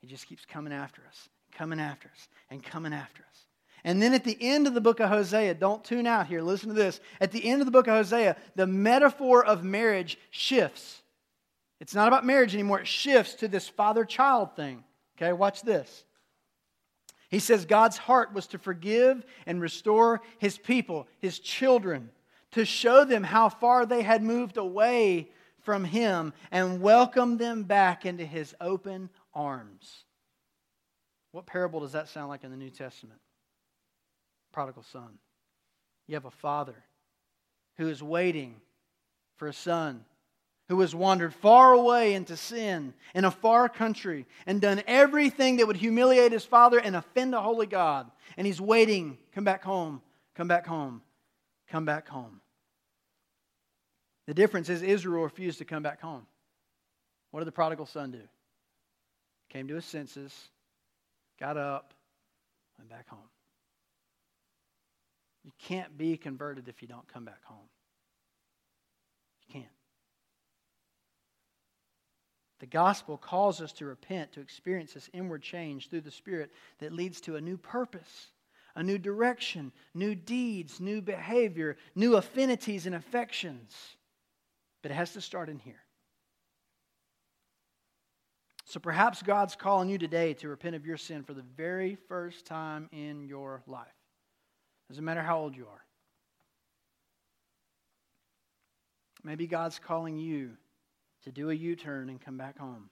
He 0.00 0.06
just 0.06 0.26
keeps 0.26 0.44
coming 0.44 0.72
after 0.72 1.02
us, 1.08 1.28
coming 1.54 1.80
after 1.80 2.08
us, 2.08 2.28
and 2.50 2.62
coming 2.62 2.92
after 2.92 3.22
us. 3.22 3.46
And 3.84 4.00
then 4.00 4.14
at 4.14 4.24
the 4.24 4.36
end 4.40 4.66
of 4.66 4.74
the 4.74 4.80
book 4.80 5.00
of 5.00 5.08
Hosea, 5.08 5.54
don't 5.54 5.82
tune 5.82 6.06
out 6.06 6.26
here, 6.26 6.42
listen 6.42 6.68
to 6.68 6.74
this. 6.74 7.00
At 7.20 7.32
the 7.32 7.44
end 7.44 7.62
of 7.62 7.66
the 7.66 7.72
book 7.72 7.88
of 7.88 7.94
Hosea, 7.94 8.36
the 8.54 8.66
metaphor 8.66 9.44
of 9.44 9.64
marriage 9.64 10.18
shifts. 10.30 11.02
It's 11.80 11.94
not 11.94 12.06
about 12.06 12.24
marriage 12.24 12.54
anymore, 12.54 12.80
it 12.80 12.86
shifts 12.86 13.34
to 13.36 13.48
this 13.48 13.68
father 13.68 14.04
child 14.04 14.54
thing. 14.54 14.84
Okay, 15.16 15.32
watch 15.32 15.62
this. 15.62 16.04
He 17.32 17.38
says 17.38 17.64
God's 17.64 17.96
heart 17.96 18.34
was 18.34 18.46
to 18.48 18.58
forgive 18.58 19.24
and 19.46 19.58
restore 19.58 20.20
his 20.36 20.58
people, 20.58 21.08
his 21.18 21.38
children, 21.38 22.10
to 22.50 22.66
show 22.66 23.06
them 23.06 23.24
how 23.24 23.48
far 23.48 23.86
they 23.86 24.02
had 24.02 24.22
moved 24.22 24.58
away 24.58 25.30
from 25.62 25.82
him 25.82 26.34
and 26.50 26.82
welcome 26.82 27.38
them 27.38 27.62
back 27.62 28.04
into 28.04 28.26
his 28.26 28.54
open 28.60 29.08
arms. 29.32 30.04
What 31.30 31.46
parable 31.46 31.80
does 31.80 31.92
that 31.92 32.08
sound 32.08 32.28
like 32.28 32.44
in 32.44 32.50
the 32.50 32.56
New 32.58 32.68
Testament? 32.68 33.18
Prodigal 34.52 34.82
son. 34.82 35.18
You 36.06 36.16
have 36.16 36.26
a 36.26 36.30
father 36.30 36.84
who 37.78 37.88
is 37.88 38.02
waiting 38.02 38.56
for 39.36 39.48
a 39.48 39.54
son 39.54 40.04
who 40.72 40.80
has 40.80 40.94
wandered 40.94 41.34
far 41.34 41.74
away 41.74 42.14
into 42.14 42.34
sin 42.34 42.94
in 43.14 43.26
a 43.26 43.30
far 43.30 43.68
country 43.68 44.24
and 44.46 44.58
done 44.58 44.82
everything 44.86 45.58
that 45.58 45.66
would 45.66 45.76
humiliate 45.76 46.32
his 46.32 46.46
father 46.46 46.78
and 46.78 46.96
offend 46.96 47.34
a 47.34 47.40
holy 47.42 47.66
God. 47.66 48.10
And 48.38 48.46
he's 48.46 48.58
waiting, 48.58 49.18
come 49.34 49.44
back 49.44 49.62
home, 49.62 50.00
come 50.34 50.48
back 50.48 50.66
home, 50.66 51.02
come 51.68 51.84
back 51.84 52.08
home. 52.08 52.40
The 54.26 54.32
difference 54.32 54.70
is 54.70 54.80
Israel 54.80 55.24
refused 55.24 55.58
to 55.58 55.66
come 55.66 55.82
back 55.82 56.00
home. 56.00 56.26
What 57.32 57.40
did 57.40 57.48
the 57.48 57.52
prodigal 57.52 57.84
son 57.84 58.10
do? 58.10 58.22
Came 59.50 59.68
to 59.68 59.74
his 59.74 59.84
senses, 59.84 60.34
got 61.38 61.58
up, 61.58 61.92
went 62.78 62.88
back 62.88 63.10
home. 63.10 63.28
You 65.44 65.52
can't 65.58 65.98
be 65.98 66.16
converted 66.16 66.66
if 66.66 66.80
you 66.80 66.88
don't 66.88 67.06
come 67.12 67.26
back 67.26 67.44
home. 67.44 67.68
You 69.46 69.60
can't. 69.60 69.81
The 72.62 72.68
gospel 72.68 73.16
calls 73.18 73.60
us 73.60 73.72
to 73.72 73.86
repent, 73.86 74.34
to 74.34 74.40
experience 74.40 74.92
this 74.92 75.10
inward 75.12 75.42
change 75.42 75.90
through 75.90 76.02
the 76.02 76.12
Spirit 76.12 76.52
that 76.78 76.92
leads 76.92 77.20
to 77.22 77.34
a 77.34 77.40
new 77.40 77.56
purpose, 77.56 78.28
a 78.76 78.84
new 78.84 78.98
direction, 78.98 79.72
new 79.94 80.14
deeds, 80.14 80.78
new 80.80 81.02
behavior, 81.02 81.76
new 81.96 82.14
affinities 82.14 82.86
and 82.86 82.94
affections. 82.94 83.74
But 84.80 84.92
it 84.92 84.94
has 84.94 85.12
to 85.14 85.20
start 85.20 85.48
in 85.48 85.58
here. 85.58 85.82
So 88.64 88.78
perhaps 88.78 89.22
God's 89.22 89.56
calling 89.56 89.88
you 89.88 89.98
today 89.98 90.32
to 90.34 90.48
repent 90.48 90.76
of 90.76 90.86
your 90.86 90.96
sin 90.96 91.24
for 91.24 91.34
the 91.34 91.44
very 91.56 91.96
first 92.06 92.46
time 92.46 92.88
in 92.92 93.24
your 93.24 93.64
life. 93.66 93.88
Doesn't 94.88 95.04
matter 95.04 95.22
how 95.22 95.40
old 95.40 95.56
you 95.56 95.66
are. 95.66 95.84
Maybe 99.24 99.48
God's 99.48 99.80
calling 99.80 100.16
you 100.16 100.52
to 101.24 101.32
do 101.32 101.50
a 101.50 101.54
U 101.54 101.76
turn 101.76 102.08
and 102.08 102.20
come 102.20 102.36
back 102.36 102.58
home. 102.58 102.90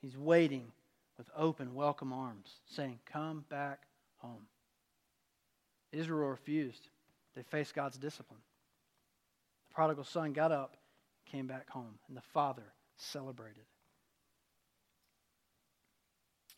He's 0.00 0.16
waiting 0.16 0.72
with 1.18 1.28
open, 1.36 1.74
welcome 1.74 2.12
arms, 2.12 2.48
saying, 2.66 3.00
Come 3.10 3.44
back 3.48 3.82
home. 4.18 4.46
Israel 5.92 6.28
refused. 6.28 6.88
They 7.34 7.42
faced 7.42 7.74
God's 7.74 7.98
discipline. 7.98 8.40
The 9.68 9.74
prodigal 9.74 10.04
son 10.04 10.32
got 10.32 10.52
up, 10.52 10.76
came 11.30 11.46
back 11.46 11.68
home, 11.70 11.98
and 12.08 12.16
the 12.16 12.22
father 12.22 12.72
celebrated. 12.96 13.64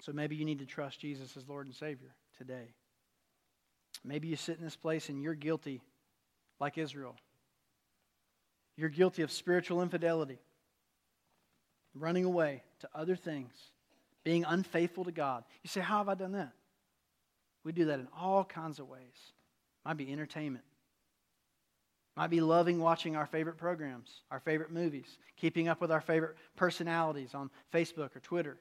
So 0.02 0.12
maybe 0.12 0.36
you 0.36 0.44
need 0.44 0.60
to 0.60 0.66
trust 0.66 1.00
Jesus 1.00 1.36
as 1.36 1.48
Lord 1.48 1.66
and 1.66 1.74
Savior 1.74 2.14
today. 2.36 2.74
Maybe 4.04 4.28
you 4.28 4.36
sit 4.36 4.58
in 4.58 4.64
this 4.64 4.76
place 4.76 5.08
and 5.08 5.20
you're 5.20 5.34
guilty 5.34 5.82
like 6.60 6.78
Israel. 6.78 7.16
You're 8.78 8.88
guilty 8.88 9.22
of 9.22 9.32
spiritual 9.32 9.82
infidelity. 9.82 10.38
running 11.94 12.24
away 12.24 12.62
to 12.78 12.88
other 12.94 13.16
things, 13.16 13.52
being 14.22 14.44
unfaithful 14.44 15.04
to 15.04 15.10
God. 15.10 15.42
You 15.64 15.68
say, 15.68 15.80
How 15.80 15.98
have 15.98 16.08
I 16.08 16.14
done 16.14 16.32
that? 16.32 16.52
We 17.64 17.72
do 17.72 17.86
that 17.86 17.98
in 17.98 18.06
all 18.16 18.44
kinds 18.44 18.78
of 18.78 18.88
ways. 18.88 19.32
Might 19.84 19.96
be 19.96 20.12
entertainment. 20.12 20.64
Might 22.16 22.30
be 22.30 22.40
loving 22.40 22.78
watching 22.78 23.16
our 23.16 23.26
favorite 23.26 23.56
programs, 23.56 24.22
our 24.30 24.38
favorite 24.38 24.70
movies, 24.70 25.18
keeping 25.36 25.66
up 25.66 25.80
with 25.80 25.90
our 25.90 26.00
favorite 26.00 26.36
personalities 26.54 27.34
on 27.34 27.50
Facebook 27.74 28.14
or 28.14 28.20
Twitter. 28.20 28.58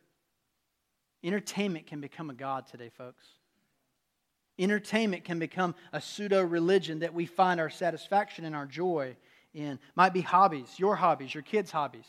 Entertainment 1.23 1.85
can 1.85 2.01
become 2.01 2.31
a 2.31 2.33
God 2.33 2.65
today, 2.65 2.89
folks. 2.89 3.25
Entertainment 4.57 5.25
can 5.25 5.37
become 5.37 5.75
a 5.93 6.01
pseudo 6.01 6.41
religion 6.41 6.99
that 6.99 7.13
we 7.13 7.27
find 7.27 7.59
our 7.59 7.69
satisfaction 7.69 8.45
and 8.45 8.55
our 8.55 8.65
joy 8.65 9.15
in. 9.57 9.79
Might 9.95 10.13
be 10.13 10.21
hobbies, 10.21 10.73
your 10.77 10.95
hobbies, 10.95 11.33
your 11.33 11.43
kids' 11.43 11.71
hobbies. 11.71 12.07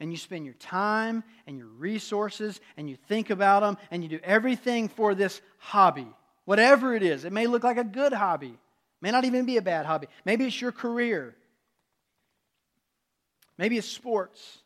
And 0.00 0.10
you 0.10 0.16
spend 0.16 0.44
your 0.44 0.54
time 0.54 1.24
and 1.46 1.58
your 1.58 1.66
resources 1.66 2.60
and 2.76 2.88
you 2.88 2.96
think 3.08 3.30
about 3.30 3.60
them 3.60 3.76
and 3.90 4.02
you 4.02 4.08
do 4.08 4.20
everything 4.22 4.88
for 4.88 5.14
this 5.14 5.40
hobby, 5.58 6.06
whatever 6.44 6.94
it 6.94 7.02
is. 7.02 7.24
It 7.24 7.32
may 7.32 7.46
look 7.46 7.64
like 7.64 7.78
a 7.78 7.84
good 7.84 8.12
hobby, 8.12 8.56
may 9.00 9.10
not 9.10 9.24
even 9.24 9.44
be 9.44 9.56
a 9.56 9.62
bad 9.62 9.86
hobby. 9.86 10.06
Maybe 10.24 10.46
it's 10.46 10.60
your 10.60 10.72
career, 10.72 11.34
maybe 13.56 13.76
it's 13.76 13.88
sports, 13.88 14.58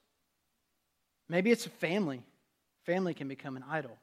maybe 1.29 1.51
it's 1.51 1.67
a 1.67 1.71
family. 1.71 2.23
Family 2.85 3.15
can 3.15 3.29
become 3.29 3.57
an 3.57 3.65
idol. 3.71 3.97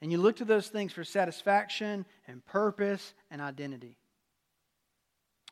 And 0.00 0.12
you 0.12 0.18
look 0.18 0.36
to 0.36 0.44
those 0.44 0.68
things 0.68 0.92
for 0.92 1.04
satisfaction 1.04 2.06
and 2.28 2.44
purpose 2.44 3.14
and 3.30 3.40
identity. 3.40 3.96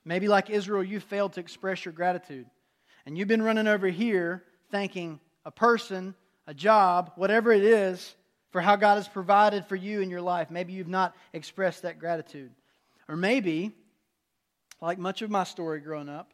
Maybe, 0.04 0.28
like 0.28 0.50
Israel, 0.50 0.84
you 0.84 1.00
failed 1.00 1.34
to 1.34 1.40
express 1.40 1.84
your 1.84 1.92
gratitude. 1.92 2.46
And 3.06 3.16
you've 3.16 3.28
been 3.28 3.42
running 3.42 3.66
over 3.66 3.88
here 3.88 4.42
thanking 4.70 5.20
a 5.44 5.50
person, 5.50 6.14
a 6.46 6.54
job, 6.54 7.12
whatever 7.16 7.52
it 7.52 7.64
is, 7.64 8.14
for 8.50 8.60
how 8.60 8.76
God 8.76 8.96
has 8.96 9.08
provided 9.08 9.66
for 9.66 9.76
you 9.76 10.00
in 10.00 10.10
your 10.10 10.20
life. 10.20 10.50
Maybe 10.50 10.74
you've 10.74 10.88
not 10.88 11.14
expressed 11.32 11.82
that 11.82 11.98
gratitude. 11.98 12.52
Or 13.08 13.16
maybe, 13.16 13.72
like 14.80 14.98
much 14.98 15.22
of 15.22 15.30
my 15.30 15.44
story 15.44 15.80
growing 15.80 16.08
up, 16.08 16.32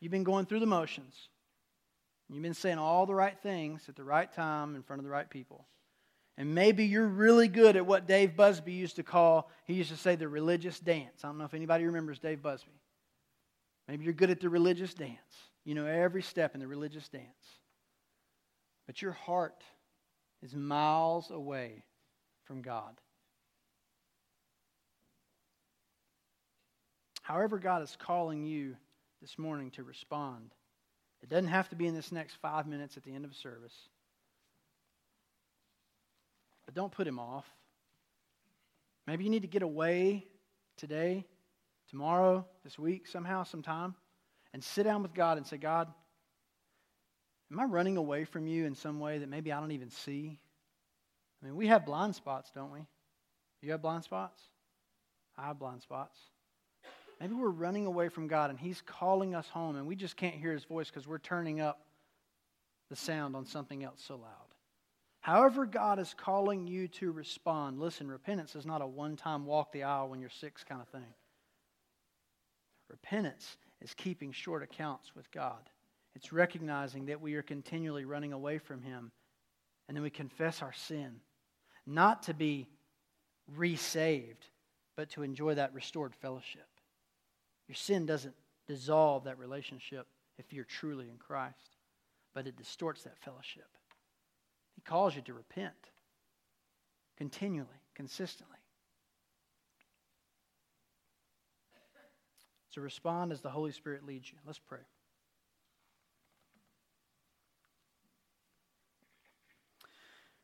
you've 0.00 0.12
been 0.12 0.24
going 0.24 0.46
through 0.46 0.60
the 0.60 0.66
motions. 0.66 1.28
You've 2.28 2.42
been 2.42 2.54
saying 2.54 2.78
all 2.78 3.06
the 3.06 3.14
right 3.14 3.38
things 3.40 3.88
at 3.88 3.96
the 3.96 4.04
right 4.04 4.30
time 4.32 4.74
in 4.74 4.82
front 4.82 5.00
of 5.00 5.04
the 5.04 5.10
right 5.10 5.28
people. 5.28 5.64
And 6.38 6.54
maybe 6.54 6.84
you're 6.84 7.06
really 7.06 7.48
good 7.48 7.76
at 7.76 7.86
what 7.86 8.06
Dave 8.06 8.36
Busby 8.36 8.72
used 8.72 8.96
to 8.96 9.02
call, 9.02 9.50
he 9.64 9.74
used 9.74 9.90
to 9.90 9.96
say 9.96 10.16
the 10.16 10.28
religious 10.28 10.78
dance. 10.78 11.24
I 11.24 11.28
don't 11.28 11.38
know 11.38 11.44
if 11.44 11.54
anybody 11.54 11.84
remembers 11.84 12.18
Dave 12.18 12.42
Busby. 12.42 12.72
Maybe 13.88 14.04
you're 14.04 14.12
good 14.12 14.30
at 14.30 14.40
the 14.40 14.50
religious 14.50 14.92
dance. 14.92 15.16
You 15.64 15.74
know 15.74 15.86
every 15.86 16.22
step 16.22 16.54
in 16.54 16.60
the 16.60 16.66
religious 16.66 17.08
dance. 17.08 17.24
But 18.86 19.00
your 19.00 19.12
heart 19.12 19.62
is 20.42 20.54
miles 20.54 21.30
away 21.30 21.84
from 22.44 22.62
God. 22.62 23.00
However, 27.22 27.58
God 27.58 27.82
is 27.82 27.96
calling 27.98 28.44
you 28.44 28.76
this 29.20 29.38
morning 29.38 29.72
to 29.72 29.82
respond, 29.82 30.54
it 31.22 31.28
doesn't 31.28 31.48
have 31.48 31.68
to 31.70 31.76
be 31.76 31.86
in 31.86 31.94
this 31.94 32.12
next 32.12 32.34
five 32.36 32.68
minutes 32.68 32.96
at 32.96 33.02
the 33.02 33.12
end 33.12 33.24
of 33.24 33.34
service. 33.34 33.74
But 36.66 36.74
don't 36.74 36.92
put 36.92 37.06
him 37.06 37.18
off. 37.18 37.46
Maybe 39.06 39.24
you 39.24 39.30
need 39.30 39.42
to 39.42 39.48
get 39.48 39.62
away 39.62 40.26
today, 40.76 41.24
tomorrow, 41.88 42.44
this 42.64 42.78
week, 42.78 43.06
somehow, 43.06 43.44
sometime, 43.44 43.94
and 44.52 44.62
sit 44.62 44.82
down 44.82 45.02
with 45.02 45.14
God 45.14 45.38
and 45.38 45.46
say, 45.46 45.56
God, 45.56 45.88
am 47.52 47.60
I 47.60 47.64
running 47.64 47.96
away 47.96 48.24
from 48.24 48.46
you 48.48 48.66
in 48.66 48.74
some 48.74 48.98
way 48.98 49.18
that 49.18 49.28
maybe 49.28 49.52
I 49.52 49.60
don't 49.60 49.72
even 49.72 49.90
see? 49.90 50.40
I 51.40 51.46
mean, 51.46 51.56
we 51.56 51.68
have 51.68 51.86
blind 51.86 52.16
spots, 52.16 52.50
don't 52.54 52.72
we? 52.72 52.80
You 53.62 53.72
have 53.72 53.82
blind 53.82 54.04
spots? 54.04 54.40
I 55.38 55.46
have 55.46 55.58
blind 55.58 55.82
spots. 55.82 56.18
Maybe 57.20 57.34
we're 57.34 57.48
running 57.48 57.86
away 57.86 58.08
from 58.08 58.26
God 58.26 58.50
and 58.50 58.58
He's 58.58 58.82
calling 58.84 59.34
us 59.34 59.48
home 59.48 59.76
and 59.76 59.86
we 59.86 59.96
just 59.96 60.16
can't 60.16 60.34
hear 60.34 60.52
His 60.52 60.64
voice 60.64 60.88
because 60.88 61.06
we're 61.06 61.18
turning 61.18 61.60
up 61.60 61.80
the 62.90 62.96
sound 62.96 63.34
on 63.34 63.46
something 63.46 63.82
else 63.84 64.02
so 64.06 64.16
loud. 64.16 64.45
However, 65.26 65.66
God 65.66 65.98
is 65.98 66.14
calling 66.16 66.68
you 66.68 66.86
to 66.86 67.10
respond. 67.10 67.80
Listen, 67.80 68.06
repentance 68.06 68.54
is 68.54 68.64
not 68.64 68.80
a 68.80 68.86
one 68.86 69.16
time 69.16 69.44
walk 69.44 69.72
the 69.72 69.82
aisle 69.82 70.08
when 70.08 70.20
you're 70.20 70.30
six 70.30 70.62
kind 70.62 70.80
of 70.80 70.86
thing. 70.86 71.14
Repentance 72.88 73.56
is 73.82 73.92
keeping 73.92 74.30
short 74.30 74.62
accounts 74.62 75.16
with 75.16 75.28
God, 75.32 75.68
it's 76.14 76.32
recognizing 76.32 77.06
that 77.06 77.20
we 77.20 77.34
are 77.34 77.42
continually 77.42 78.04
running 78.04 78.32
away 78.32 78.58
from 78.58 78.82
Him, 78.82 79.10
and 79.88 79.96
then 79.96 80.04
we 80.04 80.10
confess 80.10 80.62
our 80.62 80.72
sin, 80.72 81.16
not 81.88 82.22
to 82.22 82.32
be 82.32 82.68
resaved, 83.56 84.46
but 84.96 85.10
to 85.10 85.24
enjoy 85.24 85.54
that 85.54 85.74
restored 85.74 86.14
fellowship. 86.14 86.68
Your 87.66 87.74
sin 87.74 88.06
doesn't 88.06 88.36
dissolve 88.68 89.24
that 89.24 89.40
relationship 89.40 90.06
if 90.38 90.52
you're 90.52 90.62
truly 90.62 91.08
in 91.10 91.16
Christ, 91.16 91.78
but 92.32 92.46
it 92.46 92.56
distorts 92.56 93.02
that 93.02 93.18
fellowship. 93.18 93.66
He 94.76 94.82
calls 94.82 95.16
you 95.16 95.22
to 95.22 95.34
repent 95.34 95.74
continually, 97.16 97.66
consistently. 97.94 98.56
To 102.72 102.80
respond 102.82 103.32
as 103.32 103.40
the 103.40 103.48
Holy 103.48 103.72
Spirit 103.72 104.06
leads 104.06 104.30
you. 104.30 104.36
Let's 104.46 104.58
pray. 104.58 104.80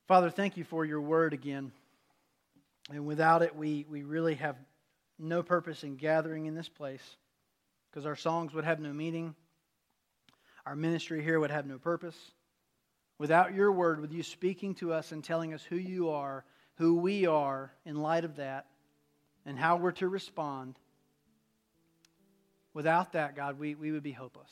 Father, 0.08 0.30
thank 0.30 0.56
you 0.56 0.64
for 0.64 0.84
your 0.84 1.00
word 1.00 1.34
again. 1.34 1.72
And 2.90 3.06
without 3.06 3.42
it, 3.42 3.54
we, 3.54 3.86
we 3.88 4.02
really 4.02 4.34
have 4.36 4.56
no 5.18 5.42
purpose 5.42 5.84
in 5.84 5.96
gathering 5.96 6.46
in 6.46 6.54
this 6.54 6.68
place 6.68 7.16
because 7.90 8.06
our 8.06 8.16
songs 8.16 8.54
would 8.54 8.64
have 8.64 8.80
no 8.80 8.92
meaning. 8.92 9.34
Our 10.66 10.74
ministry 10.74 11.22
here 11.22 11.38
would 11.38 11.50
have 11.50 11.66
no 11.66 11.78
purpose. 11.78 12.16
Without 13.22 13.54
your 13.54 13.70
word, 13.70 14.00
with 14.00 14.10
you 14.10 14.24
speaking 14.24 14.74
to 14.74 14.92
us 14.92 15.12
and 15.12 15.22
telling 15.22 15.54
us 15.54 15.62
who 15.62 15.76
you 15.76 16.10
are, 16.10 16.44
who 16.74 16.96
we 16.96 17.24
are 17.24 17.72
in 17.84 17.94
light 17.94 18.24
of 18.24 18.34
that, 18.34 18.66
and 19.46 19.56
how 19.56 19.76
we're 19.76 19.92
to 19.92 20.08
respond, 20.08 20.74
without 22.74 23.12
that, 23.12 23.36
God, 23.36 23.60
we, 23.60 23.76
we 23.76 23.92
would 23.92 24.02
be 24.02 24.10
hopeless. 24.10 24.50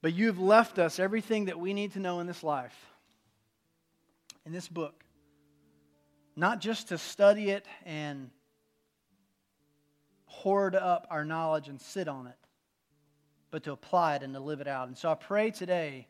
But 0.00 0.14
you've 0.14 0.38
left 0.38 0.78
us 0.78 0.98
everything 0.98 1.44
that 1.44 1.60
we 1.60 1.74
need 1.74 1.92
to 1.92 2.00
know 2.00 2.20
in 2.20 2.26
this 2.26 2.42
life, 2.42 2.74
in 4.46 4.52
this 4.52 4.66
book. 4.66 5.04
Not 6.36 6.58
just 6.58 6.88
to 6.88 6.96
study 6.96 7.50
it 7.50 7.66
and 7.84 8.30
hoard 10.24 10.74
up 10.74 11.06
our 11.10 11.26
knowledge 11.26 11.68
and 11.68 11.78
sit 11.78 12.08
on 12.08 12.28
it, 12.28 12.38
but 13.50 13.64
to 13.64 13.72
apply 13.72 14.16
it 14.16 14.22
and 14.22 14.32
to 14.32 14.40
live 14.40 14.62
it 14.62 14.68
out. 14.68 14.88
And 14.88 14.96
so 14.96 15.10
I 15.10 15.16
pray 15.16 15.50
today 15.50 16.06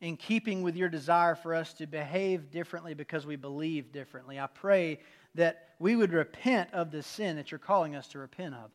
in 0.00 0.16
keeping 0.16 0.62
with 0.62 0.76
your 0.76 0.88
desire 0.88 1.34
for 1.34 1.54
us 1.54 1.72
to 1.74 1.86
behave 1.86 2.50
differently 2.50 2.94
because 2.94 3.26
we 3.26 3.36
believe 3.36 3.92
differently. 3.92 4.38
I 4.38 4.46
pray 4.46 5.00
that 5.34 5.70
we 5.78 5.96
would 5.96 6.12
repent 6.12 6.72
of 6.72 6.90
the 6.90 7.02
sin 7.02 7.36
that 7.36 7.50
you're 7.50 7.58
calling 7.58 7.94
us 7.94 8.08
to 8.08 8.18
repent 8.18 8.54
of. 8.54 8.70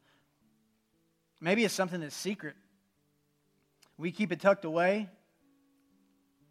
Maybe 1.39 1.63
it's 1.63 1.73
something 1.73 2.01
that's 2.01 2.15
secret. 2.15 2.55
We 3.97 4.11
keep 4.11 4.31
it 4.31 4.39
tucked 4.39 4.65
away. 4.65 5.09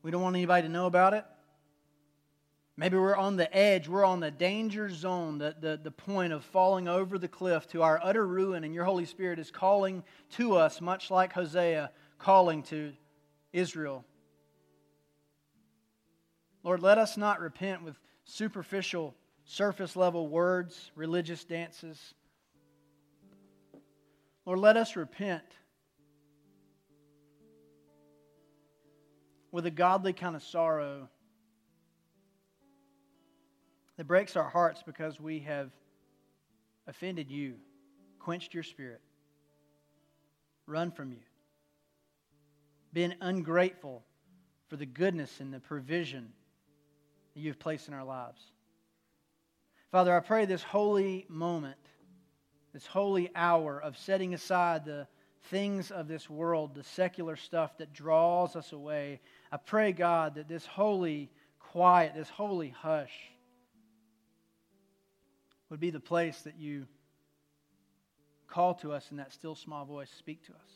We 0.02 0.10
don't 0.10 0.22
want 0.22 0.36
anybody 0.36 0.66
to 0.66 0.72
know 0.72 0.86
about 0.86 1.14
it. 1.14 1.24
Maybe 2.76 2.96
we're 2.96 3.16
on 3.16 3.36
the 3.36 3.54
edge, 3.54 3.88
we're 3.88 4.06
on 4.06 4.20
the 4.20 4.30
danger 4.30 4.88
zone, 4.88 5.36
the, 5.36 5.54
the, 5.60 5.78
the 5.82 5.90
point 5.90 6.32
of 6.32 6.42
falling 6.44 6.88
over 6.88 7.18
the 7.18 7.28
cliff 7.28 7.66
to 7.68 7.82
our 7.82 8.00
utter 8.02 8.26
ruin, 8.26 8.64
and 8.64 8.72
your 8.72 8.84
Holy 8.84 9.04
Spirit 9.04 9.38
is 9.38 9.50
calling 9.50 10.02
to 10.36 10.56
us, 10.56 10.80
much 10.80 11.10
like 11.10 11.34
Hosea 11.34 11.90
calling 12.18 12.62
to 12.64 12.94
Israel 13.52 14.06
Lord, 16.62 16.82
let 16.82 16.98
us 16.98 17.16
not 17.16 17.40
repent 17.40 17.82
with 17.82 17.96
superficial, 18.24 19.14
surface 19.44 19.96
level 19.96 20.28
words, 20.28 20.90
religious 20.94 21.44
dances. 21.44 22.14
Lord, 24.44 24.58
let 24.58 24.76
us 24.76 24.96
repent 24.96 25.44
with 29.52 29.66
a 29.66 29.70
godly 29.70 30.12
kind 30.12 30.36
of 30.36 30.42
sorrow 30.42 31.08
that 33.96 34.06
breaks 34.06 34.36
our 34.36 34.48
hearts 34.48 34.82
because 34.84 35.18
we 35.18 35.40
have 35.40 35.70
offended 36.86 37.30
you, 37.30 37.54
quenched 38.18 38.54
your 38.54 38.62
spirit, 38.62 39.00
run 40.66 40.90
from 40.90 41.12
you, 41.12 41.18
been 42.92 43.14
ungrateful 43.20 44.04
for 44.68 44.76
the 44.76 44.86
goodness 44.86 45.40
and 45.40 45.52
the 45.52 45.60
provision 45.60 46.32
that 47.40 47.46
you've 47.46 47.58
placed 47.58 47.88
in 47.88 47.94
our 47.94 48.04
lives. 48.04 48.40
Father, 49.90 50.14
I 50.14 50.20
pray 50.20 50.44
this 50.44 50.62
holy 50.62 51.26
moment, 51.28 51.78
this 52.72 52.86
holy 52.86 53.30
hour 53.34 53.80
of 53.80 53.96
setting 53.96 54.34
aside 54.34 54.84
the, 54.84 55.06
things 55.44 55.90
of 55.90 56.08
this 56.08 56.28
world, 56.28 56.74
the 56.74 56.84
secular 56.84 57.36
stuff 57.36 57.78
that 57.78 57.92
draws 57.92 58.56
us 58.56 58.72
away. 58.72 59.20
I 59.50 59.56
pray, 59.56 59.92
God, 59.92 60.34
that 60.34 60.48
this 60.48 60.66
holy 60.66 61.30
quiet, 61.58 62.14
this 62.14 62.28
holy 62.28 62.68
hush 62.68 63.12
would 65.70 65.80
be 65.80 65.90
the 65.90 66.00
place 66.00 66.42
that 66.42 66.58
you 66.58 66.86
call 68.48 68.74
to 68.74 68.92
us 68.92 69.10
in 69.10 69.16
that 69.18 69.32
still 69.32 69.54
small 69.54 69.84
voice, 69.84 70.10
speak 70.18 70.44
to 70.46 70.52
us. 70.52 70.70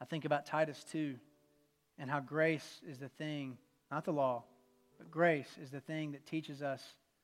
I 0.00 0.04
think 0.04 0.24
about 0.24 0.44
Titus 0.44 0.84
2 0.90 1.14
and 1.98 2.10
how 2.10 2.20
grace 2.20 2.80
is 2.86 2.98
the 2.98 3.08
thing, 3.08 3.56
not 3.90 4.04
the 4.04 4.12
law, 4.12 4.44
but 4.98 5.10
grace 5.10 5.58
is 5.62 5.70
the 5.70 5.80
thing 5.80 6.12
that 6.12 6.26
teaches 6.26 6.62
us 6.62 6.82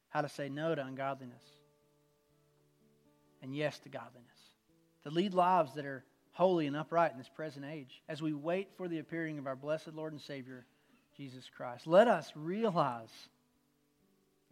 how 0.08 0.22
to 0.22 0.28
say 0.28 0.48
no 0.48 0.74
to 0.74 0.84
ungodliness 0.84 1.42
and 3.42 3.54
yes 3.54 3.78
to 3.80 3.88
godliness. 3.88 4.26
To 5.04 5.10
lead 5.10 5.34
lives 5.34 5.74
that 5.74 5.86
are 5.86 6.04
holy 6.32 6.66
and 6.66 6.76
upright 6.76 7.12
in 7.12 7.18
this 7.18 7.28
present 7.28 7.64
age 7.64 8.02
as 8.08 8.20
we 8.22 8.32
wait 8.32 8.68
for 8.76 8.88
the 8.88 8.98
appearing 8.98 9.38
of 9.38 9.46
our 9.46 9.56
blessed 9.56 9.94
Lord 9.94 10.12
and 10.12 10.20
Savior, 10.20 10.66
Jesus 11.16 11.48
Christ. 11.54 11.86
Let 11.86 12.08
us 12.08 12.32
realize 12.34 13.10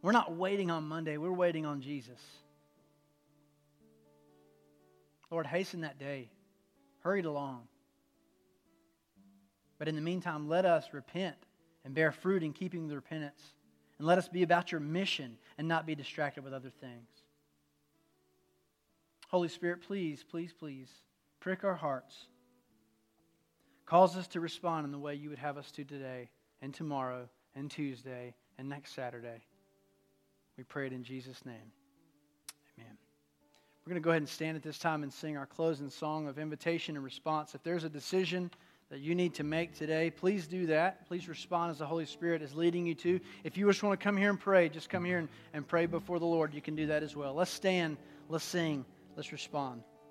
we're 0.03 0.13
not 0.13 0.35
waiting 0.35 0.71
on 0.71 0.85
Monday, 0.85 1.17
we're 1.17 1.33
waiting 1.33 1.67
on 1.67 1.81
Jesus. 1.81 2.21
Lord, 5.31 5.47
hasten 5.47 5.83
that 5.83 5.99
day. 5.99 6.31
Hurry 7.01 7.21
it 7.21 7.27
along. 7.27 7.63
But 9.79 9.89
in 9.89 9.95
the 9.95 10.01
meantime, 10.01 10.49
let 10.49 10.65
us 10.65 10.87
repent 10.93 11.37
and 11.85 11.95
bear 11.95 12.12
fruit 12.12 12.43
in 12.43 12.53
keeping 12.53 12.89
the 12.89 12.95
repentance. 12.95 13.55
And 13.99 14.07
let 14.07 14.18
us 14.18 14.29
be 14.29 14.43
about 14.43 14.70
your 14.70 14.81
mission 14.81 15.37
and 15.57 15.66
not 15.66 15.87
be 15.87 15.95
distracted 15.95 16.45
with 16.45 16.53
other 16.53 16.70
things. 16.70 17.09
Holy 19.29 19.49
Spirit, 19.49 19.83
please, 19.83 20.24
please, 20.29 20.53
please 20.59 20.89
prick 21.41 21.64
our 21.64 21.74
hearts. 21.74 22.26
Cause 23.87 24.16
us 24.16 24.26
to 24.29 24.41
respond 24.41 24.85
in 24.85 24.93
the 24.93 24.99
way 24.99 25.14
you 25.14 25.31
would 25.31 25.39
have 25.39 25.57
us 25.57 25.70
to 25.72 25.85
today 25.85 26.31
and 26.62 26.74
tomorrow 26.74 27.29
and 27.55 27.70
Tuesday 27.70 28.35
and 28.59 28.68
next 28.68 28.95
Saturday. 28.95 29.43
We 30.57 30.64
pray 30.64 30.87
it 30.87 30.93
in 30.93 31.05
Jesus' 31.05 31.45
name. 31.47 31.72
Amen. 32.76 32.97
We're 33.85 33.91
going 33.91 34.03
to 34.03 34.05
go 34.05 34.11
ahead 34.11 34.22
and 34.22 34.29
stand 34.29 34.57
at 34.57 34.62
this 34.62 34.79
time 34.79 35.03
and 35.03 35.12
sing 35.12 35.37
our 35.37 35.47
closing 35.47 35.89
song 35.89 36.26
of 36.26 36.39
invitation 36.39 36.97
and 36.97 37.05
response. 37.05 37.55
If 37.55 37.62
there's 37.62 37.85
a 37.85 37.89
decision 37.89 38.51
that 38.91 39.01
you 39.01 39.14
need 39.14 39.34
to 39.34 39.45
make 39.45 39.74
today, 39.74 40.11
please 40.11 40.47
do 40.47 40.66
that. 40.66 41.07
Please 41.09 41.28
respond 41.28 41.70
as 41.70 41.78
the 41.78 41.86
Holy 41.86 42.07
Spirit 42.07 42.41
is 42.41 42.55
leading 42.55 42.86
you 42.86 42.95
to. 42.95 43.20
If 43.45 43.59
you 43.59 43.66
just 43.66 43.82
want 43.82 43.99
to 43.99 44.03
come 44.03 44.16
here 44.16 44.30
and 44.30 44.41
pray, 44.41 44.68
just 44.68 44.89
come 44.89 45.05
here 45.05 45.18
and, 45.18 45.28
and 45.53 45.66
pray 45.66 45.86
before 45.86 46.18
the 46.18 46.26
Lord. 46.26 46.55
You 46.55 46.62
can 46.62 46.74
do 46.74 46.86
that 46.86 47.03
as 47.03 47.14
well. 47.14 47.34
Let's 47.34 47.51
stand, 47.51 47.99
let's 48.28 48.45
sing, 48.45 48.86
let's 49.14 49.30
respond. 49.30 49.82